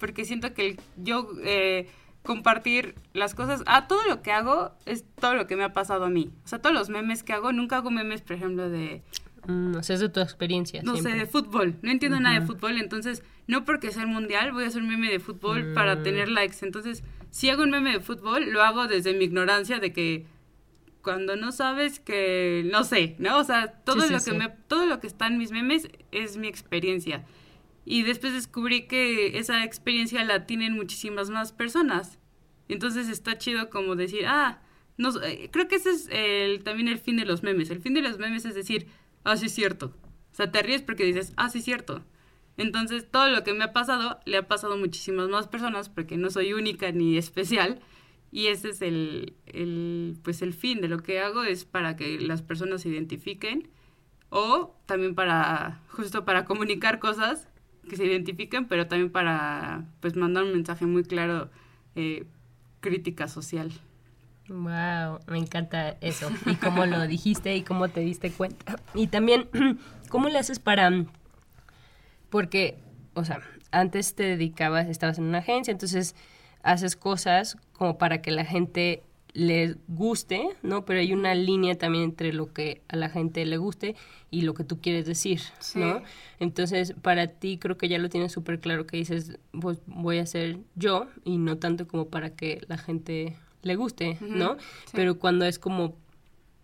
Porque 0.00 0.24
siento 0.24 0.54
que 0.54 0.68
el- 0.70 0.80
yo 0.96 1.28
eh, 1.44 1.90
compartir 2.24 2.94
las 3.12 3.34
cosas, 3.34 3.62
a 3.66 3.86
todo 3.86 4.02
lo 4.08 4.22
que 4.22 4.32
hago 4.32 4.72
es 4.86 5.04
todo 5.20 5.34
lo 5.34 5.46
que 5.46 5.56
me 5.56 5.64
ha 5.64 5.72
pasado 5.72 6.04
a 6.04 6.10
mí. 6.10 6.30
O 6.44 6.48
sea, 6.48 6.60
todos 6.60 6.74
los 6.74 6.88
memes 6.88 7.22
que 7.22 7.32
hago, 7.32 7.52
nunca 7.52 7.76
hago 7.76 7.90
memes, 7.90 8.22
por 8.22 8.36
ejemplo, 8.36 8.68
de 8.68 9.02
Mm, 9.46 9.76
o 9.76 9.82
sea, 9.82 9.92
es 9.94 10.00
de 10.00 10.08
tu 10.08 10.20
experiencia. 10.20 10.80
no 10.82 10.92
siempre. 10.94 11.12
sé, 11.12 11.18
de 11.18 11.26
fútbol. 11.26 11.76
No 11.82 11.90
entiendo 11.90 12.18
nada 12.18 12.40
de 12.40 12.46
fútbol, 12.46 12.78
entonces 12.78 13.22
no 13.46 13.66
porque 13.66 13.90
sea 13.92 14.00
el 14.04 14.08
mundial 14.08 14.52
voy 14.52 14.64
a 14.64 14.68
hacer 14.68 14.80
un 14.80 14.88
meme 14.88 15.10
de 15.10 15.20
fútbol 15.20 15.72
Mm. 15.72 15.74
para 15.74 16.02
tener 16.02 16.30
likes. 16.30 16.56
Entonces, 16.62 17.04
si 17.30 17.50
hago 17.50 17.62
un 17.64 17.70
meme 17.70 17.92
de 17.92 18.00
fútbol, 18.00 18.48
lo 18.50 18.62
hago 18.62 18.86
desde 18.86 19.12
mi 19.12 19.26
ignorancia 19.26 19.80
de 19.80 19.92
que 19.92 20.24
cuando 21.02 21.36
no 21.36 21.52
sabes 21.52 22.00
que 22.00 22.66
no 22.72 22.84
sé, 22.84 23.16
¿no? 23.18 23.36
O 23.38 23.44
sea, 23.44 23.68
todo 23.84 24.00
Sí, 24.00 24.06
sí, 24.06 24.12
lo 24.14 24.18
que 24.20 24.30
sí. 24.30 24.36
me 24.38 24.48
todo 24.66 24.86
lo 24.86 24.98
que 25.00 25.06
está 25.06 25.26
en 25.26 25.36
mis 25.36 25.50
memes 25.50 25.88
es 26.10 26.38
mi 26.38 26.48
experiencia. 26.48 27.26
Y 27.84 28.02
después 28.02 28.32
descubrí 28.32 28.86
que 28.86 29.38
esa 29.38 29.64
experiencia 29.64 30.24
la 30.24 30.46
tienen 30.46 30.74
muchísimas 30.74 31.30
más 31.30 31.52
personas. 31.52 32.18
Entonces 32.68 33.08
está 33.08 33.36
chido 33.36 33.68
como 33.68 33.94
decir, 33.94 34.26
ah, 34.26 34.62
no, 34.96 35.10
eh, 35.22 35.50
creo 35.52 35.68
que 35.68 35.76
ese 35.76 35.90
es 35.90 36.08
el, 36.10 36.62
también 36.62 36.88
el 36.88 36.98
fin 36.98 37.16
de 37.16 37.26
los 37.26 37.42
memes. 37.42 37.70
El 37.70 37.80
fin 37.80 37.94
de 37.94 38.02
los 38.02 38.18
memes 38.18 38.44
es 38.44 38.54
decir, 38.54 38.86
ah, 39.24 39.36
sí 39.36 39.46
es 39.46 39.54
cierto. 39.54 39.94
O 40.32 40.34
sea, 40.34 40.50
te 40.50 40.62
ríes 40.62 40.82
porque 40.82 41.04
dices, 41.04 41.32
ah, 41.36 41.48
sí 41.50 41.58
es 41.58 41.64
cierto. 41.64 42.02
Entonces, 42.56 43.10
todo 43.10 43.28
lo 43.28 43.42
que 43.44 43.52
me 43.52 43.64
ha 43.64 43.72
pasado 43.72 44.20
le 44.24 44.36
ha 44.36 44.48
pasado 44.48 44.74
a 44.74 44.76
muchísimas 44.76 45.28
más 45.28 45.48
personas 45.48 45.88
porque 45.88 46.16
no 46.16 46.30
soy 46.30 46.52
única 46.52 46.90
ni 46.92 47.18
especial. 47.18 47.80
Y 48.30 48.48
ese 48.48 48.70
es 48.70 48.82
el, 48.82 49.34
el, 49.46 50.16
pues 50.22 50.42
el 50.42 50.54
fin 50.54 50.80
de 50.80 50.88
lo 50.88 50.98
que 51.02 51.20
hago, 51.20 51.44
es 51.44 51.64
para 51.64 51.96
que 51.96 52.18
las 52.18 52.42
personas 52.42 52.82
se 52.82 52.88
identifiquen 52.88 53.68
o 54.28 54.74
también 54.86 55.14
para, 55.14 55.80
justo 55.88 56.24
para 56.24 56.44
comunicar 56.44 56.98
cosas 56.98 57.48
que 57.84 57.96
se 57.96 58.04
identifiquen, 58.04 58.66
pero 58.66 58.86
también 58.86 59.10
para, 59.10 59.84
pues, 60.00 60.16
mandar 60.16 60.44
un 60.44 60.52
mensaje 60.52 60.86
muy 60.86 61.04
claro, 61.04 61.50
eh, 61.94 62.26
crítica 62.80 63.28
social. 63.28 63.72
Wow, 64.48 65.20
me 65.26 65.38
encanta 65.38 65.96
eso. 66.00 66.30
Y 66.46 66.56
cómo 66.56 66.84
lo 66.84 67.06
dijiste 67.06 67.56
y 67.56 67.62
cómo 67.62 67.88
te 67.88 68.00
diste 68.00 68.30
cuenta. 68.30 68.76
Y 68.94 69.06
también, 69.06 69.48
¿cómo 70.08 70.28
le 70.28 70.38
haces 70.38 70.58
para...? 70.58 70.90
Porque, 72.28 72.78
o 73.14 73.24
sea, 73.24 73.40
antes 73.70 74.14
te 74.14 74.24
dedicabas, 74.24 74.88
estabas 74.88 75.18
en 75.18 75.24
una 75.24 75.38
agencia, 75.38 75.72
entonces 75.72 76.14
haces 76.62 76.96
cosas 76.96 77.56
como 77.72 77.96
para 77.98 78.22
que 78.22 78.30
la 78.30 78.44
gente 78.44 79.02
le 79.34 79.76
guste, 79.88 80.48
¿no? 80.62 80.84
Pero 80.84 81.00
hay 81.00 81.12
una 81.12 81.34
línea 81.34 81.76
también 81.76 82.04
entre 82.04 82.32
lo 82.32 82.52
que 82.52 82.82
a 82.88 82.94
la 82.96 83.08
gente 83.08 83.44
le 83.44 83.56
guste 83.56 83.96
y 84.30 84.42
lo 84.42 84.54
que 84.54 84.62
tú 84.64 84.80
quieres 84.80 85.06
decir, 85.06 85.40
Sí. 85.58 85.80
¿no? 85.80 86.02
Entonces, 86.38 86.94
para 87.02 87.26
ti 87.26 87.58
creo 87.58 87.76
que 87.76 87.88
ya 87.88 87.98
lo 87.98 88.08
tienes 88.08 88.30
súper 88.32 88.60
claro 88.60 88.86
que 88.86 88.96
dices, 88.96 89.38
pues 89.60 89.78
voy 89.86 90.18
a 90.18 90.26
ser 90.26 90.58
yo 90.76 91.08
y 91.24 91.38
no 91.38 91.58
tanto 91.58 91.86
como 91.88 92.06
para 92.08 92.30
que 92.30 92.64
la 92.68 92.78
gente 92.78 93.36
le 93.62 93.74
guste, 93.76 94.18
¿no? 94.20 94.56
Sí. 94.86 94.92
Pero 94.94 95.18
cuando 95.18 95.44
es 95.46 95.58
como 95.58 95.96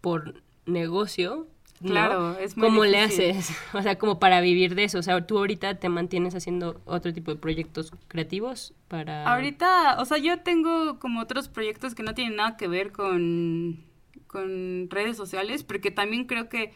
por 0.01 0.41
negocio, 0.67 1.49
¿no? 1.81 1.91
Claro, 1.91 2.39
es 2.39 2.57
muy 2.57 2.69
¿Cómo 2.69 2.85
le 2.85 3.01
haces? 3.01 3.51
O 3.73 3.83
sea, 3.83 3.99
como 3.99 4.19
para 4.19 4.41
vivir 4.41 4.75
de 4.75 4.85
eso. 4.85 4.99
O 4.99 5.03
sea, 5.03 5.27
tú 5.27 5.39
ahorita 5.39 5.77
te 5.77 5.89
mantienes 5.89 6.35
haciendo 6.35 6.81
otro 6.85 7.13
tipo 7.13 7.33
de 7.33 7.39
proyectos 7.39 7.93
creativos 8.09 8.75
para... 8.89 9.33
Ahorita, 9.33 9.97
o 10.01 10.05
sea, 10.05 10.19
yo 10.19 10.41
tengo 10.41 10.99
como 10.99 11.21
otros 11.21 11.49
proyectos 11.49 11.95
que 11.95 12.03
no 12.03 12.15
tienen 12.15 12.37
nada 12.37 12.57
que 12.57 12.69
ver 12.69 12.93
con, 12.93 13.85
con 14.27 14.89
redes 14.91 15.17
sociales, 15.17 15.65
porque 15.65 15.91
también 15.91 16.25
creo 16.25 16.49
que 16.49 16.73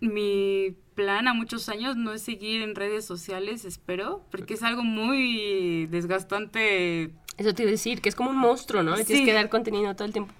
mi 0.00 0.76
plan 0.94 1.28
a 1.28 1.34
muchos 1.34 1.68
años 1.68 1.96
no 1.96 2.12
es 2.12 2.22
seguir 2.22 2.62
en 2.62 2.74
redes 2.74 3.04
sociales, 3.04 3.64
espero, 3.64 4.24
porque 4.30 4.54
es 4.54 4.62
algo 4.62 4.82
muy 4.82 5.86
desgastante. 5.86 7.10
Eso 7.36 7.54
te 7.54 7.62
iba 7.62 7.70
a 7.70 7.72
decir, 7.72 8.00
que 8.00 8.08
es 8.08 8.14
como 8.14 8.30
un 8.30 8.36
monstruo, 8.36 8.82
¿no? 8.82 8.96
Sí. 8.96 9.04
Tienes 9.04 9.24
que 9.24 9.32
dar 9.32 9.48
contenido 9.48 9.94
todo 9.94 10.06
el 10.06 10.12
tiempo. 10.12 10.32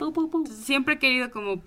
Siempre 0.47 0.95
he 0.95 0.99
querido 0.99 1.31
como, 1.31 1.63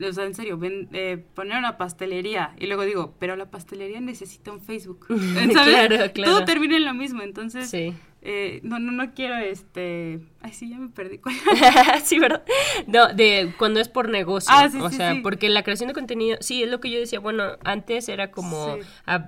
o 0.00 0.12
sea, 0.12 0.24
en 0.24 0.34
serio, 0.34 0.58
ven- 0.58 0.88
eh, 0.92 1.24
poner 1.34 1.58
una 1.58 1.78
pastelería 1.78 2.54
y 2.58 2.66
luego 2.66 2.84
digo, 2.84 3.14
pero 3.18 3.36
la 3.36 3.50
pastelería 3.50 4.00
necesita 4.00 4.52
un 4.52 4.60
Facebook. 4.60 5.06
¿sabes? 5.08 5.52
Claro, 5.52 6.12
claro. 6.12 6.32
Todo 6.32 6.44
termina 6.44 6.76
en 6.76 6.84
lo 6.84 6.94
mismo, 6.94 7.22
entonces... 7.22 7.70
Sí. 7.70 7.94
Eh, 8.20 8.58
no, 8.64 8.80
no, 8.80 8.90
no 8.90 9.14
quiero 9.14 9.36
este. 9.36 10.18
Ay, 10.40 10.52
sí, 10.52 10.68
ya 10.68 10.78
me 10.78 10.88
perdí. 10.88 11.20
Sí, 12.04 12.18
¿verdad? 12.18 12.42
No, 12.88 13.14
de 13.14 13.54
cuando 13.56 13.78
es 13.78 13.88
por 13.88 14.08
negocio. 14.08 14.52
Ah, 14.52 14.68
sí, 14.68 14.76
o 14.80 14.90
sí, 14.90 14.96
sea, 14.96 15.14
sí. 15.14 15.20
porque 15.20 15.48
la 15.48 15.62
creación 15.62 15.86
de 15.86 15.94
contenido, 15.94 16.36
sí, 16.40 16.64
es 16.64 16.68
lo 16.68 16.80
que 16.80 16.90
yo 16.90 16.98
decía. 16.98 17.20
Bueno, 17.20 17.44
antes 17.62 18.08
era 18.08 18.32
como, 18.32 18.76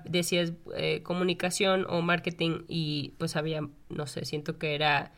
decías, 0.07 0.55
eh, 0.77 1.03
comunicación 1.05 1.87
o 1.89 2.03
marketing 2.03 2.63
y 2.67 3.15
pues 3.19 3.37
había, 3.37 3.63
no 3.91 4.07
sé, 4.09 4.25
siento 4.25 4.59
que 4.59 4.75
era, 4.75 5.13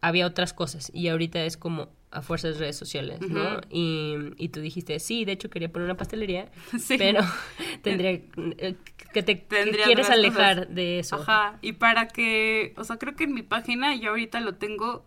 había 0.00 0.24
otras 0.24 0.54
cosas 0.54 0.92
y 0.94 1.08
ahorita 1.08 1.44
es 1.44 1.56
como 1.56 1.88
a 2.12 2.22
fuerzas 2.22 2.58
redes 2.58 2.76
sociales, 2.76 3.20
¿no? 3.20 3.60
Y, 3.70 4.16
y 4.36 4.48
tú 4.48 4.60
dijiste, 4.60 4.98
sí, 4.98 5.24
de 5.24 5.32
hecho 5.32 5.48
quería 5.50 5.70
poner 5.70 5.86
una 5.86 5.96
pastelería, 5.96 6.50
Sí. 6.78 6.96
pero 6.98 7.20
tendría 7.82 8.10
eh, 8.10 8.76
que 9.12 9.22
te 9.22 9.40
que 9.40 9.46
Tendría 9.46 9.84
quieres 9.86 10.10
alejar 10.10 10.58
cosas. 10.60 10.74
de 10.74 10.98
eso. 10.98 11.16
Ajá, 11.16 11.58
y 11.62 11.72
para 11.72 12.08
que, 12.08 12.74
o 12.76 12.84
sea, 12.84 12.96
creo 12.98 13.14
que 13.16 13.24
en 13.24 13.34
mi 13.34 13.42
página 13.42 13.94
yo 13.96 14.10
ahorita 14.10 14.40
lo 14.40 14.56
tengo 14.56 15.06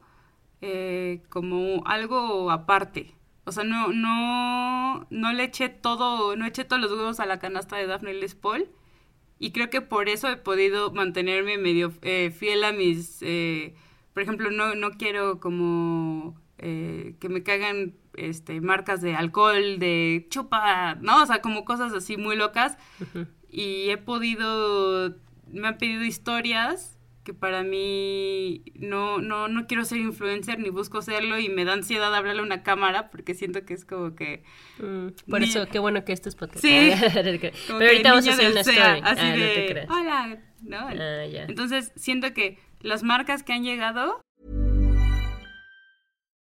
eh, 0.61 1.21
como 1.29 1.83
algo 1.85 2.51
aparte. 2.51 3.13
O 3.45 3.51
sea, 3.51 3.65
no, 3.65 3.89
no, 3.89 5.05
no 5.09 5.33
le 5.33 5.43
eché 5.43 5.67
todo, 5.69 6.35
no 6.37 6.45
eché 6.45 6.63
todos 6.63 6.81
los 6.81 6.91
huevos 6.91 7.19
a 7.19 7.25
la 7.25 7.39
canasta 7.39 7.75
de 7.77 7.87
Daphne 7.87 8.13
Les 8.13 8.35
Paul. 8.35 8.69
Y 9.39 9.51
creo 9.51 9.69
que 9.69 9.81
por 9.81 10.07
eso 10.09 10.29
he 10.29 10.37
podido 10.37 10.91
mantenerme 10.93 11.57
medio 11.57 11.91
eh, 12.03 12.31
fiel 12.31 12.63
a 12.63 12.71
mis, 12.71 13.19
eh, 13.21 13.75
por 14.13 14.23
ejemplo, 14.23 14.51
no, 14.51 14.75
no 14.75 14.91
quiero 14.91 15.39
como 15.41 16.39
eh, 16.65 17.15
que 17.19 17.27
me 17.29 17.43
caigan 17.43 17.93
este, 18.15 18.61
marcas 18.61 19.01
de 19.01 19.15
alcohol, 19.15 19.79
de 19.79 20.25
chupa, 20.29 20.95
¿no? 21.01 21.21
O 21.21 21.25
sea, 21.25 21.41
como 21.41 21.65
cosas 21.65 21.91
así 21.93 22.15
muy 22.17 22.35
locas 22.37 22.77
y 23.49 23.89
he 23.89 23.97
podido, 23.97 25.15
me 25.51 25.67
han 25.67 25.77
pedido 25.77 26.03
historias 26.03 26.97
que 27.23 27.33
para 27.33 27.63
mí 27.63 28.63
no, 28.75 29.19
no, 29.19 29.47
no 29.47 29.65
quiero 29.65 29.85
ser 29.85 29.99
influencer 29.99 30.59
ni 30.59 30.69
busco 30.69 31.01
serlo 31.01 31.39
y 31.39 31.47
me 31.47 31.63
da 31.63 31.71
ansiedad 31.73 32.13
hablarle 32.13 32.41
a 32.41 32.45
una 32.45 32.63
cámara 32.63 33.09
porque 33.11 33.33
siento 33.33 33.63
que 33.65 33.73
es 33.73 33.85
como 33.85 34.13
que... 34.15 34.43
Mm, 34.79 35.07
por 35.29 35.39
Ni- 35.39 35.47
eso, 35.47 35.65
qué 35.71 35.79
bueno 35.79 36.03
que 36.03 36.11
esto 36.11 36.27
es 36.27 36.35
podcast. 36.35 36.59
Sí. 36.65 36.91
Pero 37.13 37.79
ahorita 37.79 38.09
vamos 38.09 38.27
a 38.27 38.33
hacer 38.33 38.51
una 38.51 38.63
SEA, 38.63 38.97
story. 38.97 39.01
Así 39.05 39.21
Ah, 39.25 39.35
no 39.37 39.43
de, 39.43 39.55
te 39.55 39.65
creas. 39.67 39.89
hola, 39.89 40.39
¿no? 40.63 40.77
Ah, 40.79 41.25
ya. 41.25 41.43
Entonces 41.45 41.93
siento 41.95 42.33
que 42.33 42.59
las 42.81 43.03
marcas 43.03 43.43
que 43.43 43.53
han 43.53 43.63
llegado 43.63 44.19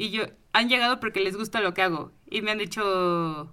Y 0.00 0.08
yo, 0.10 0.22
han 0.54 0.70
llegado 0.70 0.98
porque 0.98 1.20
les 1.20 1.36
gusta 1.36 1.60
lo 1.60 1.74
que 1.74 1.82
hago. 1.82 2.10
Y 2.30 2.40
me 2.40 2.50
han 2.52 2.56
dicho, 2.58 2.82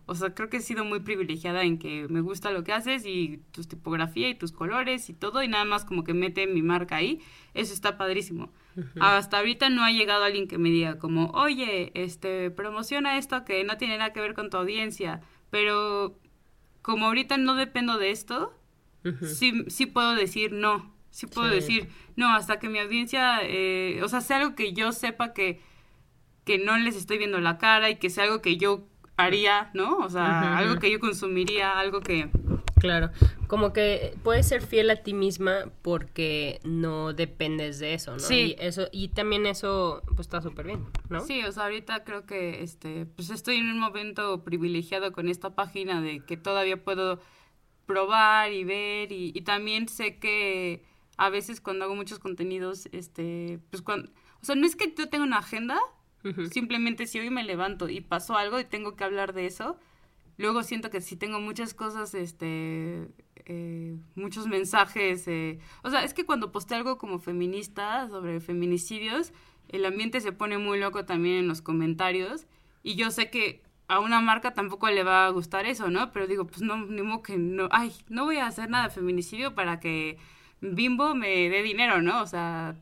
o 0.06 0.16
sea, 0.16 0.34
creo 0.34 0.50
que 0.50 0.58
he 0.58 0.62
sido 0.62 0.86
muy 0.86 1.02
privilegiada 1.02 1.64
en 1.64 1.78
que 1.78 2.08
me 2.10 2.22
gusta 2.22 2.52
lo 2.52 2.64
que 2.64 2.72
haces 2.72 3.06
y 3.06 3.42
tu 3.52 3.64
tipografía 3.64 4.30
y 4.30 4.36
tus 4.36 4.54
colores 4.54 5.10
y 5.10 5.14
todo. 5.14 5.44
Y 5.44 5.50
nada 5.50 5.66
más 5.66 5.84
como 5.84 6.06
que 6.06 6.14
mete 6.14 6.48
mi 6.48 6.62
marca 6.62 6.96
ahí. 6.96 7.20
Eso 7.54 7.74
está 7.74 7.98
padrísimo. 7.98 8.54
Hasta 9.00 9.40
ahorita 9.40 9.70
no 9.70 9.84
ha 9.84 9.92
llegado 9.92 10.24
alguien 10.24 10.48
que 10.48 10.58
me 10.58 10.70
diga 10.70 11.00
como, 11.00 11.32
oye, 11.32 11.92
este, 11.96 12.50
promociona 12.52 13.18
esto 13.18 13.44
que 13.44 13.64
no 13.66 13.76
tiene 13.78 13.98
nada 13.98 14.14
que 14.14 14.22
ver 14.22 14.34
con 14.34 14.50
tu 14.50 14.56
audiencia. 14.56 15.20
Pero 15.50 16.18
como 16.82 17.08
ahorita 17.08 17.36
no 17.38 17.56
dependo 17.56 17.98
de 17.98 18.12
esto, 18.12 18.54
sí, 19.22 19.66
sí 19.68 19.86
puedo 19.86 20.16
decir 20.16 20.54
no. 20.54 20.96
Sí 21.10 21.26
puedo 21.28 21.50
Sí. 21.50 21.56
decir 21.56 21.90
no 22.16 22.28
hasta 22.34 22.60
que 22.60 22.70
mi 22.70 22.80
audiencia, 22.80 23.40
eh, 23.44 24.00
o 24.04 24.08
sea, 24.08 24.22
sea 24.22 24.38
algo 24.38 24.56
que 24.56 24.72
yo 24.74 24.92
sepa 24.94 25.34
que, 25.34 25.60
que 26.48 26.58
no 26.58 26.78
les 26.78 26.96
estoy 26.96 27.18
viendo 27.18 27.42
la 27.42 27.58
cara 27.58 27.90
y 27.90 27.98
que 27.98 28.10
sea 28.10 28.24
algo 28.24 28.42
que 28.42 28.56
yo 28.56 28.88
haría, 29.18 29.70
¿no? 29.74 29.98
O 29.98 30.10
sea, 30.10 30.58
algo 30.58 30.80
que 30.80 30.90
yo 30.90 31.00
consumiría, 31.00 31.78
algo 31.78 32.00
que... 32.00 32.30
Claro, 32.80 33.10
como 33.48 33.74
que 33.74 34.16
puedes 34.24 34.48
ser 34.48 34.62
fiel 34.62 34.90
a 34.92 35.04
ti 35.04 35.14
misma 35.14 35.66
porque 35.82 36.62
no 36.64 37.12
dependes 37.12 37.80
de 37.80 37.96
eso, 37.96 38.14
¿no? 38.14 38.20
Sí. 38.20 38.56
Y 38.58 38.64
eso 38.64 38.88
y 38.92 39.10
también 39.10 39.46
eso 39.46 40.04
pues 40.06 40.22
está 40.22 40.42
súper 40.42 40.68
bien, 40.68 40.86
¿no? 41.10 41.20
Sí, 41.22 41.44
o 41.44 41.52
sea, 41.52 41.64
ahorita 41.64 42.04
creo 42.04 42.26
que 42.26 42.62
este, 42.62 43.08
pues 43.08 43.30
estoy 43.32 43.56
en 43.58 43.70
un 43.70 43.80
momento 43.80 44.44
privilegiado 44.44 45.12
con 45.12 45.28
esta 45.28 45.56
página 45.56 46.02
de 46.02 46.24
que 46.24 46.38
todavía 46.38 46.82
puedo 46.82 47.20
probar 47.88 48.54
y 48.54 48.64
ver 48.64 49.12
y, 49.12 49.32
y 49.36 49.42
también 49.42 49.90
sé 49.90 50.20
que 50.20 50.86
a 51.18 51.30
veces 51.30 51.60
cuando 51.60 51.86
hago 51.86 51.96
muchos 51.96 52.20
contenidos, 52.20 52.88
este, 52.92 53.60
pues 53.72 53.82
cuando, 53.82 54.12
o 54.40 54.46
sea, 54.46 54.56
no 54.56 54.68
es 54.68 54.76
que 54.76 54.94
yo 54.96 55.10
tenga 55.10 55.26
una 55.26 55.40
agenda, 55.40 55.80
simplemente 56.52 57.08
si 57.08 57.20
hoy 57.20 57.30
me 57.30 57.44
levanto 57.44 57.90
y 57.90 58.02
pasó 58.02 58.36
algo 58.36 58.60
y 58.60 58.66
tengo 58.66 58.96
que 58.96 59.04
hablar 59.04 59.34
de 59.34 59.46
eso, 59.46 59.78
luego 60.38 60.64
siento 60.64 60.90
que 60.90 61.02
si 61.02 61.16
tengo 61.16 61.40
muchas 61.40 61.74
cosas, 61.74 62.14
este, 62.14 63.08
eh, 63.46 63.96
muchos 64.16 64.48
mensajes, 64.48 65.28
eh, 65.28 65.60
o 65.84 65.90
sea, 65.90 66.04
es 66.04 66.14
que 66.14 66.26
cuando 66.26 66.52
posteo 66.52 66.78
algo 66.78 66.98
como 66.98 67.20
feminista 67.20 68.08
sobre 68.10 68.40
feminicidios, 68.40 69.34
el 69.70 69.86
ambiente 69.86 70.22
se 70.22 70.32
pone 70.32 70.58
muy 70.58 70.80
loco 70.80 71.06
también 71.06 71.40
en 71.40 71.48
los 71.48 71.62
comentarios 71.62 72.48
y 72.84 72.96
yo 72.96 73.12
sé 73.12 73.30
que 73.30 73.62
a 73.88 74.00
una 74.00 74.22
marca 74.22 74.54
tampoco 74.54 74.90
le 74.90 75.04
va 75.04 75.26
a 75.26 75.30
gustar 75.30 75.66
eso, 75.66 75.90
¿no? 75.90 76.12
Pero 76.12 76.28
digo, 76.28 76.46
pues 76.46 76.62
no, 76.62 76.78
ni 76.86 77.02
modo 77.02 77.24
que 77.24 77.38
no, 77.38 77.70
ay, 77.72 77.94
no 78.10 78.26
voy 78.26 78.38
a 78.38 78.48
hacer 78.48 78.70
nada 78.70 78.86
de 78.86 78.94
feminicidio 78.94 79.56
para 79.56 79.80
que 79.80 80.18
Bimbo 80.60 81.16
me 81.16 81.50
dé 81.50 81.62
dinero, 81.64 82.02
¿no? 82.02 82.22
O 82.22 82.28
sea, 82.28 82.76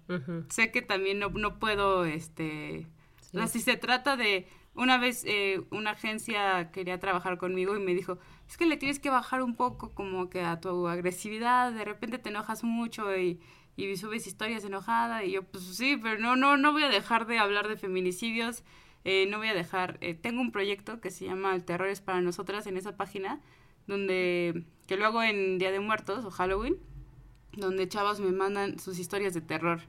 sé 0.50 0.72
que 0.72 0.82
también 0.82 1.20
no, 1.20 1.30
no 1.30 1.60
puedo, 1.60 2.06
este, 2.06 2.88
o 3.36 3.38
sea, 3.38 3.48
si 3.48 3.60
se 3.60 3.76
trata 3.76 4.16
de, 4.16 4.48
una 4.76 4.98
vez 4.98 5.24
eh, 5.26 5.62
una 5.72 5.92
agencia 5.92 6.72
quería 6.72 7.00
trabajar 7.00 7.38
conmigo 7.38 7.76
y 7.76 7.80
me 7.80 7.94
dijo, 7.94 8.18
es 8.48 8.56
que 8.56 8.66
le 8.66 8.78
tienes 8.78 9.00
que 9.00 9.10
bajar 9.10 9.42
un 9.42 9.56
poco 9.56 9.94
como 9.94 10.30
que 10.30 10.42
a 10.42 10.62
tu 10.62 10.88
agresividad, 10.88 11.74
de 11.74 11.84
repente 11.84 12.18
te 12.18 12.30
enojas 12.30 12.64
mucho 12.64 13.16
y, 13.18 13.42
y 13.76 13.98
subes 13.98 14.26
historias 14.26 14.64
enojada 14.64 15.26
y 15.26 15.32
yo, 15.32 15.44
pues 15.44 15.66
sí, 15.66 15.98
pero 16.02 16.18
no, 16.20 16.36
no, 16.36 16.56
no 16.56 16.72
voy 16.72 16.84
a 16.84 16.90
dejar 16.90 17.28
de 17.28 17.40
hablar 17.40 17.68
de 17.68 17.76
feminicidios, 17.76 18.64
eh, 19.04 19.28
no 19.30 19.38
voy 19.38 19.50
a 19.50 19.54
dejar, 19.54 19.98
eh, 20.02 20.14
tengo 20.14 20.42
un 20.42 20.52
proyecto 20.52 21.02
que 21.02 21.12
se 21.12 21.26
llama 21.26 21.56
El 21.56 21.66
Terror 21.66 21.90
es 21.90 22.02
para 22.02 22.22
nosotras 22.22 22.68
en 22.68 22.78
esa 22.78 22.96
página, 22.96 23.42
donde, 23.86 24.66
que 24.88 24.96
lo 24.98 25.06
hago 25.06 25.22
en 25.24 25.58
Día 25.58 25.72
de 25.72 25.80
Muertos 25.80 26.24
o 26.24 26.32
Halloween, 26.32 26.78
donde 27.54 27.88
chavas 27.90 28.20
me 28.20 28.32
mandan 28.32 28.80
sus 28.80 28.98
historias 28.98 29.34
de 29.34 29.42
terror 29.42 29.82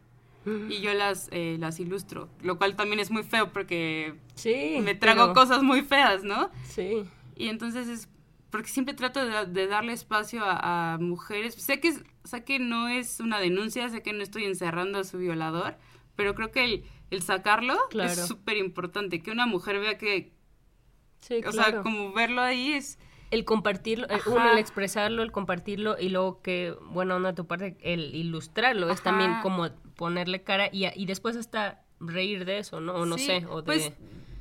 y 0.70 0.80
yo 0.80 0.94
las, 0.94 1.28
eh, 1.32 1.56
las 1.58 1.80
ilustro, 1.80 2.28
lo 2.42 2.56
cual 2.58 2.76
también 2.76 3.00
es 3.00 3.10
muy 3.10 3.22
feo 3.24 3.52
porque 3.52 4.14
Sí. 4.34 4.78
me 4.82 4.94
trago 4.94 5.22
pero- 5.22 5.34
cosas 5.34 5.62
muy 5.62 5.82
feas, 5.82 6.22
¿no? 6.24 6.50
Sí. 6.64 7.04
Y 7.36 7.48
entonces 7.48 7.88
es 7.88 8.08
porque 8.50 8.68
siempre 8.68 8.94
trato 8.94 9.26
de, 9.26 9.46
de 9.46 9.66
darle 9.66 9.92
espacio 9.92 10.42
a, 10.44 10.94
a 10.94 10.98
mujeres. 10.98 11.54
Sé 11.56 11.80
que, 11.80 11.88
es- 11.88 12.02
sé 12.24 12.44
que 12.44 12.58
no 12.58 12.88
es 12.88 13.20
una 13.20 13.38
denuncia, 13.40 13.88
sé 13.90 14.02
que 14.02 14.12
no 14.12 14.22
estoy 14.22 14.44
encerrando 14.44 14.98
a 15.00 15.04
su 15.04 15.18
violador, 15.18 15.76
pero 16.14 16.34
creo 16.34 16.50
que 16.52 16.64
el, 16.64 16.84
el 17.10 17.22
sacarlo 17.22 17.76
Claro. 17.90 18.10
es 18.12 18.26
súper 18.26 18.56
importante. 18.56 19.20
Que 19.22 19.30
una 19.32 19.46
mujer 19.46 19.78
vea 19.80 19.98
que, 19.98 20.32
Sí, 21.20 21.38
o 21.38 21.50
claro. 21.50 21.70
sea, 21.72 21.82
como 21.82 22.12
verlo 22.12 22.40
ahí 22.40 22.72
es... 22.72 22.98
el 23.30 23.44
compartirlo, 23.44 24.06
eh, 24.08 24.14
Ajá. 24.14 24.30
uno 24.30 24.52
el 24.52 24.58
expresarlo, 24.58 25.22
el 25.22 25.32
compartirlo 25.32 25.96
y 25.98 26.08
luego 26.10 26.40
que, 26.42 26.74
bueno, 26.90 27.16
onda 27.16 27.34
tu 27.34 27.46
parte, 27.46 27.76
el 27.80 28.14
ilustrarlo, 28.14 28.90
es 28.90 29.02
también 29.02 29.32
como 29.42 29.68
ponerle 29.96 30.42
cara 30.42 30.68
y, 30.72 30.86
y 30.94 31.06
después 31.06 31.36
hasta 31.36 31.82
reír 32.00 32.44
de 32.44 32.58
eso, 32.58 32.80
¿no? 32.80 32.94
O 32.94 33.06
no 33.06 33.18
sí, 33.18 33.26
sé, 33.26 33.46
o 33.48 33.62
de... 33.62 33.64
Pues, 33.64 33.92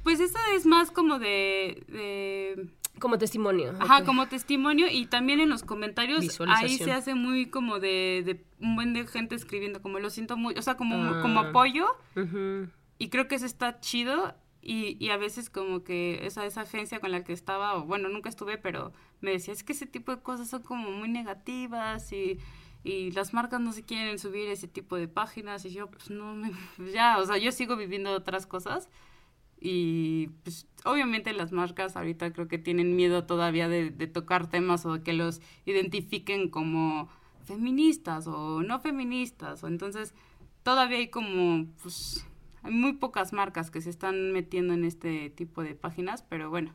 pues 0.04 0.20
eso 0.20 0.38
es 0.56 0.66
más 0.68 0.92
como 0.92 1.18
de- 1.18 1.84
de 1.88 2.68
como 3.00 3.18
testimonio. 3.18 3.74
Ajá, 3.80 4.06
como 4.06 4.28
testimonio 4.28 4.88
y 4.90 5.08
también 5.08 5.40
en 5.40 5.50
los 5.50 5.64
comentarios 5.64 6.40
ahí 6.48 6.78
se 6.78 6.92
hace 6.94 7.16
muy 7.16 7.48
como 7.48 7.80
de, 7.80 8.22
de 8.26 8.46
un 8.60 8.76
buen 8.76 8.94
de 8.94 9.06
gente 9.08 9.36
escribiendo 9.36 9.82
como 9.82 10.00
lo 10.00 10.10
siento 10.10 10.38
muy, 10.38 10.54
o 10.58 10.62
sea, 10.62 10.76
como, 10.78 11.20
como 11.22 11.40
Ah. 11.42 11.50
apoyo 11.50 11.88
y 12.98 13.10
creo 13.10 13.28
que 13.28 13.36
eso 13.36 13.46
está 13.46 13.80
chido 13.80 14.36
y, 14.66 14.98
y 15.06 15.12
a 15.12 15.18
veces 15.18 15.50
como 15.50 15.84
que 15.84 16.26
esa, 16.28 16.46
esa 16.46 16.62
agencia 16.62 17.00
con 17.00 17.12
la 17.12 17.24
que 17.24 17.34
estaba, 17.34 17.76
o 17.76 17.86
bueno, 17.86 18.10
nunca 18.10 18.30
estuve, 18.30 18.58
pero 18.58 18.94
me 19.22 19.32
decía, 19.32 19.54
es 19.54 19.64
que 19.64 19.74
ese 19.74 19.86
tipo 19.88 20.12
de 20.16 20.22
cosas 20.24 20.50
son 20.50 20.64
como 20.64 20.92
muy 20.92 21.10
negativas 21.10 22.12
y, 22.14 22.40
y 22.84 23.12
las 23.12 23.34
marcas 23.34 23.62
no 23.62 23.74
se 23.74 23.84
quieren 23.84 24.20
subir 24.20 24.50
ese 24.50 24.68
tipo 24.68 24.98
de 24.98 25.08
páginas 25.08 25.66
y 25.66 25.72
yo 25.72 25.90
pues 25.92 26.10
no, 26.10 26.36
me- 26.36 26.52
ya, 26.94 27.18
o 27.20 27.26
sea, 27.26 27.38
yo 27.38 27.52
sigo 27.52 27.78
viviendo 27.78 28.12
otras 28.12 28.48
cosas 28.48 28.90
y 29.60 30.28
pues 30.44 30.68
obviamente 30.84 31.34
las 31.34 31.52
marcas 31.52 31.96
ahorita 31.96 32.32
creo 32.34 32.48
que 32.48 32.58
tienen 32.58 32.96
miedo 32.96 33.26
todavía 33.26 33.68
de, 33.70 33.90
de 33.90 34.08
tocar 34.08 34.50
temas 34.50 34.86
o 34.86 35.02
que 35.04 35.14
los 35.14 35.42
identifiquen 35.66 36.50
como 36.50 37.10
feministas 37.46 38.28
o 38.28 38.62
no 38.64 38.80
feministas 38.80 39.64
o 39.64 39.68
entonces 39.68 40.14
todavía 40.64 40.98
hay 40.98 41.10
como 41.10 41.68
pues 41.82 42.26
hay 42.66 42.74
muy 42.74 42.94
pocas 42.94 43.32
marcas 43.34 43.72
que 43.72 43.80
se 43.82 43.90
están 43.90 44.32
metiendo 44.34 44.74
en 44.74 44.84
este 44.84 45.30
tipo 45.30 45.64
de 45.64 45.76
páginas 45.76 46.24
pero 46.24 46.50
bueno. 46.50 46.74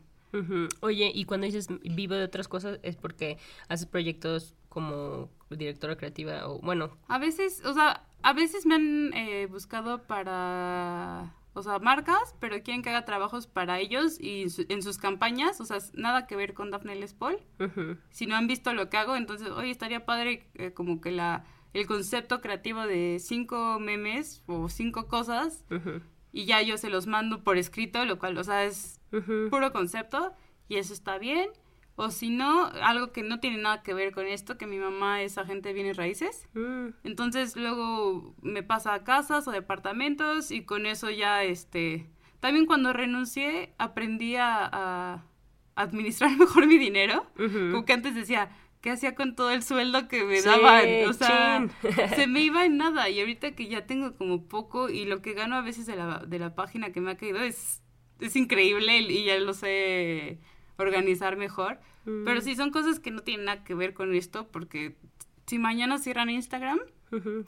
Oye, 0.80 1.10
y 1.12 1.24
cuando 1.24 1.46
dices 1.46 1.66
vivo 1.82 2.14
de 2.14 2.22
otras 2.24 2.46
cosas 2.46 2.78
es 2.84 2.94
porque 2.96 3.36
haces 3.68 3.86
proyectos 3.86 4.54
como 4.68 5.28
directora 5.50 5.96
creativa 5.96 6.46
o 6.48 6.60
bueno, 6.60 6.96
a 7.08 7.18
veces 7.18 7.62
o 7.64 7.74
sea 7.74 8.06
a 8.22 8.32
veces 8.32 8.64
me 8.64 8.76
han 8.76 9.12
eh, 9.14 9.46
buscado 9.50 10.02
para 10.50 11.34
o 11.54 11.62
sea 11.62 11.78
marcas 11.80 12.34
pero 12.38 12.62
quieren 12.62 12.82
que 12.82 12.90
haga 12.90 13.04
trabajos 13.04 13.46
para 13.48 13.80
ellos 13.80 14.20
y 14.20 14.42
en 14.42 14.50
su- 14.50 14.66
en 14.68 14.82
sus 14.82 14.98
campañas 14.98 15.60
o 15.60 15.64
sea 15.64 15.78
nada 15.94 16.26
que 16.28 16.36
ver 16.36 16.54
con 16.54 16.70
Daphne 16.70 16.94
Les 16.96 17.12
Paul. 17.14 17.38
Ujú, 17.58 17.96
si 18.10 18.26
no 18.26 18.36
han 18.36 18.46
visto 18.46 18.72
lo 18.72 18.88
que 18.88 18.96
hago, 18.98 19.16
entonces, 19.16 19.48
oye, 19.50 19.70
estaría 19.70 20.06
padre 20.06 20.46
eh, 20.54 20.72
como 20.72 21.00
que 21.00 21.10
la 21.10 21.44
el 21.72 21.86
concepto 21.86 22.40
creativo 22.40 22.82
de 22.86 23.18
cinco 23.20 23.78
memes 23.80 24.42
o 24.46 24.68
cinco 24.68 25.06
cosas 25.06 25.64
y 26.32 26.44
ya 26.44 26.62
yo 26.62 26.76
se 26.78 26.90
los 26.90 27.06
mando 27.06 27.42
por 27.44 27.56
escrito, 27.58 28.04
lo 28.04 28.18
cual, 28.18 28.36
o 28.38 28.44
sea, 28.44 28.64
es 28.64 29.00
puro 29.50 29.72
concepto 29.72 30.32
y 30.68 30.76
eso 30.76 30.92
está 30.92 31.18
bien. 31.18 31.50
O 31.96 32.10
si 32.10 32.30
no, 32.30 32.66
algo 32.82 33.12
que 33.12 33.22
no 33.22 33.40
tiene 33.40 33.58
nada 33.58 33.82
que 33.82 33.92
ver 33.92 34.12
con 34.12 34.26
esto, 34.26 34.56
que 34.56 34.66
mi 34.66 34.78
mamá 34.78 35.20
es 35.22 35.36
agente 35.36 35.68
de 35.68 35.74
bienes 35.74 35.98
raíces. 35.98 36.48
Mm, 36.54 36.88
Entonces 37.04 37.56
luego 37.56 38.34
me 38.40 38.62
pasa 38.62 38.94
a 38.94 39.04
casas 39.04 39.46
o 39.46 39.50
departamentos 39.50 40.50
y 40.50 40.64
con 40.64 40.86
eso 40.86 41.10
ya, 41.10 41.42
este... 41.44 42.08
También 42.38 42.64
cuando 42.64 42.94
renuncié 42.94 43.74
aprendí 43.76 44.36
a, 44.36 44.64
a 44.72 45.24
administrar 45.74 46.30
mejor 46.38 46.66
mi 46.66 46.78
dinero. 46.78 47.26
Ujú. 47.38 47.70
Como 47.72 47.84
que 47.84 47.92
antes 47.92 48.14
decía, 48.14 48.50
¿qué 48.80 48.90
hacía 48.90 49.14
con 49.14 49.34
todo 49.36 49.50
el 49.50 49.62
sueldo 49.62 50.08
que 50.08 50.24
me 50.24 50.40
Sí, 50.40 50.48
daban? 50.48 50.86
O 51.08 51.12
sea, 51.12 51.66
chin. 51.82 51.90
se 52.16 52.26
me 52.26 52.40
iba 52.42 52.64
en 52.64 52.76
nada. 52.76 53.08
Y 53.08 53.20
ahorita 53.20 53.52
que 53.52 53.68
ya 53.68 53.86
tengo 53.86 54.16
como 54.16 54.46
poco 54.48 54.88
y 54.88 55.04
lo 55.04 55.22
que 55.22 55.34
gano 55.34 55.56
a 55.56 55.62
veces 55.62 55.86
de 55.86 55.96
la, 55.96 56.18
de 56.26 56.38
la 56.38 56.54
página 56.54 56.92
que 56.92 57.00
me 57.00 57.12
ha 57.12 57.16
caído 57.16 57.38
es, 57.42 57.82
es 58.20 58.36
increíble 58.36 58.98
y 58.98 59.24
ya 59.24 59.38
lo 59.38 59.52
sé 59.54 60.38
organizar 60.78 61.36
mejor. 61.36 61.80
Mm. 62.04 62.24
Pero 62.24 62.40
sí, 62.40 62.56
son 62.56 62.70
cosas 62.70 63.00
que 63.00 63.10
no 63.10 63.22
tienen 63.22 63.46
nada 63.46 63.64
que 63.64 63.74
ver 63.74 63.94
con 63.94 64.14
esto 64.14 64.48
porque 64.50 64.96
si 65.46 65.58
mañana 65.58 65.98
cierran 65.98 66.30
Instagram, 66.30 66.78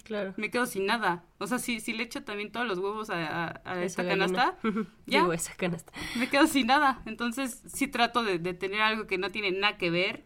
claro. 0.04 0.34
me 0.36 0.50
quedo 0.50 0.66
sin 0.66 0.86
nada. 0.86 1.24
O 1.38 1.46
sea, 1.46 1.58
si, 1.58 1.78
si 1.80 1.92
le 1.92 2.02
echo 2.02 2.24
también 2.24 2.50
todos 2.50 2.66
los 2.66 2.78
huevos 2.78 3.10
a, 3.10 3.46
a- 3.46 3.60
a 3.64 3.82
esta 3.84 4.06
canasta, 4.06 4.58
ya 5.06 5.20
Digo, 5.20 5.32
esa 5.32 5.54
canasta. 5.54 5.92
me 6.16 6.28
quedo 6.28 6.46
sin 6.48 6.66
nada. 6.66 7.00
Entonces 7.06 7.62
sí 7.72 7.86
trato 7.86 8.24
de, 8.24 8.38
de 8.38 8.54
tener 8.54 8.80
algo 8.80 9.06
que 9.06 9.18
no 9.18 9.30
tiene 9.30 9.52
nada 9.52 9.78
que 9.78 9.90
ver, 9.90 10.24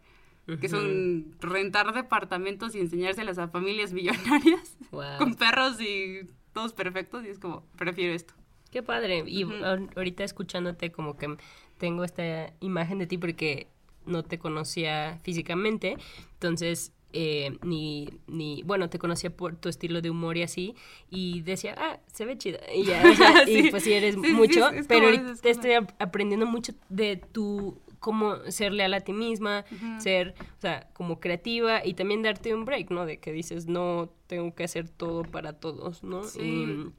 que 0.60 0.68
son 0.68 1.34
rentar 1.40 1.92
departamentos 1.92 2.74
y 2.74 2.80
enseñárselas 2.80 3.38
a 3.38 3.48
familias 3.48 3.92
millonarias 3.92 4.76
Wow. 4.92 5.18
con 5.18 5.34
perros 5.34 5.80
y 5.80 6.20
todos 6.52 6.72
perfectos 6.72 7.24
y 7.24 7.28
es 7.28 7.38
como, 7.38 7.64
prefiero 7.76 8.14
esto. 8.14 8.34
Qué 8.70 8.82
padre. 8.82 9.24
Y 9.26 9.44
ahor- 9.44 9.90
ahorita 9.96 10.22
escuchándote 10.24 10.92
como 10.92 11.16
que 11.16 11.36
tengo 11.78 12.04
esta 12.04 12.52
imagen 12.60 12.98
de 12.98 13.06
ti 13.06 13.18
porque 13.18 13.68
no 14.06 14.22
te 14.22 14.38
conocía 14.38 15.18
físicamente. 15.22 15.96
Entonces, 16.34 16.92
eh, 17.12 17.56
ni, 17.62 18.08
ni, 18.26 18.62
bueno, 18.64 18.88
te 18.90 18.98
conocía 18.98 19.34
por 19.34 19.56
tu 19.56 19.68
estilo 19.68 20.00
de 20.02 20.10
humor 20.10 20.36
y 20.36 20.42
así. 20.42 20.74
Y 21.10 21.40
decía, 21.42 21.74
ah, 21.78 22.00
se 22.12 22.24
ve 22.24 22.36
chida. 22.38 22.58
Y 22.74 22.84
ya, 22.84 23.02
o 23.10 23.14
sea, 23.14 23.44
y 23.48 23.70
pues 23.70 23.82
sí 23.82 23.92
eres 23.92 24.14
Sí, 24.16 24.20
sí, 24.24 24.32
mucho. 24.32 24.68
es 24.70 24.86
pero 24.86 25.06
ahorita 25.06 25.34
estoy 25.48 25.72
ap- 25.72 25.92
aprendiendo 26.00 26.46
mucho 26.46 26.72
de 26.88 27.16
tu 27.16 27.78
cómo 28.06 28.36
ser 28.52 28.72
leal 28.72 28.94
a 28.94 29.00
ti 29.00 29.12
misma, 29.12 29.64
ser, 29.98 30.36
o 30.58 30.60
sea, 30.60 30.88
como 30.92 31.18
creativa 31.18 31.84
y 31.84 31.94
también 31.94 32.22
darte 32.22 32.54
un 32.54 32.64
break, 32.64 32.92
¿no? 32.92 33.04
De 33.04 33.18
que 33.18 33.32
dices, 33.32 33.66
no 33.66 34.12
tengo 34.28 34.54
que 34.54 34.62
hacer 34.62 34.88
todo 34.88 35.24
para 35.24 35.54
todos, 35.54 36.04
¿no? 36.04 36.22
Sí. 36.22 36.92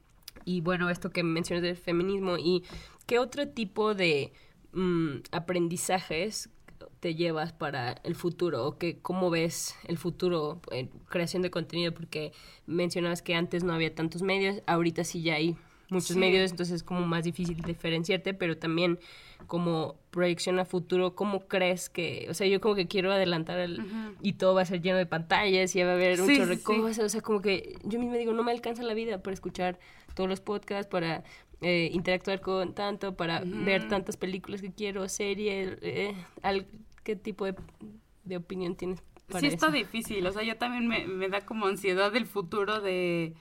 Y, 0.44 0.58
y 0.58 0.60
bueno, 0.60 0.90
esto 0.90 1.10
que 1.10 1.24
mencionas 1.24 1.64
del 1.64 1.78
feminismo 1.78 2.38
y 2.38 2.66
qué 3.06 3.20
otro 3.20 3.48
tipo 3.48 3.96
de 3.96 4.34
mm, 4.74 5.20
aprendizajes 5.32 6.50
te 7.00 7.16
llevas 7.16 7.54
para 7.54 7.94
el 8.04 8.16
futuro 8.16 8.68
o 8.68 8.78
que 8.78 9.00
cómo 9.00 9.30
ves 9.30 9.76
el 9.88 9.98
futuro 9.98 10.60
en 10.72 10.90
creación 11.08 11.42
de 11.42 11.52
contenido 11.52 11.94
porque 11.94 12.34
mencionabas 12.66 13.22
que 13.22 13.34
antes 13.34 13.64
no 13.64 13.72
había 13.72 13.96
tantos 13.96 14.24
medios, 14.24 14.62
ahorita 14.68 15.06
sí 15.06 15.22
ya 15.22 15.36
hay 15.36 15.56
muchos 15.90 16.12
Sí. 16.16 16.20
medios, 16.20 16.52
entonces 16.52 16.76
es 16.78 16.84
como 16.84 17.06
más 17.06 17.24
difícil 17.24 17.58
diferenciarte, 17.64 18.34
pero 18.34 18.58
también 18.58 19.00
como 19.48 19.96
proyección 20.12 20.60
a 20.60 20.66
futuro, 20.66 21.16
¿cómo 21.16 21.48
crees 21.48 21.90
que, 21.90 22.28
o 22.30 22.34
sea, 22.34 22.48
yo 22.48 22.60
como 22.60 22.76
que 22.76 22.88
quiero 22.88 23.12
adelantar 23.12 23.60
el, 23.60 23.82
y 24.22 24.34
todo 24.34 24.56
va 24.56 24.64
a 24.64 24.66
ser 24.66 24.82
lleno 24.82 24.98
de 24.98 25.06
pantallas 25.06 25.74
y 25.76 25.84
va 25.84 25.92
a 25.92 25.94
haber 25.94 26.20
un 26.20 26.28
Sí, 26.28 26.36
sí, 26.46 26.82
o 27.02 27.10
sea, 27.10 27.22
como 27.22 27.42
que 27.42 27.78
yo 27.84 28.00
misma 28.00 28.16
digo, 28.18 28.34
no 28.34 28.44
me 28.44 28.52
alcanza 28.52 28.84
la 28.84 28.94
vida 28.94 29.22
para 29.24 29.34
escuchar 29.34 29.80
todos 30.16 30.30
los 30.30 30.42
podcasts, 30.42 30.90
para 30.90 31.24
eh, 31.62 31.90
interactuar 31.94 32.42
con 32.42 32.74
tanto, 32.74 33.16
para 33.16 33.42
ver 33.46 33.88
tantas 33.88 34.18
películas 34.18 34.62
que 34.62 34.72
quiero, 34.72 35.08
series, 35.08 35.78
eh, 35.82 36.14
al- 36.42 36.68
¿qué 37.04 37.16
tipo 37.16 37.46
de, 37.46 37.56
de 38.26 38.38
opinión 38.38 38.76
tienes 38.76 39.02
para 39.28 39.40
sí 39.40 39.48
está 39.48 39.68
eso? 39.68 39.76
difícil, 39.78 40.26
o 40.28 40.32
sea, 40.32 40.44
yo 40.44 40.58
también 40.58 40.88
me, 40.88 41.08
me 41.08 41.30
da 41.30 41.42
como 41.46 41.68
ansiedad 41.68 42.12
del 42.12 42.26
futuro 42.26 42.82
de... 42.82 43.34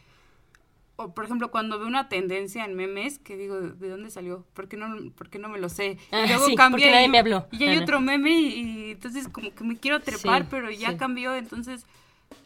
O, 0.96 1.12
por 1.14 1.24
ejemplo, 1.26 1.50
cuando 1.50 1.78
veo 1.78 1.86
una 1.88 2.08
tendencia 2.08 2.64
en 2.64 2.74
memes, 2.74 3.18
que 3.18 3.36
digo, 3.36 3.60
¿de 3.60 3.88
dónde 3.90 4.10
salió? 4.10 4.46
¿Por 4.54 4.66
qué 4.68 4.76
no, 4.78 5.10
por 5.12 5.28
qué 5.28 5.38
no 5.38 5.48
me 5.48 5.58
lo 5.58 5.68
sé? 5.68 5.98
Ah, 6.10 6.24
y 6.24 6.28
luego 6.28 6.46
sí, 6.46 6.56
cambia 6.56 6.90
nadie 6.90 7.06
y- 7.06 7.10
me 7.10 7.18
habló. 7.18 7.46
Y 7.52 7.58
ya 7.58 7.66
hay 7.66 7.72
Ana. 7.74 7.82
otro 7.82 8.00
meme 8.00 8.30
y, 8.30 8.46
y 8.60 8.90
entonces 8.92 9.28
como 9.28 9.54
que 9.54 9.62
me 9.64 9.76
quiero 9.76 10.00
trepar, 10.00 10.42
Sí, 10.42 10.48
pero 10.50 10.70
ya 10.70 10.92
sí. 10.92 10.96
cambió, 10.96 11.34
entonces 11.34 11.84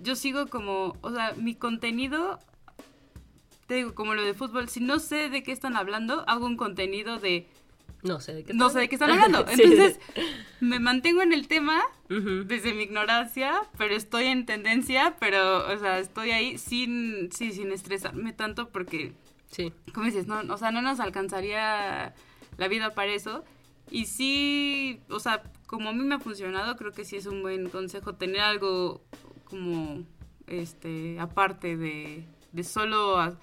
yo 0.01 0.17
sigo 0.17 0.49
como, 0.49 0.97
o 1.01 1.11
sea, 1.13 1.35
mi 1.37 1.55
contenido, 1.55 2.41
te 3.67 3.75
digo, 3.77 3.95
como 3.95 4.15
lo 4.15 4.25
de 4.25 4.35
fútbol, 4.35 4.69
si 4.69 4.81
no 4.81 4.99
sé 4.99 5.29
de 5.31 5.43
qué 5.43 5.53
están 5.53 5.77
hablando, 5.77 6.25
hago 6.29 6.47
un 6.47 6.57
contenido 6.57 7.19
de 7.19 7.47
No 8.03 8.19
sé 8.21 8.33
de 8.35 8.45
qué 8.45 8.55
no 8.55 8.71
sé 8.71 8.81
de 8.81 8.89
qué 8.89 8.95
están 8.97 9.11
hablando. 9.11 9.45
Sí. 9.55 9.63
Entonces, 9.63 10.01
me 10.61 10.79
mantengo 10.79 11.23
en 11.23 11.33
el 11.33 11.49
tema 11.49 11.81
desde 12.09 12.73
mi 12.75 12.83
ignorancia, 12.85 13.53
pero 13.79 13.95
estoy 13.95 14.25
en 14.27 14.47
tendencia, 14.47 15.17
pero, 15.21 15.67
o 15.73 15.79
sea, 15.79 15.99
estoy 15.99 16.31
ahí 16.31 16.59
sin, 16.59 17.31
sí, 17.33 17.53
sin 17.53 17.73
estresarme 17.73 18.33
tanto 18.33 18.69
porque, 18.71 19.13
Sí. 19.51 19.73
como 19.93 20.07
dices, 20.07 20.27
no, 20.27 20.41
o 20.53 20.57
sea, 20.57 20.71
no 20.71 20.81
nos 20.83 20.99
alcanzaría 21.01 22.15
la 22.57 22.69
vida 22.69 22.91
para 22.95 23.13
eso. 23.13 23.45
Y 23.91 24.07
sí, 24.07 25.01
o 25.09 25.19
sea, 25.21 25.43
como 25.67 25.89
a 25.91 25.93
mí 25.93 26.03
me 26.05 26.15
ha 26.15 26.21
funcionado, 26.21 26.77
creo 26.77 26.93
que 26.93 27.05
sí 27.05 27.17
es 27.17 27.27
un 27.27 27.43
buen 27.43 27.69
consejo 27.69 28.15
tener 28.15 28.41
algo 28.41 29.03
como, 29.45 30.05
este, 30.47 31.19
aparte 31.21 31.77
de, 31.77 32.25
de 32.53 32.65
solo... 32.65 33.19
a- 33.19 33.37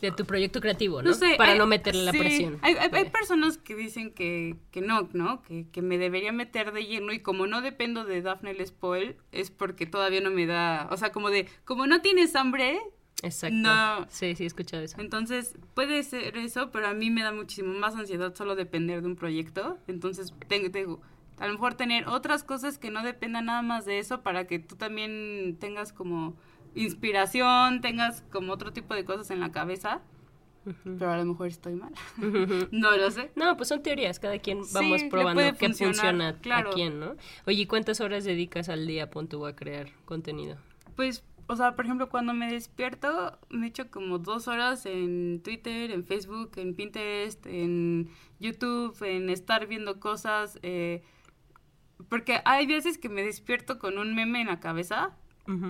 De 0.00 0.10
tu 0.12 0.24
proyecto 0.24 0.60
creativo, 0.60 1.02
¿no? 1.02 1.10
no 1.10 1.14
sé. 1.14 1.34
Para 1.36 1.52
hay- 1.52 1.58
no 1.58 1.66
meterle 1.66 2.04
la 2.04 2.12
sí, 2.12 2.18
presión. 2.18 2.58
Hay, 2.62 2.74
hay- 2.74 2.90
hay 2.92 3.10
personas 3.10 3.58
que 3.58 3.74
dicen 3.74 4.12
que, 4.12 4.56
que 4.70 4.80
no, 4.80 5.08
¿no? 5.12 5.42
Que, 5.42 5.66
que 5.70 5.82
me 5.82 5.98
debería 5.98 6.32
meter 6.32 6.72
de 6.72 6.84
lleno 6.86 7.12
y 7.12 7.20
como 7.20 7.46
no 7.46 7.60
dependo 7.62 8.04
de 8.04 8.22
Daphne 8.22 8.54
Spoil, 8.66 9.16
es 9.32 9.50
porque 9.50 9.86
todavía 9.86 10.20
no 10.20 10.30
me 10.30 10.46
da, 10.46 10.88
o 10.90 10.96
sea, 10.96 11.12
como 11.12 11.30
de, 11.30 11.46
como 11.64 11.86
no 11.86 12.00
tienes 12.00 12.34
hambre, 12.36 12.80
Exacto. 13.22 13.54
No. 13.56 14.06
Sí, 14.08 14.34
sí, 14.34 14.44
he 14.44 14.46
escuchado 14.46 14.82
eso. 14.82 14.98
entonces 14.98 15.54
puede 15.74 16.02
ser 16.04 16.38
eso, 16.38 16.70
pero 16.70 16.86
a 16.88 16.94
mí 16.94 17.10
me 17.10 17.22
da 17.22 17.32
muchísimo 17.32 17.74
más 17.74 17.94
ansiedad 17.94 18.34
solo 18.34 18.54
depender 18.56 19.02
de 19.02 19.08
un 19.08 19.16
proyecto. 19.16 19.76
Entonces 19.88 20.32
tengo, 20.48 20.70
tengo 20.70 21.02
a 21.38 21.46
lo 21.46 21.52
mejor 21.52 21.74
tener 21.74 22.08
otras 22.08 22.44
cosas 22.44 22.78
que 22.78 22.90
no 22.90 23.02
dependan 23.02 23.46
nada 23.46 23.60
más 23.60 23.84
de 23.84 23.98
eso 23.98 24.22
para 24.22 24.46
que 24.46 24.58
tú 24.58 24.76
también 24.76 25.56
tengas 25.60 25.92
como 25.92 26.34
inspiración, 26.74 27.80
tengas 27.80 28.22
como 28.30 28.52
otro 28.52 28.72
tipo 28.72 28.94
de 28.94 29.04
cosas 29.04 29.30
en 29.30 29.40
la 29.40 29.52
cabeza. 29.52 30.02
Pero 30.84 31.10
a 31.10 31.16
lo 31.16 31.24
mejor 31.24 31.46
estoy 31.48 31.74
mal. 31.74 31.92
no 32.70 32.96
lo 32.96 33.10
sé. 33.10 33.30
No, 33.34 33.56
pues 33.56 33.68
son 33.68 33.82
teorías, 33.82 34.20
cada 34.20 34.38
quien 34.38 34.60
vamos 34.72 35.00
Sí, 35.00 35.08
probando 35.08 35.40
qué 35.42 35.54
funciona 35.54 36.38
claro. 36.40 36.70
a 36.70 36.72
quién, 36.74 37.00
¿no? 37.00 37.16
Oye, 37.46 37.62
¿y 37.62 37.66
cuántas 37.66 38.00
horas 38.00 38.24
dedicas 38.24 38.68
al 38.68 38.86
día, 38.86 39.10
pon 39.10 39.28
a 39.46 39.56
crear 39.56 39.88
contenido? 40.04 40.58
Pues, 40.96 41.24
o 41.46 41.56
sea, 41.56 41.74
por 41.76 41.86
ejemplo, 41.86 42.10
cuando 42.10 42.34
me 42.34 42.52
despierto, 42.52 43.38
me 43.48 43.68
echo 43.68 43.90
como 43.90 44.18
dos 44.18 44.48
horas 44.48 44.84
en 44.84 45.40
Twitter, 45.42 45.90
en 45.90 46.04
Facebook, 46.04 46.52
en 46.56 46.74
Pinterest, 46.74 47.44
en 47.46 48.10
YouTube, 48.38 49.02
en 49.02 49.30
estar 49.30 49.66
viendo 49.66 49.98
cosas. 49.98 50.58
eh, 50.62 51.02
porque 52.08 52.40
hay 52.44 52.66
veces 52.66 52.98
que 52.98 53.08
me 53.08 53.22
despierto 53.22 53.78
con 53.78 53.98
un 53.98 54.14
meme 54.14 54.40
en 54.40 54.46
la 54.48 54.60
cabeza, 54.60 55.16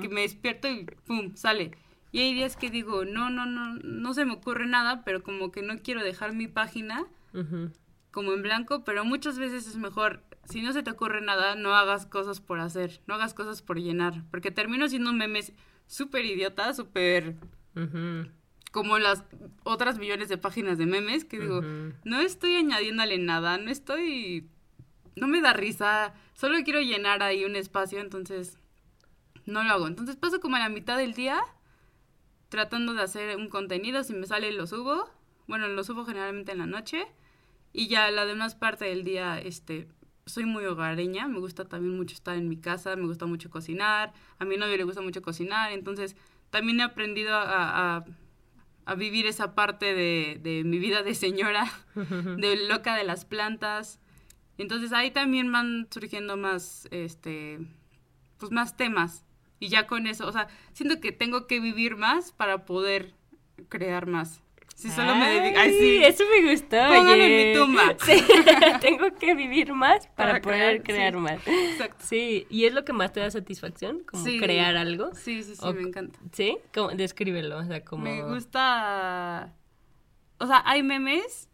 que 0.01 0.09
me 0.09 0.23
despierto 0.23 0.69
y 0.69 0.85
¡pum! 1.07 1.35
sale. 1.35 1.73
Y 2.13 2.21
hay 2.21 2.35
días 2.35 2.57
que 2.57 2.71
digo, 2.71 3.05
no, 3.05 3.31
no, 3.31 3.47
no, 3.47 3.75
no 3.77 4.15
se 4.15 4.25
me 4.25 4.33
ocurre 4.33 4.67
nada, 4.67 5.05
pero 5.05 5.23
como 5.23 5.53
que 5.53 5.63
no 5.63 5.79
quiero 5.79 6.03
dejar 6.03 6.35
mi 6.35 6.49
página 6.49 7.07
como 8.11 8.33
en 8.33 8.43
blanco, 8.43 8.85
pero 8.85 9.05
muchas 9.05 9.39
veces 9.39 9.69
es 9.69 9.77
mejor, 9.77 10.23
si 10.45 10.63
no 10.63 10.73
se 10.73 10.83
te 10.83 10.91
ocurre 10.91 11.21
nada, 11.21 11.55
no 11.55 11.75
hagas 11.75 12.07
cosas 12.07 12.41
por 12.41 12.59
hacer, 12.59 13.01
no 13.07 13.15
hagas 13.15 13.35
cosas 13.35 13.63
por 13.63 13.79
llenar, 13.79 14.25
porque 14.31 14.51
termino 14.51 14.89
siendo 14.89 15.13
memes 15.13 15.53
súper 15.87 16.25
idiotas, 16.25 16.77
súper 16.77 17.37
como 18.73 18.99
las 18.99 19.25
otras 19.65 19.99
millones 19.99 20.29
de 20.29 20.39
páginas 20.39 20.79
de 20.79 20.87
memes, 20.87 21.25
que 21.25 21.39
digo, 21.39 21.63
no 22.05 22.21
estoy 22.21 22.57
añadiéndole 22.57 23.19
nada, 23.19 23.59
no 23.59 23.71
estoy, 23.71 24.49
no 25.17 25.29
me 25.29 25.41
da 25.41 25.53
risa, 25.53 26.15
solo 26.35 26.59
quiero 26.65 26.81
llenar 26.81 27.23
ahí 27.23 27.45
un 27.45 27.57
espacio, 27.57 28.01
entonces 28.01 28.59
no 29.51 29.63
lo 29.63 29.71
hago. 29.73 29.87
Entonces 29.87 30.17
paso 30.17 30.41
como 30.41 30.57
a 30.57 30.61
la 30.61 30.69
mitad 30.69 30.97
del 30.97 31.15
día 31.15 31.41
tratando 32.49 32.95
de 32.95 33.03
hacer 33.03 33.37
un 33.37 33.49
contenido, 33.49 34.03
si 34.03 34.13
me 34.13 34.27
sale 34.27 34.53
lo 34.53 34.67
subo, 34.67 35.09
bueno, 35.47 35.69
lo 35.69 35.85
subo 35.85 36.05
generalmente 36.05 36.53
en 36.53 36.59
la 36.59 36.67
noche. 36.67 37.07
Y 37.73 37.87
ya 37.87 38.11
la 38.11 38.25
demás 38.25 38.55
parte 38.57 38.85
del 38.87 39.05
día, 39.05 39.39
este, 39.41 39.87
soy 40.27 40.45
muy 40.45 40.65
hogareña, 40.65 41.29
me 41.29 41.39
gusta 41.39 41.65
también 41.67 41.97
mucho 41.97 42.15
estar 42.15 42.37
en 42.37 42.49
mi 42.49 42.57
casa, 42.57 42.97
me 42.97 43.07
gusta 43.07 43.27
mucho 43.27 43.49
cocinar, 43.51 44.13
a 44.41 44.45
mi 44.45 44.57
novio 44.57 44.77
le 44.77 44.85
gusta 44.85 45.01
mucho 45.01 45.23
cocinar, 45.23 45.71
entonces 45.71 46.17
también 46.51 46.81
he 46.81 46.83
aprendido 46.83 47.35
a, 47.37 47.97
a- 47.99 48.05
a 48.87 48.95
vivir 48.97 49.27
esa 49.27 49.55
parte 49.55 49.95
de, 49.95 50.41
de 50.43 50.65
mi 50.65 50.79
vida 50.81 51.05
de 51.05 51.15
señora, 51.15 51.71
de 51.95 52.67
loca 52.69 52.97
de 52.97 53.05
las 53.05 53.25
plantas. 53.25 54.01
Entonces 54.59 54.93
ahí 54.93 55.13
también 55.13 55.53
van 55.53 55.87
surgiendo 55.91 56.37
más, 56.37 56.89
este, 56.91 57.61
pues 58.39 58.51
más 58.51 58.77
temas. 58.77 59.25
Y 59.61 59.69
ya 59.69 59.87
con 59.87 60.07
eso, 60.09 60.27
o 60.27 60.33
sea, 60.33 60.49
siento 60.73 61.01
que 61.01 61.13
tengo 61.13 61.47
que 61.47 61.61
vivir 61.61 61.95
más 61.97 62.33
para 62.33 62.65
poder 62.65 63.15
crear 63.69 64.07
más. 64.07 64.43
Si 64.75 64.89
solo 64.89 65.15
me 65.15 65.29
dedico... 65.29 65.59
Ay, 65.61 65.75
sí. 65.79 66.03
Eso 66.03 66.25
me 66.31 66.51
gustó. 66.51 66.79
Póngalo 66.79 67.13
en 67.13 67.21
oye. 67.21 67.53
mi 67.53 67.55
tumba. 67.55 67.97
Sí, 68.07 68.25
tengo 68.81 69.15
que 69.19 69.35
vivir 69.35 69.75
más 69.75 70.07
para, 70.17 70.31
Para 70.33 70.41
poder 70.41 70.83
crear, 70.83 71.13
crear, 71.13 71.13
sí. 71.13 71.19
más. 71.21 71.47
Exacto. 71.47 72.05
Sí, 72.07 72.47
¿y 72.49 72.65
es 72.65 72.73
lo 72.73 72.83
que 72.87 72.95
más 72.95 73.13
te 73.13 73.21
da 73.21 73.31
satisfacción? 73.31 74.03
Como 74.05 74.25
Sí. 74.25 74.39
crear 74.41 74.77
algo. 74.77 75.15
Sí, 75.15 75.43
sí, 75.43 75.55
sí, 75.55 75.61
O- 75.63 75.75
me 75.75 75.83
encanta. 75.83 76.19
¿Sí? 76.33 76.57
Como, 76.73 76.89
descríbelo, 76.93 77.59
o 77.59 77.65
sea, 77.65 77.85
como... 77.85 78.05
Me 78.05 78.23
gusta... 78.23 79.53
O 80.39 80.47
sea, 80.47 80.63
hay 80.65 80.83
memes 80.83 81.51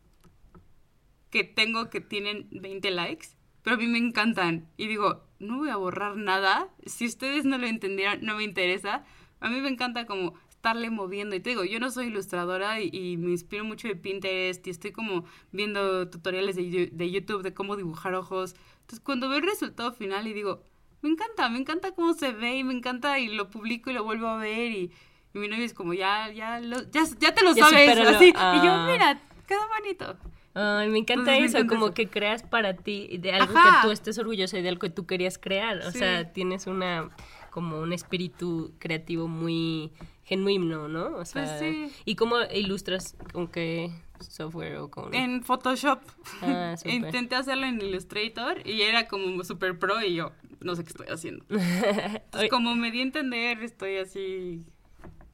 que 1.31 1.43
tengo 1.43 1.91
que 1.91 2.01
tienen 2.01 2.47
20 2.53 2.93
likes, 2.93 3.27
pero 3.63 3.75
a 3.75 3.79
mí 3.81 3.89
me 3.89 3.99
encantan. 3.99 4.69
Y 4.77 4.87
digo, 4.87 5.26
no 5.39 5.59
voy 5.59 5.69
a 5.71 5.77
borrar 5.77 6.17
nada. 6.17 6.69
Si 6.87 7.07
ustedes 7.07 7.45
no 7.45 7.59
lo 7.59 7.67
entendieron, 7.67 8.21
no 8.25 8.37
me 8.37 8.45
interesa. 8.45 9.05
A 9.41 9.49
mí 9.51 9.61
me 9.61 9.69
encanta 9.69 10.07
como 10.07 10.35
estarle 10.51 10.91
moviendo. 10.91 11.37
Y 11.37 11.41
te 11.41 11.51
digo, 11.51 11.65
yo 11.65 11.79
no 11.81 11.91
soy 11.91 12.07
ilustradora 12.07 12.81
y, 12.81 12.91
y 12.93 13.17
me 13.19 13.31
inspiro 13.31 13.65
mucho 13.65 13.87
de 13.89 13.97
Pinterest 13.97 14.67
y 14.67 14.71
estoy 14.71 14.93
como 14.93 15.25
viendo 15.53 16.09
tutoriales 16.09 16.57
de, 16.57 16.91
de 16.93 17.11
YouTube 17.11 17.43
de 17.43 17.53
cómo 17.55 17.77
dibujar 17.77 18.15
ojos. 18.15 18.55
Entonces, 18.81 19.01
cuando 19.01 19.29
veo 19.29 19.39
el 19.39 19.45
resultado 19.47 19.93
final 19.93 20.27
y 20.27 20.33
digo, 20.33 20.63
me 21.03 21.11
encanta, 21.11 21.49
me 21.51 21.59
encanta 21.59 21.93
cómo 21.93 22.15
se 22.15 22.33
ve 22.33 22.57
y 22.57 22.65
me 22.65 22.73
encanta 22.75 23.19
y 23.19 23.29
lo 23.29 23.51
publico 23.51 23.91
y 23.91 23.95
lo 23.95 24.03
vuelvo 24.05 24.27
a 24.29 24.39
ver 24.39 24.73
y, 24.73 24.91
y 25.35 25.39
mi 25.39 25.49
novio 25.49 25.65
es 25.65 25.75
como, 25.75 25.93
ya, 25.93 26.33
ya, 26.33 26.59
lo- 26.61 26.91
ya, 26.91 27.05
ya 27.21 27.35
te 27.35 27.45
lo 27.45 27.55
Ya 27.55 27.69
sabes, 27.69 27.99
así. 27.99 28.29
Y 28.29 28.33
yo, 28.33 28.73
Ah. 28.73 28.89
mira, 28.91 29.21
queda 29.47 29.61
bonito. 29.79 30.17
Ay, 30.59 30.89
me 30.89 30.99
encanta 30.99 31.21
Entonces, 31.37 31.41
me 31.41 31.47
eso, 31.47 31.59
encanta 31.59 31.75
como 31.75 31.87
eso. 31.87 31.95
que 31.95 32.09
creas 32.09 32.43
para 32.43 32.75
ti 32.75 33.19
de 33.19 33.33
algo 33.33 33.53
Ajá. 33.57 33.81
que 33.83 33.87
tú 33.89 33.93
estés 33.93 34.17
orgulloso 34.19 34.57
y 34.57 34.63
de 34.63 34.69
algo 34.71 34.81
que 34.81 34.91
tú 34.91 35.05
querías 35.07 35.37
crear. 35.39 35.79
O 35.81 35.91
Sí. 35.93 35.99
sea, 35.99 36.33
tienes 36.33 36.67
una 36.67 37.11
como 37.51 37.79
un 37.81 37.93
espíritu 37.93 38.73
creativo 38.79 39.29
muy 39.29 39.93
genuino, 40.25 40.89
¿no? 40.89 41.17
O 41.17 41.25
sea, 41.25 41.45
Pues 41.45 41.59
sí. 41.59 41.93
¿y 42.05 42.15
cómo 42.17 42.37
ilustras 42.55 43.17
con 43.33 43.49
qué 43.49 43.91
software 44.21 44.77
o 44.79 44.91
con 44.91 45.15
En 45.15 45.43
Photoshop. 45.45 46.01
Ah. 46.43 46.75
Intenté 46.87 47.35
hacerlo 47.37 47.67
en 47.67 47.81
Illustrator 47.81 48.67
y 48.67 48.81
era 48.83 49.07
como 49.09 49.45
super 49.45 49.79
pro 49.79 50.03
y 50.03 50.15
yo 50.15 50.33
no 50.61 50.75
sé 50.75 50.85
qué 50.85 50.89
estoy 50.91 51.07
haciendo. 51.09 51.45
Entonces, 51.51 52.49
como 52.51 52.75
me 52.75 52.91
di 52.91 53.01
a 53.01 53.03
entender, 53.03 53.63
estoy 53.63 53.97
así 53.99 54.65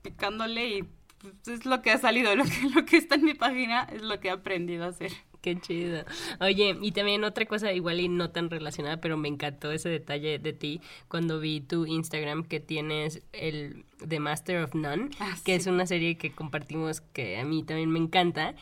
picándole 0.02 0.78
y 0.78 0.84
pues, 1.22 1.60
es 1.60 1.64
lo 1.66 1.80
que 1.82 1.90
ha 1.90 1.98
salido, 1.98 2.34
lo 2.36 2.44
que, 2.44 2.68
lo 2.74 2.84
que 2.84 2.96
está 2.96 3.14
en 3.14 3.24
mi 3.24 3.34
página 3.34 3.82
es 3.92 4.02
lo 4.02 4.20
que 4.20 4.28
he 4.28 4.30
aprendido 4.32 4.84
a 4.84 4.88
hacer. 4.88 5.12
Qué 5.40 5.58
chido. 5.60 6.04
Oye, 6.40 6.76
y 6.80 6.92
también 6.92 7.24
otra 7.24 7.46
cosa 7.46 7.72
igual 7.72 7.98
y 7.98 8.08
no 8.08 8.30
tan 8.30 8.48
relacionada, 8.48 9.00
pero 9.00 9.16
me 9.16 9.26
encantó 9.26 9.72
ese 9.72 9.88
detalle 9.88 10.38
de 10.38 10.52
ti 10.52 10.80
cuando 11.08 11.40
vi 11.40 11.60
tu 11.60 11.84
Instagram 11.84 12.44
que 12.44 12.60
tienes 12.60 13.22
el 13.32 13.84
The 14.06 14.20
Master 14.20 14.62
of 14.62 14.74
None, 14.76 15.08
Ah, 15.18 15.34
que 15.44 15.54
sí. 15.54 15.60
es 15.62 15.66
una 15.66 15.84
serie 15.86 16.16
que 16.16 16.30
compartimos 16.30 17.00
que 17.00 17.38
a 17.38 17.44
mí 17.44 17.64
también 17.64 17.90
me 17.90 17.98
encanta. 17.98 18.54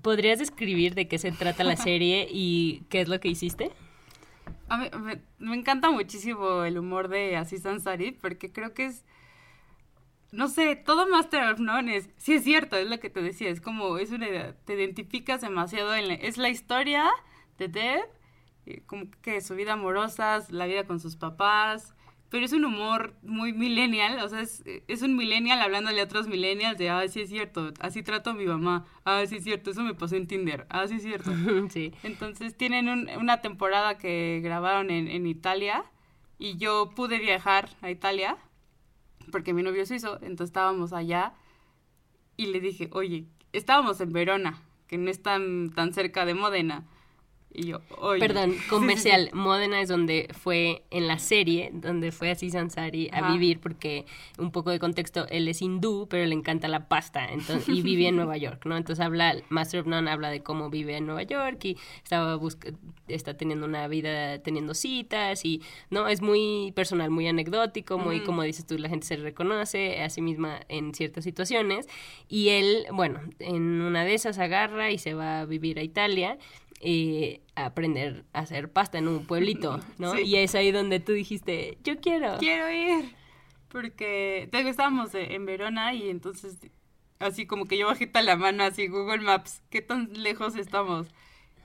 ¿Podrías 0.00 0.38
describir 0.38 0.94
de 0.94 1.08
qué 1.08 1.18
se 1.18 1.30
trata 1.30 1.62
la 1.62 1.76
serie 1.76 2.26
y 2.30 2.84
qué 2.88 3.02
es 3.02 3.08
lo 3.08 3.20
que 3.20 3.28
hiciste? 3.28 3.70
A 4.68 4.78
mí- 4.78 4.88
me, 4.98 5.20
me 5.38 5.56
encanta 5.56 5.90
muchísimo 5.90 6.64
el 6.64 6.78
humor 6.78 7.08
de 7.08 7.36
Aziz 7.36 7.66
Ansari 7.66 8.12
porque 8.12 8.50
creo 8.50 8.72
que 8.72 8.86
es, 8.86 9.04
no 10.34 10.48
sé, 10.48 10.76
todo 10.76 11.06
Master 11.08 11.52
of 11.52 11.60
None 11.60 11.96
es, 11.96 12.10
sí 12.16 12.34
es 12.34 12.44
cierto, 12.44 12.76
es 12.76 12.88
lo 12.88 12.98
que 13.00 13.10
te 13.10 13.22
decía, 13.22 13.48
es 13.50 13.60
como, 13.60 13.98
es 13.98 14.10
una, 14.10 14.28
idea, 14.28 14.54
te 14.64 14.74
identificas 14.74 15.40
demasiado 15.40 15.94
en 15.94 16.08
la, 16.08 16.14
es 16.14 16.36
la 16.38 16.48
historia 16.50 17.08
de 17.58 17.68
Deb, 17.68 18.02
como 18.86 19.04
que 19.22 19.40
su 19.40 19.54
vida 19.54 19.74
amorosa, 19.74 20.40
la 20.50 20.66
vida 20.66 20.84
con 20.84 20.98
sus 21.00 21.16
papás, 21.16 21.94
pero 22.30 22.44
es 22.46 22.52
un 22.52 22.64
humor 22.64 23.14
muy 23.22 23.52
millennial, 23.52 24.18
o 24.24 24.28
sea, 24.28 24.40
es, 24.40 24.64
es 24.88 25.02
un 25.02 25.16
millennial 25.16 25.60
hablándole 25.60 26.00
a 26.00 26.04
otros 26.04 26.26
millennials 26.26 26.78
de, 26.78 26.90
ah, 26.90 27.06
sí 27.06 27.20
es 27.20 27.28
cierto, 27.28 27.72
así 27.78 28.02
trato 28.02 28.30
a 28.30 28.34
mi 28.34 28.46
mamá, 28.46 28.86
ah, 29.04 29.22
sí 29.26 29.36
es 29.36 29.44
cierto, 29.44 29.70
eso 29.70 29.82
me 29.82 29.94
pasó 29.94 30.16
en 30.16 30.26
Tinder, 30.26 30.66
ah, 30.70 30.86
sí 30.88 30.96
es 30.96 31.02
cierto. 31.02 31.30
sí. 31.70 31.92
Entonces 32.02 32.56
tienen 32.56 32.88
un- 32.88 33.08
una 33.20 33.40
temporada 33.40 33.98
que 33.98 34.40
grabaron 34.42 34.90
en, 34.90 35.08
en 35.08 35.26
Italia 35.26 35.84
y 36.38 36.56
yo 36.56 36.90
pude 36.96 37.18
viajar 37.18 37.68
a 37.82 37.90
Italia 37.90 38.36
porque 39.30 39.54
mi 39.54 39.62
novio 39.62 39.82
es 39.82 39.88
suizo, 39.88 40.16
entonces 40.22 40.50
estábamos 40.50 40.92
allá 40.92 41.34
y 42.36 42.46
le 42.46 42.60
dije, 42.60 42.88
oye, 42.92 43.26
estábamos 43.52 44.00
en 44.00 44.12
Verona, 44.12 44.62
que 44.86 44.98
no 44.98 45.10
es 45.10 45.22
tan, 45.22 45.70
tan 45.70 45.92
cerca 45.92 46.24
de 46.24 46.34
Módena. 46.34 46.84
Y 47.56 47.68
yo, 47.68 47.80
oye. 47.98 48.18
Perdón, 48.18 48.56
comercial. 48.68 49.30
Módena 49.32 49.80
es 49.80 49.88
donde 49.88 50.28
fue 50.32 50.82
en 50.90 51.06
la 51.06 51.20
serie, 51.20 51.70
donde 51.72 52.10
fue 52.10 52.32
así 52.32 52.50
Sansari 52.50 53.08
a 53.12 53.18
Ajá. 53.18 53.32
vivir, 53.32 53.60
porque 53.60 54.06
un 54.38 54.50
poco 54.50 54.70
de 54.70 54.80
contexto, 54.80 55.26
él 55.28 55.46
es 55.46 55.62
hindú, 55.62 56.08
pero 56.10 56.26
le 56.26 56.34
encanta 56.34 56.66
la 56.66 56.88
pasta 56.88 57.24
entonces, 57.26 57.68
y 57.68 57.80
vive 57.82 58.08
en 58.08 58.16
Nueva 58.16 58.36
York, 58.36 58.62
¿no? 58.66 58.76
Entonces 58.76 59.04
habla, 59.04 59.36
Master 59.50 59.80
of 59.80 59.86
None 59.86 60.10
habla 60.10 60.30
de 60.30 60.42
cómo 60.42 60.68
vive 60.68 60.96
en 60.96 61.06
Nueva 61.06 61.22
York 61.22 61.64
y 61.64 61.76
estaba 62.02 62.40
está 63.06 63.36
teniendo 63.36 63.66
una 63.66 63.86
vida 63.86 64.38
teniendo 64.40 64.74
citas 64.74 65.44
y, 65.44 65.62
¿no? 65.90 66.08
Es 66.08 66.22
muy 66.22 66.72
personal, 66.74 67.10
muy 67.10 67.28
anecdótico, 67.28 67.98
muy, 67.98 68.20
como 68.20 68.42
dices 68.42 68.66
tú, 68.66 68.78
la 68.78 68.88
gente 68.88 69.06
se 69.06 69.16
reconoce 69.16 70.02
a 70.02 70.10
sí 70.10 70.20
misma 70.20 70.60
en 70.68 70.94
ciertas 70.94 71.22
situaciones 71.22 71.86
y 72.28 72.48
él, 72.48 72.86
bueno, 72.92 73.20
en 73.38 73.80
una 73.80 74.04
de 74.04 74.14
esas 74.14 74.38
agarra 74.38 74.90
y 74.90 74.98
se 74.98 75.14
va 75.14 75.40
a 75.40 75.44
vivir 75.44 75.78
a 75.78 75.82
Italia 75.82 76.38
eh, 76.86 77.40
aprender 77.54 78.26
a 78.34 78.40
hacer 78.40 78.70
pasta 78.70 78.98
en 78.98 79.08
un 79.08 79.26
pueblito, 79.26 79.80
¿no? 79.98 80.12
Sí. 80.12 80.22
Y 80.22 80.36
es 80.36 80.54
ahí 80.54 80.70
donde 80.70 81.00
tú 81.00 81.12
dijiste, 81.12 81.78
yo 81.82 81.98
quiero. 81.98 82.36
quiero 82.38 82.70
ir. 82.70 83.16
Porque 83.68 84.48
te 84.52 84.58
digo, 84.58 84.68
estábamos 84.68 85.14
eh, 85.14 85.34
en 85.34 85.46
Verona 85.46 85.94
y 85.94 86.10
entonces, 86.10 86.58
así 87.18 87.46
como 87.46 87.64
que 87.64 87.78
yo 87.78 87.86
bajita 87.86 88.20
la 88.20 88.36
mano, 88.36 88.64
así 88.64 88.86
Google 88.86 89.22
Maps, 89.22 89.62
¿qué 89.70 89.80
tan 89.80 90.12
lejos 90.12 90.56
estamos? 90.56 91.08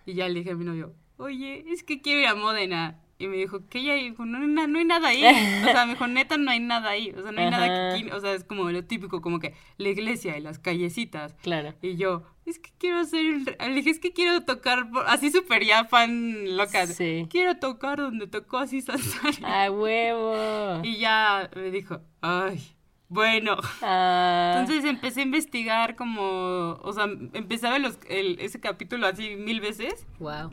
Y 0.05 0.13
ya 0.13 0.30
le 0.30 0.39
dije 0.39 0.51
a 0.51 0.55
mi 0.55 0.63
novio, 0.63 0.95
oye, 1.17 1.65
es 1.67 1.84
que 1.84 2.01
quiero 2.01 2.22
ir 2.22 2.28
a 2.28 2.36
Módena. 2.36 2.97
Y 3.22 3.28
me 3.28 3.36
dijo, 3.36 3.59
¿qué 3.70 3.80
hay 3.80 3.89
ahí? 3.89 4.09
Dijo, 4.11 4.26
no, 4.26 4.39
no 4.39 4.80
hay 4.80 4.86
nada 4.86 5.09
ahí. 5.09 5.24
O 5.67 5.72
sea, 5.72 5.86
me 5.86 5.91
dijo, 5.93 6.07
neta, 6.07 6.38
no 6.38 6.51
hay 6.51 6.61
nada 6.61 6.89
ahí. 6.91 7.11
O 7.17 7.22
sea, 7.22 7.32
no 7.34 7.41
hay 7.41 7.49
nada 7.49 7.93
aquí. 7.93 8.09
O 8.11 8.20
sea, 8.22 8.34
es 8.34 8.45
como 8.45 8.72
lo 8.72 8.86
típico, 8.86 9.22
como 9.22 9.39
que 9.39 9.53
la 9.78 9.89
iglesia 9.89 10.38
y 10.38 10.41
las 10.41 10.57
callecitas. 10.57 11.34
Claro. 11.41 11.74
Y 11.82 11.97
yo, 11.97 12.24
es 12.45 12.59
que 12.59 12.70
quiero 12.78 12.99
hacer 12.99 13.26
el... 13.26 13.45
re-". 13.45 13.57
Le 13.59 13.74
dije, 13.76 13.89
es 13.89 13.99
que 13.99 14.13
quiero 14.13 14.45
tocar, 14.45 14.89
por-". 14.89 15.05
así 15.07 15.32
súper 15.32 15.65
ya 15.65 15.84
fan 15.84 16.55
loca. 16.55 16.88
Sí. 16.88 17.28
Quiero 17.30 17.57
tocar 17.57 17.97
donde 17.97 18.26
tocó 18.28 18.57
así 18.57 18.80
Sansari. 18.82 19.43
¡A 19.43 19.70
huevo! 19.70 20.80
Y 20.84 20.97
ya 20.99 21.49
me 21.57 21.72
dijo, 21.72 21.99
ay, 22.22 22.61
bueno. 23.09 23.57
Ah, 23.82 24.59
Entonces 24.61 24.86
empecé 24.89 25.20
a 25.20 25.24
investigar 25.24 25.97
como, 25.97 26.80
o 26.82 26.93
sea, 26.93 27.03
empecé 27.34 27.67
a 27.67 27.72
ver 27.72 27.82
los, 27.82 27.99
el- 28.07 28.39
ese 28.39 28.61
capítulo 28.61 29.07
así 29.07 29.36
mil 29.36 29.59
veces, 29.59 30.05
wow. 30.20 30.51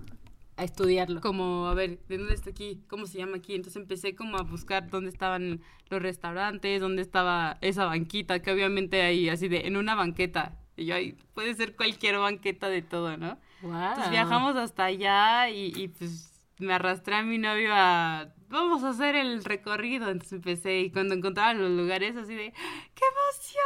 A 0.56 0.64
estudiarlo. 0.64 1.20
como, 1.20 1.66
a 1.66 1.74
ver, 1.74 1.98
¿de 2.08 2.18
dónde 2.18 2.34
está 2.34 2.50
aquí? 2.50 2.82
¿Cómo 2.88 3.06
se 3.06 3.18
llama 3.18 3.36
aquí? 3.36 3.54
Entonces 3.54 3.80
empecé 3.80 4.14
como 4.14 4.38
a 4.38 4.42
buscar 4.42 4.88
dónde 4.88 5.10
estaban 5.10 5.60
los 5.90 6.02
restaurantes, 6.02 6.80
dónde 6.80 7.02
estaba 7.02 7.58
esa 7.60 7.84
banquita, 7.84 8.40
que 8.40 8.50
obviamente 8.50 9.02
hay 9.02 9.28
así 9.28 9.48
de, 9.48 9.66
en 9.66 9.76
una 9.76 9.94
banqueta. 9.94 10.56
Y 10.76 10.86
yo, 10.86 10.94
ay, 10.94 11.16
puede 11.34 11.54
ser 11.54 11.76
cualquier 11.76 12.18
banqueta 12.18 12.68
de 12.68 12.82
todo, 12.82 13.16
¿no? 13.16 13.38
Wow. 13.62 13.74
Entonces 13.74 14.10
viajamos 14.10 14.56
hasta 14.56 14.84
allá 14.84 15.48
y, 15.50 15.72
y, 15.76 15.88
pues 15.88 16.32
me 16.58 16.72
arrastré 16.72 17.16
a 17.16 17.22
mi 17.22 17.38
novio 17.38 17.70
a 17.72 18.32
vamos 18.48 18.82
a 18.84 18.90
hacer 18.90 19.14
el 19.16 19.44
recorrido. 19.44 20.08
Entonces 20.08 20.32
empecé 20.34 20.80
y 20.80 20.90
cuando 20.90 21.14
encontraba 21.14 21.54
los 21.54 21.70
lugares 21.70 22.16
así 22.16 22.34
de 22.34 22.52
¡qué 22.94 23.04
emoción! 23.04 23.64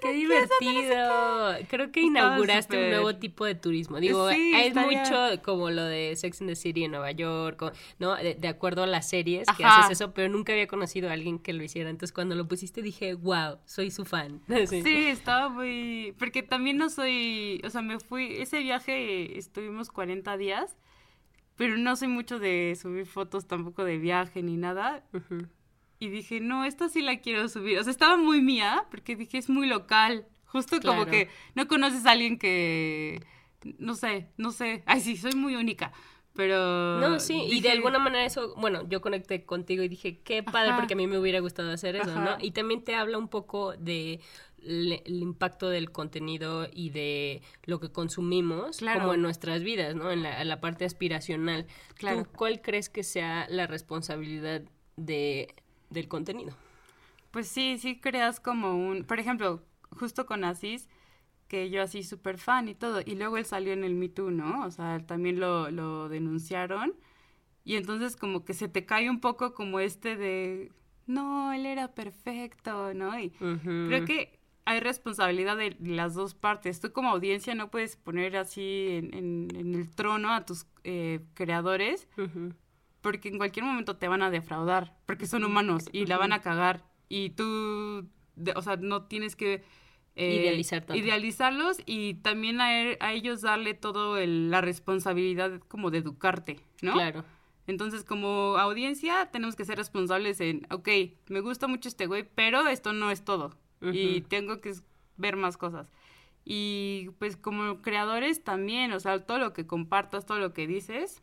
¡Qué 0.00 0.12
divertido! 0.12 1.66
Creo 1.68 1.92
que 1.92 2.00
inauguraste 2.00 2.76
un 2.84 2.90
nuevo 2.90 3.16
tipo 3.16 3.44
de 3.44 3.54
turismo. 3.54 3.98
Digo, 4.00 4.30
Sí, 4.30 4.52
es 4.54 4.68
estaría- 4.68 5.00
mucho 5.02 5.42
como 5.42 5.70
lo 5.70 5.84
de 5.84 6.14
Sex 6.16 6.40
and 6.40 6.50
the 6.50 6.56
City 6.56 6.84
en 6.84 6.92
Nueva 6.92 7.10
York, 7.12 7.72
¿no? 7.98 8.16
De, 8.16 8.34
de 8.34 8.48
acuerdo 8.48 8.82
a 8.82 8.86
las 8.86 9.08
series 9.08 9.46
que 9.56 9.64
haces 9.64 9.92
eso, 9.92 10.12
pero 10.12 10.28
nunca 10.28 10.52
había 10.52 10.66
conocido 10.66 11.08
a 11.08 11.12
alguien 11.12 11.38
que 11.38 11.52
lo 11.52 11.62
hiciera. 11.62 11.90
Entonces, 11.90 12.12
cuando 12.12 12.34
lo 12.34 12.46
pusiste 12.48 12.82
dije, 12.82 13.14
wow, 13.14 13.58
soy 13.64 13.90
su 13.90 14.04
fan. 14.04 14.40
Sí, 14.82 15.06
estaba 15.08 15.48
muy... 15.48 16.14
Porque 16.18 16.42
también 16.42 16.76
no 16.78 16.88
soy... 16.88 17.60
O 17.64 17.70
sea, 17.70 17.82
me 17.82 17.98
fui... 18.00 18.36
Ese 18.40 18.60
viaje 18.60 19.38
estuvimos 19.38 19.90
40 19.90 20.36
días, 20.36 20.76
pero 21.62 21.76
no 21.76 21.94
soy 21.94 22.08
mucho 22.08 22.40
de 22.40 22.76
subir 22.76 23.06
fotos 23.06 23.46
tampoco 23.46 23.84
de 23.84 23.96
viaje 23.96 24.42
ni 24.42 24.56
nada. 24.56 25.04
Y 26.00 26.08
dije, 26.08 26.40
no, 26.40 26.64
esta 26.64 26.88
sí 26.88 27.02
la 27.02 27.20
quiero 27.20 27.48
subir. 27.48 27.78
O 27.78 27.84
sea, 27.84 27.92
estaba 27.92 28.16
muy 28.16 28.42
mía, 28.42 28.84
porque 28.90 29.14
dije, 29.14 29.38
es 29.38 29.48
muy 29.48 29.68
local. 29.68 30.26
Justo 30.44 30.80
como 30.80 31.06
que 31.06 31.28
no 31.54 31.68
conoces 31.68 32.04
a 32.04 32.10
alguien 32.10 32.36
que... 32.36 33.24
No 33.78 33.94
sé, 33.94 34.26
no 34.36 34.50
sé. 34.50 34.82
Ay, 34.86 35.02
sí, 35.02 35.16
soy 35.16 35.36
muy 35.36 35.54
única. 35.54 35.92
Pero... 36.34 36.98
No, 36.98 37.20
sí, 37.20 37.40
y 37.48 37.60
de 37.60 37.70
alguna 37.70 38.00
manera 38.00 38.24
eso, 38.24 38.56
bueno, 38.56 38.82
yo 38.88 39.00
conecté 39.00 39.44
contigo 39.44 39.84
y 39.84 39.88
dije, 39.88 40.18
qué 40.18 40.42
padre, 40.42 40.70
Ajá. 40.70 40.78
porque 40.78 40.94
a 40.94 40.96
mí 40.96 41.06
me 41.06 41.16
hubiera 41.16 41.38
gustado 41.38 41.70
hacer 41.70 41.94
eso, 41.94 42.10
Ajá. 42.10 42.38
¿no? 42.38 42.44
Y 42.44 42.50
también 42.50 42.82
te 42.82 42.96
habla 42.96 43.18
un 43.18 43.28
poco 43.28 43.76
de 43.76 44.18
el 44.64 45.22
impacto 45.22 45.68
del 45.68 45.90
contenido 45.90 46.68
y 46.72 46.90
de 46.90 47.42
lo 47.64 47.80
que 47.80 47.90
consumimos 47.90 48.78
Claro. 48.78 49.00
como 49.00 49.14
en 49.14 49.22
nuestras 49.22 49.62
vidas, 49.62 49.94
¿no? 49.94 50.10
En 50.10 50.22
la, 50.22 50.40
en 50.40 50.48
la 50.48 50.60
parte 50.60 50.84
aspiracional. 50.84 51.66
Claro. 51.94 52.24
¿Tú 52.24 52.30
cuál 52.36 52.60
crees 52.62 52.88
que 52.88 53.02
sea 53.02 53.46
la 53.48 53.66
responsabilidad 53.66 54.62
de, 54.96 55.54
del 55.90 56.08
contenido? 56.08 56.56
Pues 57.30 57.48
sí, 57.48 57.78
sí 57.78 57.98
creas 57.98 58.40
como 58.40 58.74
un... 58.74 59.04
Por 59.04 59.18
ejemplo, 59.18 59.62
justo 59.90 60.26
con 60.26 60.44
Asís, 60.44 60.88
que 61.48 61.70
yo 61.70 61.82
así 61.82 62.02
súper 62.02 62.38
fan 62.38 62.68
y 62.68 62.74
todo, 62.74 63.00
y 63.04 63.14
luego 63.14 63.36
él 63.36 63.44
salió 63.44 63.72
en 63.72 63.84
el 63.84 63.94
Me 63.94 64.08
Too, 64.08 64.30
¿no? 64.30 64.64
O 64.64 64.70
sea, 64.70 65.00
también 65.06 65.38
lo, 65.40 65.70
lo 65.70 66.08
denunciaron, 66.08 66.94
y 67.64 67.76
entonces 67.76 68.16
como 68.16 68.44
que 68.44 68.54
se 68.54 68.68
te 68.68 68.86
cae 68.86 69.10
un 69.10 69.20
poco 69.20 69.52
como 69.54 69.78
este 69.80 70.16
de, 70.16 70.72
no, 71.06 71.52
él 71.52 71.66
era 71.66 71.94
perfecto, 71.94 72.94
¿no? 72.94 73.18
Y 73.18 73.30
creo 73.30 74.04
que 74.04 74.40
hay 74.64 74.80
responsabilidad 74.80 75.56
de 75.56 75.76
las 75.80 76.14
dos 76.14 76.34
partes. 76.34 76.80
Tú 76.80 76.92
como 76.92 77.10
audiencia 77.10 77.54
no 77.54 77.70
puedes 77.70 77.96
poner 77.96 78.36
así 78.36 78.86
en, 78.90 79.14
en- 79.14 79.48
en 79.56 79.74
el 79.74 79.90
trono 79.90 80.32
a 80.32 80.44
tus 80.46 80.66
eh, 80.84 81.20
creadores, 81.34 82.08
porque 83.00 83.28
en 83.28 83.38
cualquier 83.38 83.64
momento 83.64 83.96
te 83.96 84.08
van 84.08 84.22
a 84.22 84.30
defraudar, 84.30 84.96
porque 85.06 85.26
son 85.26 85.44
humanos 85.44 85.84
y 85.92 86.06
la 86.06 86.16
van 86.18 86.32
a 86.32 86.40
cagar. 86.40 86.84
Y 87.08 87.30
tú, 87.30 88.06
de- 88.36 88.52
o 88.54 88.62
sea, 88.62 88.76
no 88.76 89.02
tienes 89.04 89.34
que... 89.36 89.62
eh, 90.14 90.36
Idealizar 90.42 90.80
tanto. 90.84 90.94
Idealizarlos 91.02 91.78
y 91.84 92.14
también 92.14 92.60
a, 92.60 92.82
e- 92.82 92.98
a 93.00 93.12
ellos 93.12 93.40
darle 93.42 93.74
todo 93.74 94.16
el- 94.18 94.50
la 94.50 94.60
responsabilidad 94.60 95.58
como 95.68 95.90
de 95.90 95.98
educarte, 95.98 96.60
¿no? 96.80 96.92
Claro. 96.94 97.24
Entonces, 97.66 98.04
como 98.04 98.56
audiencia, 98.58 99.30
tenemos 99.32 99.54
que 99.56 99.64
ser 99.64 99.78
responsables 99.78 100.40
en, 100.40 100.66
ok, 100.70 100.88
me 101.28 101.40
gusta 101.40 101.66
mucho 101.68 101.88
este 101.88 102.06
güey, 102.06 102.28
pero 102.34 102.66
esto 102.68 102.92
no 102.92 103.10
es 103.10 103.24
todo. 103.24 103.56
Y 103.82 104.18
Ujú. 104.20 104.28
tengo 104.28 104.60
que 104.60 104.74
ver 105.16 105.36
más 105.36 105.56
cosas. 105.56 105.90
Y 106.44 107.10
pues 107.18 107.36
como 107.36 107.82
creadores 107.82 108.42
también, 108.44 108.92
o 108.92 109.00
sea, 109.00 109.24
todo 109.24 109.38
lo 109.38 109.52
que 109.52 109.66
compartas, 109.66 110.26
todo 110.26 110.38
lo 110.38 110.52
que 110.52 110.66
dices, 110.66 111.22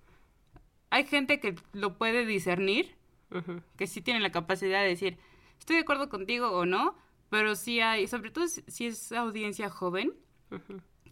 hay 0.89 1.05
gente 1.05 1.39
que 1.39 1.55
lo 1.74 1.97
puede 1.97 2.26
discernir, 2.26 2.95
Ujú. 3.32 3.62
que 3.78 3.88
sí 3.88 4.01
tiene 4.01 4.20
la 4.20 4.32
capacidad 4.32 4.82
de 4.82 4.88
decir, 4.88 5.18
estoy 5.60 5.76
de 5.76 5.82
acuerdo 5.84 6.10
contigo 6.10 6.51
o 6.51 6.66
no, 6.66 6.95
pero 7.30 7.55
sí 7.55 7.80
hay, 7.80 8.07
sobre 8.07 8.32
todo 8.32 8.47
si 8.47 8.88
es 8.88 9.12
audiencia 9.12 9.70
joven, 9.70 10.14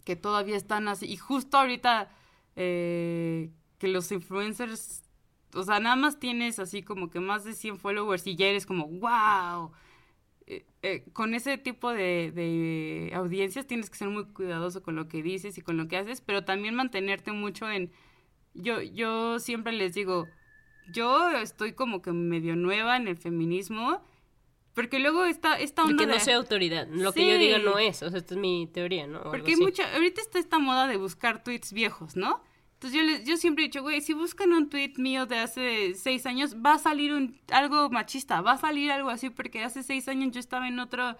que 0.04 0.16
todavía 0.16 0.56
están 0.56 0.88
así, 0.88 1.06
y 1.06 1.16
justo 1.16 1.58
ahorita 1.58 2.10
eh, 2.56 3.50
que 3.78 3.88
los 3.88 4.10
influencers, 4.10 5.02
o 5.54 5.62
sea, 5.62 5.80
nada 5.80 5.96
más 5.96 6.18
tienes 6.18 6.58
así 6.58 6.82
como 6.82 7.10
que 7.10 7.20
más 7.20 7.44
de 7.44 7.54
100 7.54 7.78
followers 7.78 8.26
y 8.26 8.34
ya 8.36 8.46
eres 8.46 8.66
como, 8.66 8.88
wow. 8.88 9.70
Eh, 10.50 10.64
eh, 10.82 11.04
con 11.12 11.34
ese 11.34 11.58
tipo 11.58 11.90
de, 11.92 12.32
de 12.32 13.12
audiencias 13.14 13.66
tienes 13.66 13.90
que 13.90 13.98
ser 13.98 14.08
muy 14.08 14.24
cuidadoso 14.24 14.82
con 14.82 14.96
lo 14.96 15.06
que 15.06 15.22
dices 15.22 15.58
y 15.58 15.60
con 15.60 15.76
lo 15.76 15.88
que 15.88 15.98
haces, 15.98 16.22
pero 16.22 16.42
también 16.44 16.74
mantenerte 16.74 17.32
mucho 17.32 17.70
en... 17.70 17.90
Yo, 18.54 18.80
yo 18.80 19.38
siempre 19.40 19.72
les 19.74 19.92
digo, 19.92 20.26
yo 20.90 21.30
estoy 21.32 21.74
como 21.74 22.00
que 22.00 22.12
medio 22.12 22.56
nueva 22.56 22.96
en 22.96 23.08
el 23.08 23.16
feminismo, 23.18 24.02
porque 24.72 25.00
luego 25.00 25.26
esta, 25.26 25.58
esta 25.60 25.84
onda 25.84 26.02
que 26.04 26.06
no 26.06 26.14
de- 26.14 26.20
sea 26.20 26.36
autoridad. 26.36 26.88
Lo 26.88 27.12
que 27.12 27.26
yo 27.28 27.36
diga 27.36 27.58
no 27.58 27.78
es. 27.78 28.02
O 28.02 28.08
sea, 28.08 28.18
esta 28.18 28.34
es 28.34 28.40
mi 28.40 28.66
teoría, 28.72 29.06
¿no? 29.06 29.18
O 29.20 29.30
Porque 29.30 29.50
hay 29.52 29.56
mucha, 29.58 29.92
ahorita 29.94 30.20
está 30.22 30.38
esta 30.38 30.58
moda 30.58 30.86
de 30.86 30.96
buscar 30.96 31.44
tweets 31.44 31.72
viejos, 31.74 32.16
¿no? 32.16 32.42
Entonces 32.78 32.96
yo, 33.00 33.04
les, 33.04 33.24
yo 33.24 33.36
siempre 33.36 33.64
he 33.64 33.66
dicho, 33.68 33.82
güey, 33.82 34.00
si 34.00 34.12
buscan 34.14 34.52
un 34.52 34.68
tweet 34.70 34.92
mío 34.98 35.26
de 35.26 35.38
hace 35.40 35.94
seis 35.94 36.26
años, 36.26 36.54
va 36.64 36.74
a 36.74 36.78
salir 36.78 37.12
un, 37.12 37.36
algo 37.50 37.90
machista, 37.90 38.40
va 38.40 38.52
a 38.52 38.58
salir 38.58 38.92
algo 38.92 39.10
así, 39.10 39.30
porque 39.30 39.64
hace 39.64 39.82
seis 39.82 40.06
años 40.06 40.30
yo 40.32 40.38
estaba 40.38 40.68
en 40.68 40.78
otro, 40.78 41.16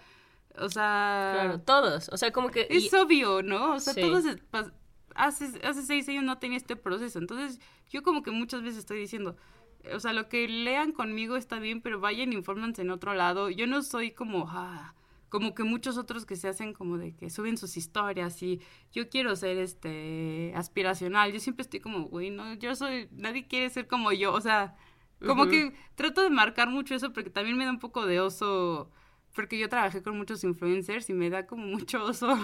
o 0.57 0.69
sea... 0.69 1.31
Claro, 1.33 1.59
todos. 1.59 2.07
O 2.13 2.17
sea, 2.17 2.31
como 2.31 2.49
que... 2.49 2.65
Es 2.69 2.91
y- 2.91 2.95
obvio, 2.95 3.43
¿no? 3.43 3.73
O 3.73 3.79
sea, 3.81 3.93
Sí. 3.93 3.99
todos 3.99 4.23
hace, 5.15 5.59
hace 5.65 5.81
seis 5.83 6.07
años 6.07 6.23
no 6.23 6.37
tenía 6.37 6.55
este 6.57 6.77
proceso. 6.77 7.19
Entonces, 7.19 7.59
yo 7.89 8.03
como 8.03 8.23
que 8.23 8.31
muchas 8.31 8.61
veces 8.61 8.79
estoy 8.79 8.99
diciendo, 8.99 9.35
o 9.93 9.99
sea, 9.99 10.13
lo 10.13 10.29
que 10.29 10.47
lean 10.47 10.93
conmigo 10.93 11.35
está 11.35 11.59
bien, 11.59 11.81
pero 11.81 11.99
vayan, 11.99 12.31
infórmense 12.31 12.83
en 12.83 12.91
otro 12.91 13.13
lado. 13.13 13.49
Yo 13.49 13.67
no 13.67 13.81
soy 13.81 14.11
como, 14.11 14.47
ah, 14.49 14.93
como 15.29 15.53
que 15.53 15.63
muchos 15.63 15.97
otros 15.97 16.25
que 16.25 16.35
se 16.35 16.47
hacen 16.47 16.73
como 16.73 16.97
de 16.97 17.15
que 17.15 17.29
suben 17.29 17.57
sus 17.57 17.77
historias 17.77 18.41
y 18.43 18.61
yo 18.91 19.09
quiero 19.09 19.35
ser 19.35 19.57
este 19.57 20.51
aspiracional. 20.55 21.31
Yo 21.31 21.39
siempre 21.39 21.63
estoy 21.63 21.79
como, 21.79 22.05
güey, 22.05 22.31
no, 22.31 22.53
yo 22.55 22.75
soy, 22.75 23.07
nadie 23.11 23.47
quiere 23.47 23.69
ser 23.69 23.87
como 23.87 24.11
yo. 24.11 24.33
O 24.33 24.41
sea, 24.41 24.75
como 25.25 25.47
que 25.47 25.73
trato 25.95 26.21
de 26.21 26.29
marcar 26.29 26.69
mucho 26.69 26.95
eso 26.95 27.13
porque 27.13 27.29
también 27.29 27.57
me 27.57 27.65
da 27.65 27.71
un 27.71 27.79
poco 27.79 28.05
de 28.05 28.19
oso. 28.19 28.91
Porque 29.35 29.59
yo 29.59 29.69
trabajé 29.69 30.01
con 30.01 30.17
muchos 30.17 30.43
influencers 30.43 31.09
y 31.09 31.13
me 31.13 31.29
da 31.29 31.45
como 31.45 31.65
mucho 31.67 32.03
oso 32.03 32.35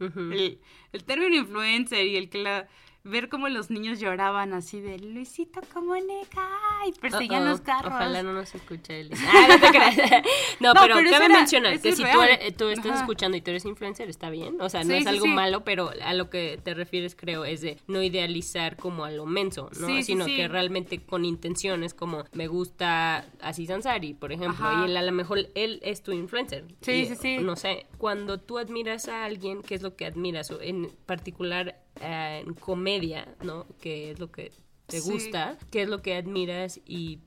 el, 0.00 0.60
el 0.92 1.04
término 1.04 1.36
influencer 1.36 2.06
y 2.06 2.16
el 2.16 2.28
que 2.28 2.42
la, 2.42 2.68
ver 3.04 3.28
cómo 3.28 3.48
los 3.48 3.70
niños 3.70 3.98
lloraban 4.00 4.52
así 4.52 4.80
de 4.80 4.98
Luisito 4.98 5.60
Comunica 5.72 6.48
y 6.86 6.92
perseguían 6.92 7.44
los 7.44 7.60
carros. 7.60 7.92
Ojalá 7.92 8.22
no 8.22 8.32
nos 8.32 8.54
escuche 8.54 9.00
él. 9.00 9.10
Ah, 9.26 9.46
no 9.48 9.60
te 9.60 9.68
creas. 9.70 9.96
No, 10.60 10.74
No, 10.74 10.80
pero, 10.80 10.94
cabe 10.96 11.16
era- 11.16 11.28
mencionar 11.28 11.80
que 11.80 11.92
si 11.96 12.02
tú, 12.04 12.20
eres- 12.22 12.56
tú 12.56 12.68
estás 12.68 12.92
Ajá. 12.92 13.00
escuchando 13.00 13.36
y 13.36 13.40
tú 13.40 13.50
eres 13.50 13.64
influencer, 13.64 14.08
está 14.08 14.30
bien. 14.30 14.60
O 14.60 14.68
sea, 14.68 14.84
no 14.84 14.90
Sí, 14.90 14.98
es 14.98 15.06
algo 15.06 15.24
sí. 15.24 15.30
malo, 15.30 15.64
pero 15.64 15.90
a 16.04 16.14
lo 16.14 16.30
que 16.30 16.60
te 16.62 16.74
refieres, 16.74 17.16
creo, 17.16 17.44
es 17.44 17.60
de 17.60 17.78
no 17.88 18.02
idealizar 18.02 18.76
como 18.76 19.04
a 19.04 19.10
lo 19.10 19.26
menso, 19.26 19.68
¿no? 19.80 20.02
Sino 20.02 20.26
que 20.26 20.46
realmente 20.48 20.98
con 21.04 21.24
intenciones 21.24 21.94
como 21.94 22.24
me 22.32 22.46
gusta 22.46 23.26
Aziz 23.40 23.70
Ansari, 23.70 24.14
por 24.14 24.32
ejemplo, 24.32 24.64
Ajá. 24.66 24.82
y 24.82 24.90
él 24.90 24.96
a 24.96 25.02
lo 25.02 25.12
mejor 25.12 25.48
él 25.54 25.80
es 25.82 26.02
tu 26.02 26.12
influencer. 26.12 26.64
Sí, 26.82 26.92
Y, 26.92 27.06
sí, 27.06 27.16
sí. 27.16 27.38
No 27.38 27.56
sé, 27.56 27.86
cuando 27.98 28.38
tú 28.38 28.58
admiras 28.58 29.08
a 29.08 29.24
alguien, 29.24 29.62
¿qué 29.62 29.74
es 29.74 29.82
lo 29.82 29.96
que 29.96 30.06
admiras? 30.06 30.50
O 30.52 30.60
en 30.60 30.88
particular 31.06 31.81
eh, 32.00 32.42
en 32.46 32.54
comedia, 32.54 33.34
¿no? 33.42 33.66
¿Qué 33.80 34.10
es 34.10 34.18
lo 34.18 34.30
que 34.30 34.52
te 34.86 35.00
Sí. 35.00 35.10
gusta? 35.10 35.58
¿Qué 35.70 35.82
es 35.82 35.88
lo 35.88 36.02
que 36.02 36.16
admiras 36.16 36.80
y 36.86 37.18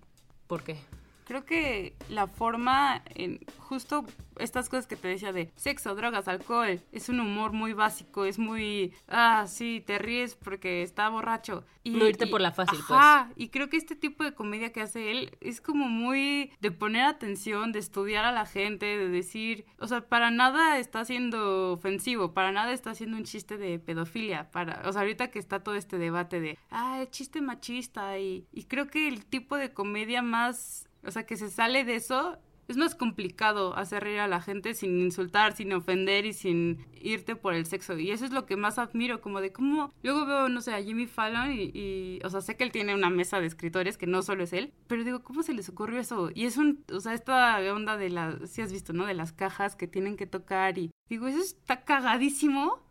por 0.47 0.63
qué? 0.63 0.77
Creo 1.25 1.43
que 1.45 1.95
la 2.09 2.27
forma, 2.27 3.01
en 3.15 3.39
justo 3.57 4.05
estas 4.37 4.69
cosas 4.69 4.85
que 4.85 4.95
te 4.95 5.07
decía 5.07 5.31
de 5.33 5.51
sexo, 5.55 5.95
drogas, 5.95 6.27
alcohol, 6.27 6.79
es 6.91 7.09
un 7.09 7.19
humor 7.19 7.51
muy 7.51 7.73
básico, 7.73 8.25
es 8.25 8.37
muy, 8.37 8.93
ah, 9.07 9.45
sí, 9.47 9.83
te 9.85 9.97
ríes 9.97 10.35
porque 10.35 10.83
está 10.83 11.09
borracho. 11.09 11.63
Y, 11.83 11.91
No 11.91 12.07
irte 12.07 12.25
y- 12.25 12.29
por 12.29 12.41
la 12.41 12.51
fácil, 12.51 12.79
pues. 12.87 12.99
ajá, 12.99 13.31
y 13.35 13.49
creo 13.49 13.69
que 13.69 13.77
este 13.77 13.95
tipo 13.95 14.23
de 14.23 14.33
comedia 14.33 14.71
que 14.71 14.81
hace 14.81 15.11
él 15.11 15.37
es 15.41 15.61
como 15.61 15.87
muy 15.87 16.51
de 16.59 16.71
poner 16.71 17.03
atención, 17.05 17.71
de 17.71 17.79
estudiar 17.79 18.25
a 18.25 18.31
la 18.31 18.45
gente, 18.45 18.85
de 18.85 19.07
decir, 19.09 19.65
o 19.79 19.87
sea, 19.87 20.01
para 20.07 20.31
nada 20.31 20.77
está 20.79 21.05
siendo 21.05 21.73
ofensivo, 21.73 22.33
para 22.33 22.51
nada 22.51 22.71
está 22.73 22.91
haciendo 22.91 23.17
un 23.17 23.23
chiste 23.23 23.57
de 23.57 23.79
pedofilia, 23.79 24.51
para, 24.51 24.81
o 24.87 24.91
sea, 24.91 25.01
ahorita 25.01 25.31
que 25.31 25.39
está 25.39 25.63
todo 25.63 25.75
este 25.75 25.97
debate 25.97 26.39
de, 26.39 26.57
ah, 26.71 27.01
es 27.01 27.09
chiste 27.11 27.41
machista 27.41 28.17
y, 28.19 28.45
y 28.51 28.63
creo 28.65 28.87
que 28.87 29.07
el 29.07 29.25
tipo 29.25 29.55
de 29.55 29.71
comedia 29.73 30.21
más, 30.21 30.89
o 31.05 31.11
sea, 31.11 31.25
que 31.25 31.37
se 31.37 31.49
sale 31.49 31.83
de 31.83 31.95
eso 31.95 32.39
es 32.67 32.77
más 32.77 32.95
complicado 32.95 33.75
hacer 33.75 34.03
reír 34.03 34.19
a 34.19 34.27
la 34.27 34.41
gente 34.41 34.73
sin 34.73 34.99
insultar, 34.99 35.55
sin 35.55 35.71
ofender 35.73 36.25
y 36.25 36.33
sin 36.33 36.85
irte 36.99 37.35
por 37.35 37.53
el 37.53 37.65
sexo. 37.65 37.97
Y 37.97 38.11
eso 38.11 38.25
es 38.25 38.31
lo 38.31 38.45
que 38.45 38.55
más 38.55 38.79
admiro, 38.79 39.21
como 39.21 39.41
de 39.41 39.51
cómo 39.51 39.93
luego 40.01 40.25
veo, 40.25 40.49
no 40.49 40.61
sé, 40.61 40.73
a 40.73 40.81
Jimmy 40.81 41.05
Fallon 41.05 41.51
y, 41.51 41.71
y, 41.73 42.19
o 42.23 42.29
sea, 42.29 42.41
sé 42.41 42.57
que 42.57 42.63
él 42.63 42.71
tiene 42.71 42.95
una 42.95 43.09
mesa 43.09 43.39
de 43.39 43.47
escritores, 43.47 43.97
que 43.97 44.07
no 44.07 44.21
solo 44.21 44.43
es 44.43 44.53
él, 44.53 44.73
pero 44.87 45.03
digo, 45.03 45.23
¿cómo 45.23 45.43
se 45.43 45.53
les 45.53 45.69
ocurrió 45.69 45.99
eso? 45.99 46.31
Y 46.33 46.45
es 46.45 46.57
un, 46.57 46.83
o 46.91 46.99
sea, 46.99 47.13
esta 47.13 47.57
onda 47.71 47.97
de 47.97 48.09
las, 48.09 48.49
si 48.49 48.61
has 48.61 48.71
visto, 48.71 48.93
¿no? 48.93 49.05
De 49.05 49.13
las 49.13 49.31
cajas 49.31 49.75
que 49.75 49.87
tienen 49.87 50.17
que 50.17 50.25
tocar 50.25 50.77
y 50.77 50.91
digo, 51.09 51.27
eso 51.27 51.39
está 51.39 51.83
cagadísimo. 51.83 52.83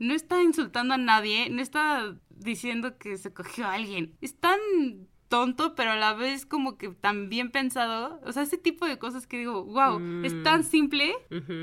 No 0.00 0.12
está 0.12 0.42
insultando 0.42 0.94
a 0.94 0.98
nadie, 0.98 1.48
no 1.48 1.62
está 1.62 2.16
diciendo 2.30 2.98
que 2.98 3.16
se 3.16 3.32
cogió 3.32 3.64
a 3.66 3.74
alguien. 3.74 4.16
Es 4.20 4.36
tan 4.36 4.58
tonto, 5.32 5.74
pero 5.74 5.92
a 5.92 5.96
la 5.96 6.12
vez 6.12 6.44
como 6.44 6.76
que 6.76 6.90
tan 6.90 7.30
bien 7.30 7.50
pensado. 7.50 8.20
O 8.24 8.32
sea, 8.32 8.42
ese 8.42 8.58
tipo 8.58 8.84
de 8.86 8.98
cosas 8.98 9.26
que 9.26 9.38
digo, 9.38 9.64
wow, 9.64 9.98
es 10.24 10.42
tan 10.42 10.62
simple. 10.62 11.14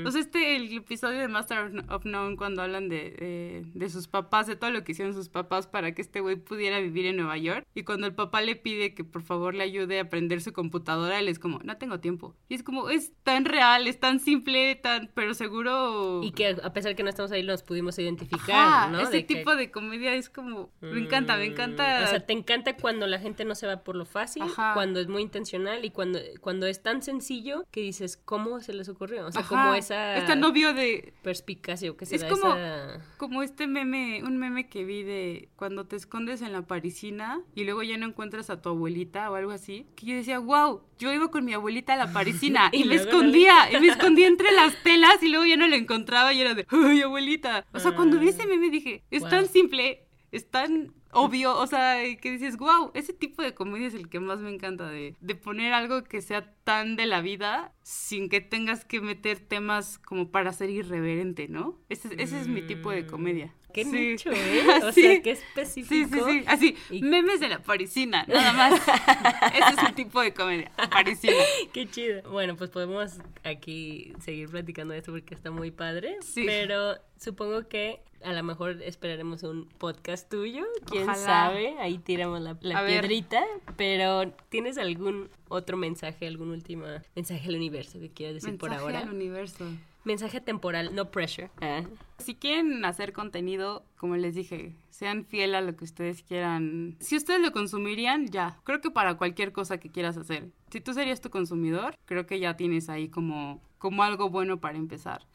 O 0.04 0.10
sea, 0.10 0.20
este, 0.20 0.56
el 0.56 0.72
episodio 0.76 1.20
de 1.20 1.28
Master 1.28 1.70
of 1.88 2.04
None 2.04 2.36
cuando 2.36 2.62
hablan 2.62 2.88
de, 2.88 3.10
de, 3.10 3.62
de 3.72 3.88
sus 3.88 4.08
papás, 4.08 4.48
de 4.48 4.56
todo 4.56 4.70
lo 4.70 4.82
que 4.82 4.90
hicieron 4.90 5.14
sus 5.14 5.28
papás 5.28 5.68
para 5.68 5.94
que 5.94 6.02
este 6.02 6.20
güey 6.20 6.34
pudiera 6.34 6.80
vivir 6.80 7.06
en 7.06 7.16
Nueva 7.16 7.38
York. 7.38 7.64
Y 7.72 7.84
cuando 7.84 8.08
el 8.08 8.14
papá 8.14 8.40
le 8.40 8.56
pide 8.56 8.92
que 8.94 9.04
por 9.04 9.22
favor 9.22 9.54
le 9.54 9.62
ayude 9.62 10.00
a 10.00 10.02
aprender 10.02 10.40
su 10.40 10.52
computadora, 10.52 11.20
él 11.20 11.28
es 11.28 11.38
como, 11.38 11.60
no 11.62 11.76
tengo 11.76 12.00
tiempo. 12.00 12.34
Y 12.48 12.54
es 12.56 12.64
como, 12.64 12.90
es 12.90 13.12
tan 13.22 13.44
real, 13.44 13.86
es 13.86 14.00
tan 14.00 14.18
simple, 14.18 14.74
tan, 14.74 15.12
pero 15.14 15.32
seguro... 15.34 16.22
Y 16.24 16.32
que 16.32 16.56
a 16.62 16.72
pesar 16.72 16.96
que 16.96 17.04
no 17.04 17.08
estamos 17.08 17.30
ahí, 17.30 17.44
nos 17.44 17.62
pudimos 17.62 17.96
identificar, 18.00 18.50
Ajá, 18.50 18.88
¿no? 18.90 18.98
ese 19.00 19.12
De 19.12 19.26
que- 19.26 19.36
tipo 19.36 19.54
de 19.54 19.70
comedia 19.70 20.14
es 20.14 20.28
como, 20.28 20.72
me 20.80 20.98
encanta, 20.98 21.36
me 21.36 21.44
encanta. 21.46 22.02
O 22.02 22.06
sea, 22.08 22.26
te 22.26 22.32
encanta 22.32 22.76
cuando 22.76 23.06
la 23.06 23.18
gente 23.20 23.44
no 23.44 23.54
se 23.60 23.66
va 23.66 23.84
por 23.84 23.94
lo 23.96 24.04
fácil, 24.04 24.42
Ajá. 24.42 24.72
cuando 24.74 24.98
es 25.00 25.06
muy 25.08 25.22
intencional 25.22 25.84
y 25.84 25.90
cuando, 25.90 26.18
cuando 26.40 26.66
es 26.66 26.82
tan 26.82 27.02
sencillo 27.02 27.64
que 27.70 27.80
dices, 27.82 28.16
¿cómo 28.16 28.60
se 28.60 28.72
les 28.72 28.88
ocurrió? 28.88 29.26
O 29.26 29.32
sea, 29.32 29.42
Ajá, 29.42 29.48
como 29.48 29.74
esa 29.74 30.16
Este 30.16 30.34
novio 30.36 30.74
de... 30.74 31.12
perspicacia 31.22 31.90
o 31.90 31.96
que 31.96 32.06
se 32.06 32.16
Es 32.16 32.22
da 32.22 32.28
como, 32.28 32.54
esa... 32.56 33.00
como 33.18 33.42
este 33.42 33.66
meme, 33.66 34.22
un 34.24 34.38
meme 34.38 34.68
que 34.68 34.84
vi 34.84 35.02
de 35.02 35.48
cuando 35.56 35.86
te 35.86 35.96
escondes 35.96 36.42
en 36.42 36.52
la 36.52 36.62
parisina 36.62 37.40
y 37.54 37.64
luego 37.64 37.82
ya 37.82 37.96
no 37.96 38.06
encuentras 38.06 38.50
a 38.50 38.60
tu 38.60 38.70
abuelita 38.70 39.30
o 39.30 39.34
algo 39.36 39.52
así. 39.52 39.86
Que 39.96 40.06
yo 40.06 40.14
decía, 40.16 40.38
wow, 40.38 40.82
yo 40.98 41.12
iba 41.12 41.30
con 41.30 41.44
mi 41.44 41.52
abuelita 41.52 41.92
a 41.94 41.96
la 41.96 42.12
parisina 42.12 42.70
y, 42.72 42.82
Y 42.82 42.84
me 42.84 42.96
no 42.96 43.02
escondía, 43.02 43.70
y 43.72 43.80
me 43.80 43.88
escondía 43.88 44.26
entre 44.26 44.50
las 44.56 44.74
telas 44.82 45.22
y 45.22 45.28
luego 45.28 45.44
ya 45.46 45.56
no 45.56 45.66
la 45.68 45.76
encontraba 45.76 46.32
y 46.32 46.40
era 46.40 46.54
de, 46.54 46.66
ay, 46.70 47.02
abuelita. 47.02 47.66
O 47.72 47.78
sea, 47.80 47.92
cuando 47.94 48.18
vi 48.18 48.28
ese 48.30 48.46
meme 48.46 48.70
dije, 48.70 49.02
es 49.10 49.20
Wow. 49.22 49.30
tan 49.30 49.46
simple, 49.48 50.06
es 50.32 50.48
tan 50.50 50.94
obvio, 51.12 51.56
o 51.56 51.66
sea, 51.66 51.96
que 52.20 52.30
dices, 52.30 52.56
wow, 52.56 52.90
ese 52.94 53.12
tipo 53.12 53.42
de 53.42 53.54
comedia 53.54 53.88
es 53.88 53.94
el 53.94 54.08
que 54.08 54.20
más 54.20 54.40
me 54.40 54.52
encanta, 54.52 54.88
de, 54.88 55.16
de 55.20 55.34
poner 55.34 55.72
algo 55.72 56.04
que 56.04 56.22
sea 56.22 56.54
tan 56.64 56.96
de 56.96 57.06
la 57.06 57.20
vida 57.20 57.72
sin 57.82 58.28
que 58.28 58.40
tengas 58.40 58.84
que 58.84 59.00
meter 59.00 59.40
temas 59.40 59.98
como 59.98 60.30
para 60.30 60.52
ser 60.52 60.70
irreverente, 60.70 61.48
¿no? 61.48 61.78
Ese, 61.88 62.08
ese 62.22 62.40
es 62.40 62.48
mi 62.48 62.62
tipo 62.62 62.90
de 62.90 63.06
comedia. 63.06 63.54
Qué 63.72 63.84
Sí. 63.84 63.90
nicho, 63.90 64.30
¿eh? 64.32 64.62
O 64.84 64.92
Sí. 64.92 65.02
sea, 65.02 65.22
qué 65.22 65.36
Sí, 65.36 65.42
específico. 65.48 66.26
sí, 66.28 66.38
sí, 66.40 66.44
así, 66.46 66.76
Y- 66.90 67.02
memes 67.02 67.40
de 67.40 67.48
la 67.48 67.58
parisina, 67.60 68.24
nada 68.28 68.52
más. 68.52 68.72
ese 69.54 69.70
es 69.82 69.88
el 69.88 69.94
tipo 69.94 70.20
de 70.20 70.32
comedia, 70.34 70.70
parisina. 70.90 71.34
Qué 71.72 71.88
chido. 71.88 72.22
Bueno, 72.30 72.56
pues 72.56 72.70
podemos 72.70 73.18
aquí 73.44 74.12
seguir 74.20 74.48
platicando 74.48 74.92
de 74.92 74.98
esto 75.00 75.12
porque 75.12 75.34
está 75.34 75.50
muy 75.50 75.70
padre. 75.70 76.16
Sí. 76.22 76.44
Pero 76.46 76.96
supongo 77.18 77.68
que 77.68 78.00
a 78.22 78.32
lo 78.32 78.42
mejor 78.42 78.82
esperaremos 78.82 79.42
un 79.44 79.66
podcast 79.78 80.28
tuyo. 80.30 80.64
Quién 80.90 81.04
Ojalá. 81.04 81.16
sabe. 81.24 81.74
Ahí 81.80 81.98
tiramos 81.98 82.40
la, 82.42 82.56
la 82.60 82.78
A 82.78 82.82
ver. 82.82 83.00
piedrita. 83.00 83.42
Pero 83.76 84.30
¿tienes 84.50 84.76
algún 84.78 85.30
otro 85.48 85.76
mensaje, 85.76 86.26
algún 86.26 86.50
último 86.50 86.84
mensaje 87.14 87.48
al 87.48 87.56
universo 87.56 87.98
que 87.98 88.10
quieras 88.10 88.34
decir 88.34 88.58
por 88.58 88.70
Mensaje 88.70 88.84
ahora? 88.96 89.00
al 89.08 89.14
universo. 89.14 89.64
Mensaje 90.04 90.40
temporal, 90.40 90.94
no 90.94 91.10
pressure. 91.10 91.50
Ah. 91.60 91.82
Si 92.18 92.34
quieren 92.34 92.84
hacer 92.84 93.12
contenido, 93.12 93.84
como 93.96 94.16
les 94.16 94.34
dije, 94.34 94.74
sean 94.88 95.24
fiel 95.24 95.54
a 95.54 95.60
lo 95.60 95.76
que 95.76 95.84
ustedes 95.84 96.22
quieran. 96.22 96.96
Si 97.00 97.16
ustedes 97.16 97.40
lo 97.40 97.52
consumirían, 97.52 98.26
ya. 98.28 98.58
Creo 98.64 98.80
que 98.80 98.90
para 98.90 99.16
cualquier 99.16 99.52
cosa 99.52 99.78
que 99.78 99.90
quieras 99.90 100.16
hacer. 100.16 100.50
Si 100.70 100.80
tú 100.80 100.94
serías 100.94 101.20
tu 101.20 101.30
consumidor, 101.30 101.96
creo 102.06 102.26
que 102.26 102.40
ya 102.40 102.56
tienes 102.56 102.88
ahí 102.88 103.08
como, 103.08 103.62
como 103.78 104.02
algo 104.02 104.30
bueno 104.30 104.60
para 104.60 104.78
empezar. 104.78 105.26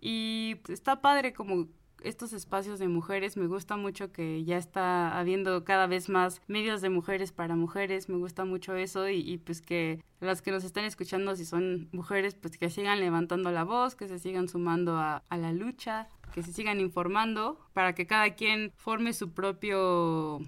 Y 0.00 0.56
está 0.68 1.00
padre 1.00 1.32
como 1.32 1.68
estos 2.02 2.32
espacios 2.32 2.78
de 2.78 2.88
mujeres. 2.88 3.36
Me 3.36 3.46
gusta 3.46 3.76
mucho 3.76 4.12
que 4.12 4.44
ya 4.44 4.56
está 4.56 5.18
habiendo 5.18 5.64
cada 5.64 5.86
vez 5.86 6.08
más 6.08 6.42
medios 6.48 6.80
de 6.80 6.90
mujeres 6.90 7.32
para 7.32 7.56
mujeres. 7.56 8.08
Me 8.08 8.16
gusta 8.16 8.44
mucho 8.44 8.74
eso 8.74 9.08
y, 9.08 9.16
y 9.20 9.38
pues 9.38 9.60
que 9.62 10.02
las 10.20 10.42
que 10.42 10.50
nos 10.50 10.64
están 10.64 10.84
escuchando, 10.84 11.34
si 11.36 11.44
son 11.44 11.88
mujeres, 11.92 12.34
pues 12.34 12.58
que 12.58 12.70
sigan 12.70 13.00
levantando 13.00 13.50
la 13.50 13.64
voz, 13.64 13.94
que 13.94 14.08
se 14.08 14.18
sigan 14.18 14.48
sumando 14.48 14.96
a, 14.96 15.22
a 15.28 15.36
la 15.36 15.52
lucha, 15.52 16.08
que 16.32 16.42
se 16.42 16.52
sigan 16.52 16.80
informando 16.80 17.58
para 17.72 17.94
que 17.94 18.06
cada 18.06 18.34
quien 18.34 18.72
forme 18.76 19.12
su 19.12 19.32
propio 19.32 20.40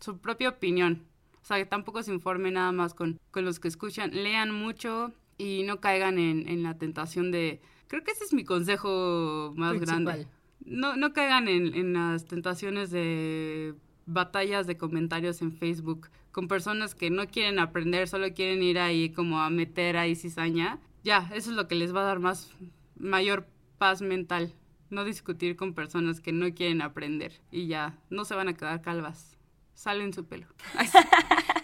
su 0.00 0.18
propia 0.18 0.48
opinión. 0.48 1.06
O 1.42 1.44
sea, 1.44 1.58
que 1.58 1.66
tampoco 1.66 2.02
se 2.02 2.12
informe 2.12 2.50
nada 2.50 2.72
más 2.72 2.94
con, 2.94 3.18
con 3.30 3.44
los 3.44 3.58
que 3.60 3.68
escuchan. 3.68 4.10
Lean 4.12 4.52
mucho 4.52 5.12
y 5.38 5.64
no 5.64 5.80
caigan 5.80 6.18
en, 6.18 6.48
en 6.48 6.62
la 6.62 6.78
tentación 6.78 7.32
de... 7.32 7.60
Creo 7.88 8.04
que 8.04 8.12
ese 8.12 8.24
es 8.24 8.32
mi 8.32 8.44
consejo 8.44 9.52
más 9.56 9.72
Principal. 9.76 10.04
grande. 10.04 10.28
No, 10.64 10.96
no 10.96 11.12
caigan 11.12 11.48
en, 11.48 11.74
en 11.74 11.92
las 11.92 12.26
tentaciones 12.26 12.90
de 12.90 13.74
batallas 14.06 14.66
de 14.66 14.76
comentarios 14.76 15.42
en 15.42 15.52
Facebook 15.52 16.08
con 16.32 16.48
personas 16.48 16.94
que 16.94 17.10
no 17.10 17.26
quieren 17.26 17.58
aprender, 17.58 18.08
solo 18.08 18.32
quieren 18.32 18.62
ir 18.62 18.78
ahí 18.78 19.10
como 19.10 19.40
a 19.40 19.50
meter 19.50 19.96
ahí 19.96 20.16
cizaña. 20.16 20.78
Ya, 21.04 21.30
eso 21.34 21.50
es 21.50 21.56
lo 21.56 21.68
que 21.68 21.74
les 21.74 21.94
va 21.94 22.00
a 22.00 22.04
dar 22.04 22.18
más, 22.18 22.50
mayor 22.96 23.46
paz 23.78 24.02
mental. 24.02 24.54
No 24.90 25.04
discutir 25.04 25.56
con 25.56 25.74
personas 25.74 26.20
que 26.20 26.32
no 26.32 26.52
quieren 26.54 26.82
aprender 26.82 27.40
y 27.50 27.66
ya, 27.66 27.98
no 28.10 28.24
se 28.24 28.34
van 28.34 28.48
a 28.48 28.54
quedar 28.54 28.82
calvas. 28.82 29.38
Salen 29.74 30.12
su 30.12 30.26
pelo. 30.26 30.46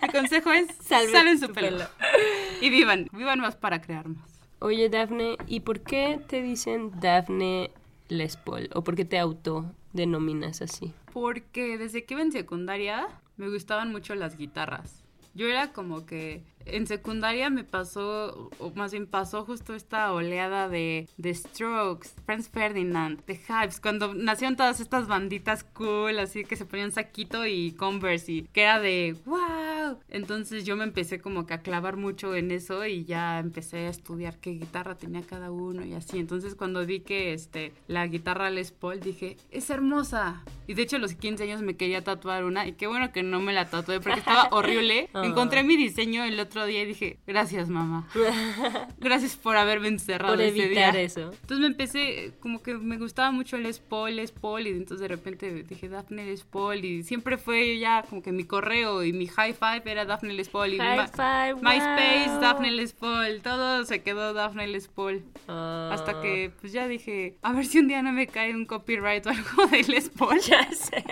Mi 0.02 0.08
consejo 0.08 0.50
es 0.50 0.66
salen 0.80 1.38
su 1.38 1.46
su 1.46 1.52
pelo. 1.52 1.78
pelo. 1.78 1.84
Y 2.60 2.70
vivan, 2.70 3.08
vivan 3.12 3.38
más 3.38 3.54
para 3.54 3.80
crear 3.80 4.08
más. 4.08 4.40
Oye, 4.60 4.88
Dafne, 4.88 5.36
¿y 5.46 5.60
por 5.60 5.80
qué 5.80 6.18
te 6.26 6.42
dicen 6.42 6.90
Dafne 7.00 7.70
Les 8.08 8.36
Paul? 8.36 8.70
¿O 8.74 8.82
por 8.82 8.96
qué 8.96 9.04
te 9.04 9.18
autodenominas 9.18 10.62
así? 10.62 10.92
Porque 11.12 11.78
desde 11.78 12.04
que 12.04 12.14
iba 12.14 12.22
en 12.22 12.32
secundaria 12.32 13.06
me 13.36 13.48
gustaban 13.48 13.92
mucho 13.92 14.14
las 14.14 14.36
guitarras. 14.36 15.04
Yo 15.34 15.46
era 15.46 15.72
como 15.72 16.06
que 16.06 16.42
en 16.66 16.86
secundaria 16.86 17.50
me 17.50 17.64
pasó, 17.64 18.50
o 18.58 18.70
más 18.74 18.92
bien 18.92 19.06
pasó 19.06 19.44
justo 19.44 19.74
esta 19.74 20.12
oleada 20.12 20.68
de, 20.68 21.08
de 21.16 21.34
Strokes, 21.34 22.10
Franz 22.24 22.48
Ferdinand, 22.48 23.22
The 23.24 23.40
Hives, 23.48 23.80
cuando 23.80 24.14
nacieron 24.14 24.56
todas 24.56 24.80
estas 24.80 25.08
banditas 25.08 25.64
cool, 25.64 26.18
así 26.18 26.44
que 26.44 26.56
se 26.56 26.66
ponían 26.66 26.92
saquito 26.92 27.46
y 27.46 27.72
Converse, 27.72 28.32
y 28.32 28.42
que 28.42 28.62
era 28.62 28.80
de 28.80 29.16
wow. 29.24 29.98
Entonces 30.08 30.64
yo 30.64 30.76
me 30.76 30.84
empecé 30.84 31.20
como 31.20 31.46
que 31.46 31.54
a 31.54 31.62
clavar 31.62 31.96
mucho 31.96 32.34
en 32.34 32.50
eso 32.50 32.84
y 32.84 33.04
ya 33.04 33.38
empecé 33.38 33.86
a 33.86 33.90
estudiar 33.90 34.38
qué 34.38 34.50
guitarra 34.50 34.96
tenía 34.96 35.22
cada 35.22 35.50
uno 35.50 35.84
y 35.84 35.94
así. 35.94 36.18
Entonces 36.18 36.54
cuando 36.54 36.84
vi 36.84 37.00
que 37.00 37.32
este, 37.32 37.72
la 37.86 38.06
guitarra 38.06 38.50
Les 38.50 38.72
Paul 38.72 39.00
dije, 39.00 39.36
es 39.50 39.70
hermosa. 39.70 40.42
Y 40.66 40.74
de 40.74 40.82
hecho 40.82 40.96
a 40.96 40.98
los 40.98 41.14
15 41.14 41.44
años 41.44 41.62
me 41.62 41.76
quería 41.76 42.04
tatuar 42.04 42.44
una 42.44 42.66
y 42.66 42.72
qué 42.72 42.86
bueno 42.86 43.12
que 43.12 43.22
no 43.22 43.40
me 43.40 43.52
la 43.52 43.70
tatué 43.70 44.00
porque 44.00 44.18
estaba 44.18 44.48
horrible. 44.52 45.08
Encontré 45.14 45.62
mi 45.62 45.76
diseño 45.76 46.24
el 46.24 46.38
otro 46.38 46.47
día 46.48 46.82
y 46.82 46.86
dije, 46.86 47.18
gracias 47.26 47.68
mamá. 47.68 48.08
Gracias 48.98 49.36
por 49.36 49.56
haberme 49.56 49.88
encerrado 49.88 50.34
Por 50.34 50.42
ese 50.42 50.64
evitar 50.64 50.92
día. 50.94 51.02
eso. 51.02 51.30
Entonces 51.32 51.58
me 51.60 51.66
empecé, 51.66 52.32
como 52.40 52.62
que 52.62 52.74
me 52.74 52.98
gustaba 52.98 53.30
mucho 53.30 53.56
Les 53.58 53.78
Paul, 53.78 54.16
Les 54.16 54.32
Paul, 54.32 54.66
y 54.66 54.70
entonces 54.70 55.00
de 55.00 55.08
repente 55.08 55.62
dije 55.62 55.88
Daphne 55.88 56.26
Les 56.26 56.42
Paul, 56.44 56.84
y 56.84 57.02
siempre 57.04 57.38
fue 57.38 57.78
ya 57.78 58.02
como 58.02 58.22
que 58.22 58.32
mi 58.32 58.44
correo 58.44 59.04
y 59.04 59.12
mi 59.12 59.26
high 59.28 59.54
five 59.54 59.82
era 59.84 60.04
Daphne 60.04 60.34
Les 60.34 60.48
Paul, 60.48 60.74
y 60.74 60.78
High 60.78 61.08
five, 61.08 61.54
MySpace, 61.62 62.30
wow. 62.30 62.40
Daphne 62.40 62.70
Les 62.72 62.92
Paul, 62.92 63.40
todo 63.42 63.84
se 63.84 64.02
quedó 64.02 64.32
Daphne 64.32 64.66
Les 64.66 64.88
Paul. 64.88 65.22
Ah, 65.46 65.90
Hasta 65.92 66.20
que 66.20 66.50
pues 66.60 66.72
ya 66.72 66.88
dije, 66.88 67.36
a 67.42 67.52
ver 67.52 67.66
si 67.66 67.78
un 67.78 67.88
día 67.88 68.02
no 68.02 68.12
me 68.12 68.26
cae 68.26 68.54
un 68.54 68.66
copyright 68.66 69.26
o 69.26 69.30
algo 69.30 69.66
de 69.70 69.82
Les 69.84 70.08
Paul. 70.10 70.38
Ya 70.48 70.70
sé. 70.72 71.04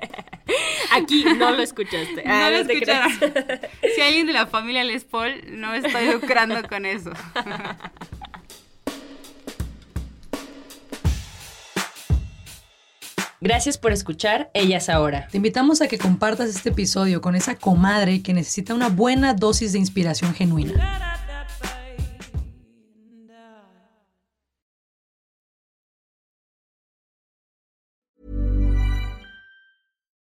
Aquí 0.92 1.24
no 1.24 1.50
lo 1.50 1.62
escuchaste. 1.62 2.22
No 2.24 2.32
Ah, 2.32 2.50
lo 2.50 2.64
creas. 2.66 3.12
escucharon. 3.22 3.60
Si 3.94 4.00
alguien 4.00 4.26
de 4.26 4.32
la 4.32 4.46
familia 4.46 4.84
Les 4.84 5.04
Paul, 5.04 5.42
no 5.48 5.74
estoy 5.74 6.06
lucrando 6.12 6.62
con 6.68 6.86
eso. 6.86 7.10
Gracias 13.40 13.76
por 13.78 13.92
escuchar 13.92 14.50
Ellas 14.54 14.88
Ahora. 14.88 15.28
Te 15.30 15.36
invitamos 15.36 15.82
a 15.82 15.88
que 15.88 15.98
compartas 15.98 16.48
este 16.48 16.70
episodio 16.70 17.20
con 17.20 17.34
esa 17.34 17.54
comadre 17.56 18.22
que 18.22 18.32
necesita 18.32 18.74
una 18.74 18.88
buena 18.88 19.34
dosis 19.34 19.72
de 19.72 19.78
inspiración 19.78 20.34
genuina. 20.34 21.18